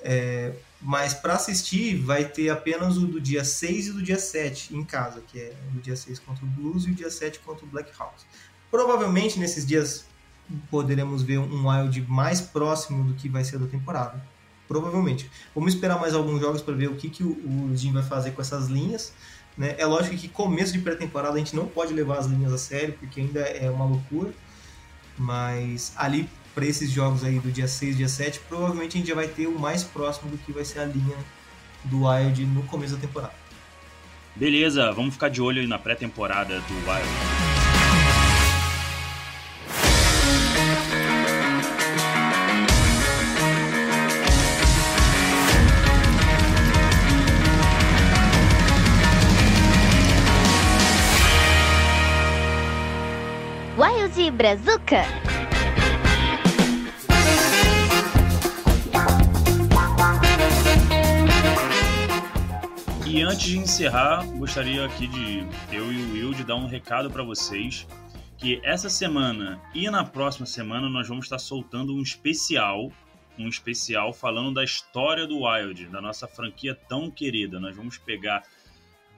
É, 0.02 0.52
mas 0.80 1.14
para 1.14 1.34
assistir, 1.34 1.96
vai 1.96 2.24
ter 2.24 2.50
apenas 2.50 2.96
o 2.96 3.06
do 3.06 3.20
dia 3.20 3.44
6 3.44 3.88
e 3.88 3.92
do 3.92 4.02
dia 4.02 4.18
7 4.18 4.76
em 4.76 4.84
casa, 4.84 5.22
que 5.26 5.40
é 5.40 5.54
o 5.74 5.80
dia 5.80 5.96
6 5.96 6.18
contra 6.20 6.44
o 6.44 6.48
Blues 6.48 6.84
e 6.84 6.90
o 6.90 6.94
dia 6.94 7.10
7 7.10 7.40
contra 7.40 7.64
o 7.64 7.68
Blackhawks. 7.68 8.26
Provavelmente 8.70 9.38
nesses 9.38 9.64
dias 9.66 10.04
poderemos 10.70 11.22
ver 11.22 11.38
um 11.38 11.68
Wild 11.68 12.02
mais 12.08 12.40
próximo 12.40 13.04
do 13.04 13.14
que 13.14 13.28
vai 13.28 13.44
ser 13.44 13.58
da 13.58 13.66
temporada. 13.66 14.22
Provavelmente. 14.68 15.30
Vamos 15.54 15.74
esperar 15.74 15.98
mais 16.00 16.14
alguns 16.14 16.40
jogos 16.40 16.60
para 16.60 16.74
ver 16.74 16.88
o 16.88 16.96
que, 16.96 17.08
que 17.08 17.22
o, 17.22 17.30
o 17.30 17.76
Jim 17.76 17.92
vai 17.92 18.02
fazer 18.02 18.32
com 18.32 18.42
essas 18.42 18.66
linhas. 18.66 19.12
Né? 19.56 19.74
É 19.78 19.86
lógico 19.86 20.16
que 20.16 20.28
começo 20.28 20.72
de 20.72 20.80
pré-temporada 20.80 21.34
a 21.34 21.38
gente 21.38 21.54
não 21.54 21.66
pode 21.66 21.94
levar 21.94 22.18
as 22.18 22.26
linhas 22.26 22.52
a 22.52 22.58
sério, 22.58 22.94
porque 22.98 23.20
ainda 23.20 23.40
é 23.40 23.70
uma 23.70 23.84
loucura. 23.84 24.32
Mas 25.16 25.92
ali, 25.96 26.28
para 26.56 26.64
esses 26.64 26.90
jogos 26.90 27.22
aí 27.22 27.38
do 27.38 27.52
dia 27.52 27.68
6 27.68 27.98
dia 27.98 28.08
7, 28.08 28.40
provavelmente 28.48 28.96
a 28.96 28.98
gente 28.98 29.08
já 29.08 29.14
vai 29.14 29.28
ter 29.28 29.46
o 29.46 29.58
mais 29.58 29.84
próximo 29.84 30.30
do 30.30 30.38
que 30.38 30.50
vai 30.50 30.64
ser 30.64 30.78
a 30.78 30.86
linha 30.86 31.14
do 31.84 32.06
Wild 32.06 32.46
no 32.46 32.62
começo 32.62 32.94
da 32.94 33.00
temporada. 33.00 33.34
Beleza, 34.34 34.90
vamos 34.90 35.12
ficar 35.12 35.28
de 35.28 35.42
olho 35.42 35.60
aí 35.60 35.66
na 35.66 35.78
pré-temporada 35.78 36.58
do 36.60 36.74
Wild. 36.74 37.36
Wild 53.76 54.30
Brazuca. 54.30 55.25
E 63.16 63.22
antes 63.22 63.46
de 63.46 63.56
encerrar, 63.56 64.26
gostaria 64.36 64.84
aqui 64.84 65.06
de 65.06 65.38
eu 65.74 65.90
e 65.90 65.96
o 65.96 66.12
Will 66.12 66.34
de 66.34 66.44
dar 66.44 66.56
um 66.56 66.66
recado 66.66 67.10
para 67.10 67.22
vocês 67.22 67.88
que 68.36 68.60
essa 68.62 68.90
semana 68.90 69.58
e 69.74 69.88
na 69.88 70.04
próxima 70.04 70.44
semana 70.44 70.86
nós 70.86 71.08
vamos 71.08 71.24
estar 71.24 71.38
soltando 71.38 71.94
um 71.94 72.02
especial, 72.02 72.92
um 73.38 73.48
especial 73.48 74.12
falando 74.12 74.52
da 74.52 74.62
história 74.62 75.26
do 75.26 75.44
Wild, 75.44 75.86
da 75.86 75.98
nossa 75.98 76.28
franquia 76.28 76.74
tão 76.74 77.10
querida. 77.10 77.58
Nós 77.58 77.74
vamos 77.74 77.96
pegar 77.96 78.42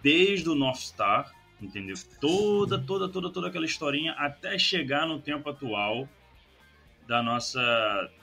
desde 0.01 0.49
o 0.49 0.55
North 0.55 0.79
Star, 0.79 1.35
entendeu? 1.61 1.97
Toda, 2.21 2.79
toda, 2.79 3.09
toda, 3.09 3.33
toda 3.33 3.49
aquela 3.49 3.67
historinha 3.67 4.13
até 4.13 4.57
chegar 4.61 5.09
no 5.09 5.19
tempo 5.19 5.51
atual 5.51 6.09
da 7.09 7.21
nossa, 7.21 7.61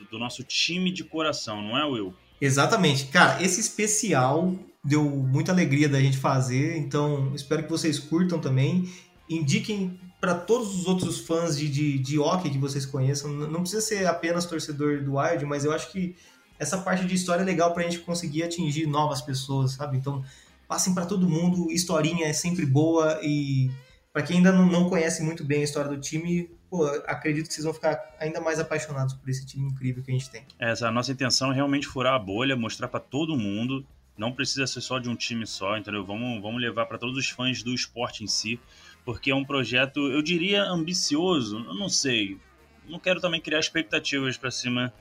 do 0.09 0.17
nosso 0.17 0.41
time 0.41 0.89
de 0.89 1.03
coração, 1.03 1.61
não 1.61 1.77
é, 1.77 1.83
Will? 1.83 2.15
Exatamente. 2.39 3.05
Cara, 3.05 3.41
esse 3.41 3.59
especial 3.59 4.53
deu 4.83 5.03
muita 5.03 5.51
alegria 5.51 5.89
da 5.89 5.99
gente 5.99 6.17
fazer, 6.17 6.77
então 6.77 7.33
espero 7.33 7.63
que 7.63 7.69
vocês 7.69 7.97
curtam 7.97 8.39
também. 8.39 8.89
Indiquem 9.29 9.99
para 10.19 10.35
todos 10.35 10.79
os 10.79 10.87
outros 10.87 11.19
fãs 11.19 11.57
de, 11.57 11.69
de, 11.69 11.99
de 11.99 12.19
hockey 12.19 12.49
que 12.49 12.57
vocês 12.57 12.85
conheçam. 12.85 13.31
Não 13.31 13.61
precisa 13.61 13.81
ser 13.81 14.05
apenas 14.07 14.45
torcedor 14.45 15.03
do 15.03 15.17
Wild, 15.17 15.45
mas 15.45 15.65
eu 15.65 15.71
acho 15.71 15.91
que 15.91 16.15
essa 16.59 16.77
parte 16.77 17.05
de 17.05 17.15
história 17.15 17.41
é 17.41 17.45
legal 17.45 17.73
pra 17.73 17.83
gente 17.83 17.99
conseguir 17.99 18.43
atingir 18.43 18.85
novas 18.85 19.21
pessoas, 19.21 19.73
sabe? 19.73 19.97
Então, 19.97 20.23
passem 20.67 20.93
para 20.93 21.05
todo 21.05 21.29
mundo, 21.29 21.71
historinha 21.71 22.27
é 22.27 22.33
sempre 22.33 22.65
boa 22.65 23.19
e 23.21 23.69
para 24.13 24.23
quem 24.23 24.37
ainda 24.37 24.51
não, 24.51 24.65
não 24.65 24.89
conhece 24.89 25.21
muito 25.21 25.43
bem 25.43 25.61
a 25.61 25.63
história 25.63 25.89
do 25.89 25.99
time, 25.99 26.49
pô, 26.75 26.85
acredito 27.07 27.47
que 27.47 27.53
vocês 27.53 27.63
vão 27.63 27.73
ficar 27.73 28.13
ainda 28.19 28.41
mais 28.41 28.59
apaixonados 28.59 29.13
por 29.13 29.29
esse 29.29 29.45
time 29.45 29.69
incrível 29.69 30.03
que 30.03 30.11
a 30.11 30.13
gente 30.13 30.29
tem. 30.29 30.45
Essa 30.59 30.89
a 30.89 30.91
nossa 30.91 31.11
intenção 31.11 31.51
é 31.51 31.55
realmente 31.55 31.87
furar 31.87 32.13
a 32.13 32.19
bolha, 32.19 32.55
mostrar 32.55 32.89
para 32.89 32.99
todo 32.99 33.37
mundo. 33.37 33.85
Não 34.17 34.31
precisa 34.31 34.67
ser 34.67 34.81
só 34.81 34.99
de 34.99 35.09
um 35.09 35.15
time 35.15 35.47
só, 35.47 35.77
entendeu? 35.77 36.03
Vamos, 36.03 36.41
vamos 36.41 36.61
levar 36.61 36.85
para 36.85 36.97
todos 36.97 37.17
os 37.17 37.29
fãs 37.29 37.63
do 37.63 37.73
esporte 37.73 38.23
em 38.23 38.27
si, 38.27 38.59
porque 39.05 39.31
é 39.31 39.35
um 39.35 39.45
projeto, 39.45 39.99
eu 40.11 40.21
diria, 40.21 40.63
ambicioso. 40.63 41.57
Eu 41.59 41.73
não 41.75 41.87
sei, 41.89 42.37
não 42.87 42.99
quero 42.99 43.21
também 43.21 43.39
criar 43.39 43.59
expectativas 43.59 44.37
para 44.37 44.51
cima 44.51 44.93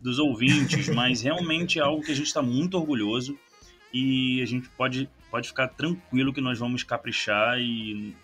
dos 0.00 0.18
ouvintes, 0.18 0.88
mas 0.94 1.20
realmente 1.20 1.78
é 1.78 1.82
algo 1.82 2.02
que 2.02 2.12
a 2.12 2.16
gente 2.16 2.26
está 2.26 2.40
muito 2.40 2.78
orgulhoso 2.78 3.38
e 3.92 4.40
a 4.42 4.46
gente 4.46 4.68
pode, 4.70 5.08
pode 5.30 5.48
ficar 5.48 5.68
tranquilo 5.68 6.32
que 6.32 6.40
nós 6.40 6.58
vamos 6.58 6.82
caprichar 6.82 7.58
e 7.58 8.16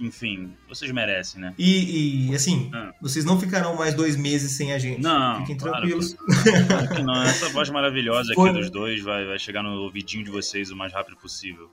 enfim, 0.00 0.56
vocês 0.66 0.90
merecem, 0.90 1.40
né? 1.40 1.54
E, 1.58 2.30
e 2.30 2.34
assim, 2.34 2.70
ah. 2.72 2.92
vocês 3.00 3.24
não 3.24 3.38
ficarão 3.38 3.76
mais 3.76 3.94
dois 3.94 4.16
meses 4.16 4.52
sem 4.52 4.72
a 4.72 4.78
gente. 4.78 5.02
Não. 5.02 5.40
Fiquem 5.40 5.56
tranquilos. 5.56 6.14
Claro 6.14 6.42
que, 6.42 6.64
claro 6.66 6.88
que 6.88 7.02
não. 7.02 7.22
Essa 7.22 7.48
voz 7.52 7.68
maravilhosa 7.68 8.32
aqui 8.32 8.40
Foi... 8.40 8.52
dos 8.52 8.70
dois 8.70 9.02
vai, 9.02 9.26
vai 9.26 9.38
chegar 9.38 9.62
no 9.62 9.70
ouvidinho 9.82 10.24
de 10.24 10.30
vocês 10.30 10.70
o 10.70 10.76
mais 10.76 10.92
rápido 10.92 11.16
possível. 11.18 11.70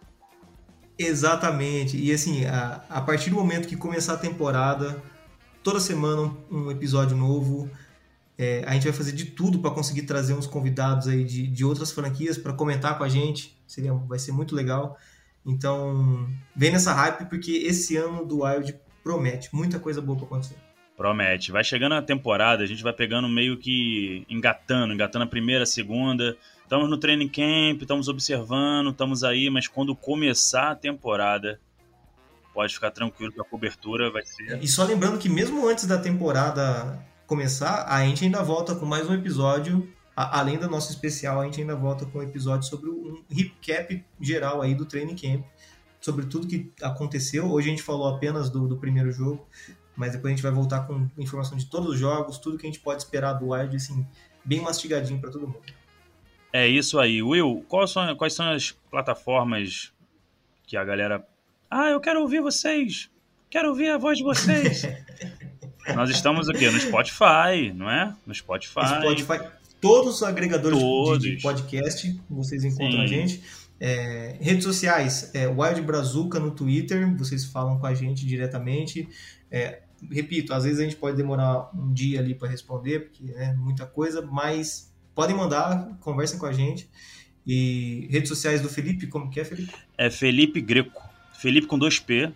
Exatamente. 1.00 1.96
E 1.98 2.12
assim, 2.12 2.46
a, 2.46 2.84
a 2.90 3.02
partir 3.02 3.30
do 3.30 3.38
momento 3.38 3.68
que 3.68 3.78
começar 3.78 4.14
a 4.14 4.18
temporada, 4.18 5.02
toda 5.64 5.80
semana 5.80 6.36
um 6.52 6.70
episódio 6.70 7.16
novo. 7.16 7.70
É, 8.40 8.64
a 8.68 8.74
gente 8.74 8.84
vai 8.84 8.94
fazer 8.94 9.14
de 9.14 9.26
tudo 9.26 9.58
para 9.60 9.72
conseguir 9.72 10.04
trazer 10.04 10.34
uns 10.34 10.46
convidados 10.46 11.08
aí 11.08 11.24
de, 11.24 11.48
de 11.48 11.66
outras 11.66 11.92
franquias 11.92 12.38
para 12.38 12.54
comentar 12.54 12.96
com 12.98 13.04
a 13.04 13.10
gente. 13.10 13.58
Seria, 13.66 13.94
vai 13.94 14.20
ser 14.20 14.32
muito 14.32 14.54
legal. 14.54 14.96
Então, 15.48 16.28
vem 16.54 16.72
nessa 16.72 16.94
hype 16.94 17.30
porque 17.30 17.52
esse 17.52 17.96
ano 17.96 18.26
do 18.26 18.44
Wild 18.44 18.76
promete 19.02 19.50
muita 19.54 19.80
coisa 19.80 20.02
boa 20.02 20.18
para 20.18 20.28
acontecer. 20.28 20.56
Promete. 20.98 21.52
Vai 21.52 21.64
chegando 21.64 21.94
a 21.94 22.02
temporada, 22.02 22.64
a 22.64 22.66
gente 22.66 22.84
vai 22.84 22.92
pegando 22.92 23.30
meio 23.30 23.58
que 23.58 24.26
engatando, 24.28 24.94
engatando 24.94 25.24
a 25.24 25.28
primeira, 25.28 25.64
a 25.64 25.68
segunda. 25.68 26.36
Estamos 26.64 26.90
no 26.90 26.98
training 26.98 27.30
camp, 27.30 27.82
estamos 27.82 28.10
observando, 28.10 28.90
estamos 28.90 29.24
aí, 29.24 29.50
mas 29.50 29.68
quando 29.68 29.96
começar 29.96 30.72
a 30.72 30.76
temporada, 30.76 31.62
pode 32.54 32.74
ficar 32.74 32.92
tranquilo 32.92 33.32
que 33.32 33.40
a 33.40 33.44
cobertura 33.44 34.12
vai 34.12 34.26
ser. 34.26 34.62
E 34.62 34.68
só 34.68 34.84
lembrando 34.84 35.18
que 35.18 35.30
mesmo 35.30 35.66
antes 35.68 35.86
da 35.86 35.98
temporada 35.98 37.00
começar, 37.28 37.86
a 37.88 38.04
gente 38.04 38.26
ainda 38.26 38.44
volta 38.44 38.76
com 38.76 38.86
mais 38.86 39.08
um 39.08 39.14
episódio. 39.14 39.88
A, 40.18 40.40
além 40.40 40.58
do 40.58 40.68
nosso 40.68 40.92
especial, 40.92 41.40
a 41.40 41.46
gente 41.46 41.62
ainda 41.62 41.76
volta 41.76 42.04
com 42.08 42.18
um 42.18 42.24
episódio 42.24 42.68
sobre 42.68 42.90
um 42.90 43.24
recap 43.30 44.04
geral 44.20 44.64
aí 44.64 44.74
do 44.74 44.84
training 44.84 45.16
camp, 45.16 45.46
sobre 46.02 46.26
tudo 46.26 46.48
que 46.48 46.72
aconteceu. 46.82 47.46
Hoje 47.52 47.68
a 47.68 47.70
gente 47.70 47.84
falou 47.84 48.08
apenas 48.08 48.50
do, 48.50 48.68
do 48.68 48.78
primeiro 48.78 49.12
jogo, 49.12 49.48
mas 49.96 50.14
depois 50.14 50.34
a 50.34 50.36
gente 50.36 50.42
vai 50.42 50.52
voltar 50.52 50.88
com 50.88 51.08
informação 51.20 51.56
de 51.56 51.68
todos 51.68 51.90
os 51.90 52.00
jogos, 52.00 52.40
tudo 52.40 52.58
que 52.58 52.66
a 52.66 52.70
gente 52.70 52.80
pode 52.80 53.04
esperar 53.04 53.34
do 53.34 53.50
Wild, 53.50 53.76
assim, 53.76 54.08
bem 54.44 54.60
mastigadinho 54.60 55.22
para 55.22 55.30
todo 55.30 55.48
mundo. 55.48 55.62
É 56.52 56.68
isso 56.68 56.98
aí. 56.98 57.22
Will, 57.22 57.64
quais 57.68 57.92
são, 57.92 58.16
quais 58.16 58.34
são 58.34 58.50
as 58.50 58.72
plataformas 58.90 59.94
que 60.66 60.76
a 60.76 60.84
galera. 60.84 61.24
Ah, 61.70 61.92
eu 61.92 62.00
quero 62.00 62.22
ouvir 62.22 62.42
vocês! 62.42 63.08
Quero 63.52 63.70
ouvir 63.70 63.90
a 63.90 64.00
voz 64.00 64.18
de 64.18 64.24
vocês! 64.24 64.82
Nós 65.96 66.10
estamos 66.10 66.50
aqui 66.50 66.70
no 66.70 66.80
Spotify, 66.80 67.72
não 67.74 67.90
é? 67.90 68.16
No 68.26 68.34
Spotify. 68.34 68.82
Spotify. 69.00 69.57
Todos 69.80 70.16
os 70.16 70.24
agregadores 70.24 70.80
Todos. 70.80 71.22
De, 71.22 71.36
de, 71.36 71.42
podcast, 71.42 72.20
vocês 72.30 72.64
encontram 72.64 73.00
Sim. 73.00 73.04
a 73.04 73.08
gente. 73.08 73.44
É, 73.80 74.38
redes 74.42 74.64
sociais, 74.64 75.32
é, 75.36 75.48
Wild 75.48 75.82
Brazuca 75.82 76.40
no 76.40 76.52
Twitter, 76.52 77.16
vocês 77.16 77.46
falam 77.46 77.78
com 77.78 77.86
a 77.86 77.94
gente 77.94 78.26
diretamente. 78.26 79.08
É, 79.52 79.82
repito, 80.12 80.54
às 80.54 80.64
vezes 80.64 80.80
a 80.80 80.84
gente 80.84 80.96
pode 80.96 81.16
demorar 81.16 81.70
um 81.76 81.94
dia 81.94 82.20
ali 82.20 82.34
para 82.34 82.48
responder, 82.48 83.02
porque 83.02 83.32
é 83.36 83.54
muita 83.54 83.86
coisa, 83.86 84.22
mas 84.22 84.92
podem 85.14 85.36
mandar, 85.36 85.98
conversem 86.02 86.40
com 86.40 86.46
a 86.46 86.52
gente. 86.52 86.90
E 87.46 88.08
redes 88.12 88.30
sociais 88.30 88.62
do 88.62 88.68
Felipe, 88.68 89.08
como 89.08 89.30
que 89.30 89.40
é, 89.40 89.46
Felipe? 89.46 89.74
É 89.98 90.10
Felipe 90.10 90.60
Greco. 90.60 91.02
Felipe 91.40 91.68
com 91.68 91.78
dois 91.78 92.00
P, 92.00 92.34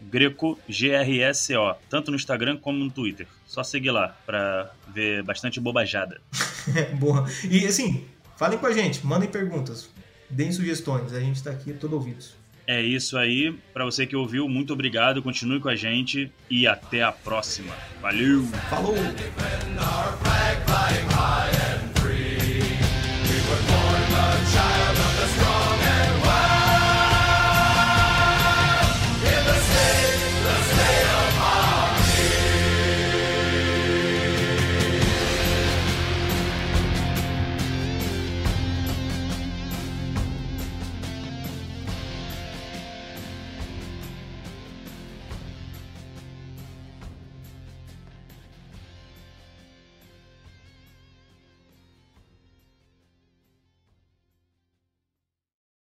Greco, 0.00 0.58
G-R-S-O, 0.68 1.74
tanto 1.88 2.10
no 2.10 2.16
Instagram 2.16 2.56
como 2.56 2.78
no 2.78 2.90
Twitter. 2.90 3.26
Só 3.46 3.62
seguir 3.62 3.90
lá 3.90 4.16
para 4.26 4.70
ver 4.88 5.22
bastante 5.22 5.60
bobajada. 5.60 6.20
Boa. 6.98 7.26
E 7.48 7.66
assim, 7.66 8.04
falem 8.36 8.58
com 8.58 8.66
a 8.66 8.72
gente, 8.72 9.04
mandem 9.06 9.28
perguntas, 9.28 9.90
deem 10.28 10.52
sugestões, 10.52 11.12
a 11.12 11.20
gente 11.20 11.36
está 11.36 11.50
aqui 11.50 11.72
todo 11.72 11.94
ouvidos. 11.94 12.34
É 12.66 12.80
isso 12.80 13.18
aí. 13.18 13.52
Para 13.72 13.84
você 13.84 14.06
que 14.06 14.16
ouviu, 14.16 14.48
muito 14.48 14.72
obrigado. 14.72 15.22
Continue 15.22 15.60
com 15.60 15.68
a 15.68 15.76
gente 15.76 16.32
e 16.48 16.66
até 16.66 17.02
a 17.02 17.12
próxima. 17.12 17.74
Valeu! 18.00 18.42
Falou! 18.70 18.94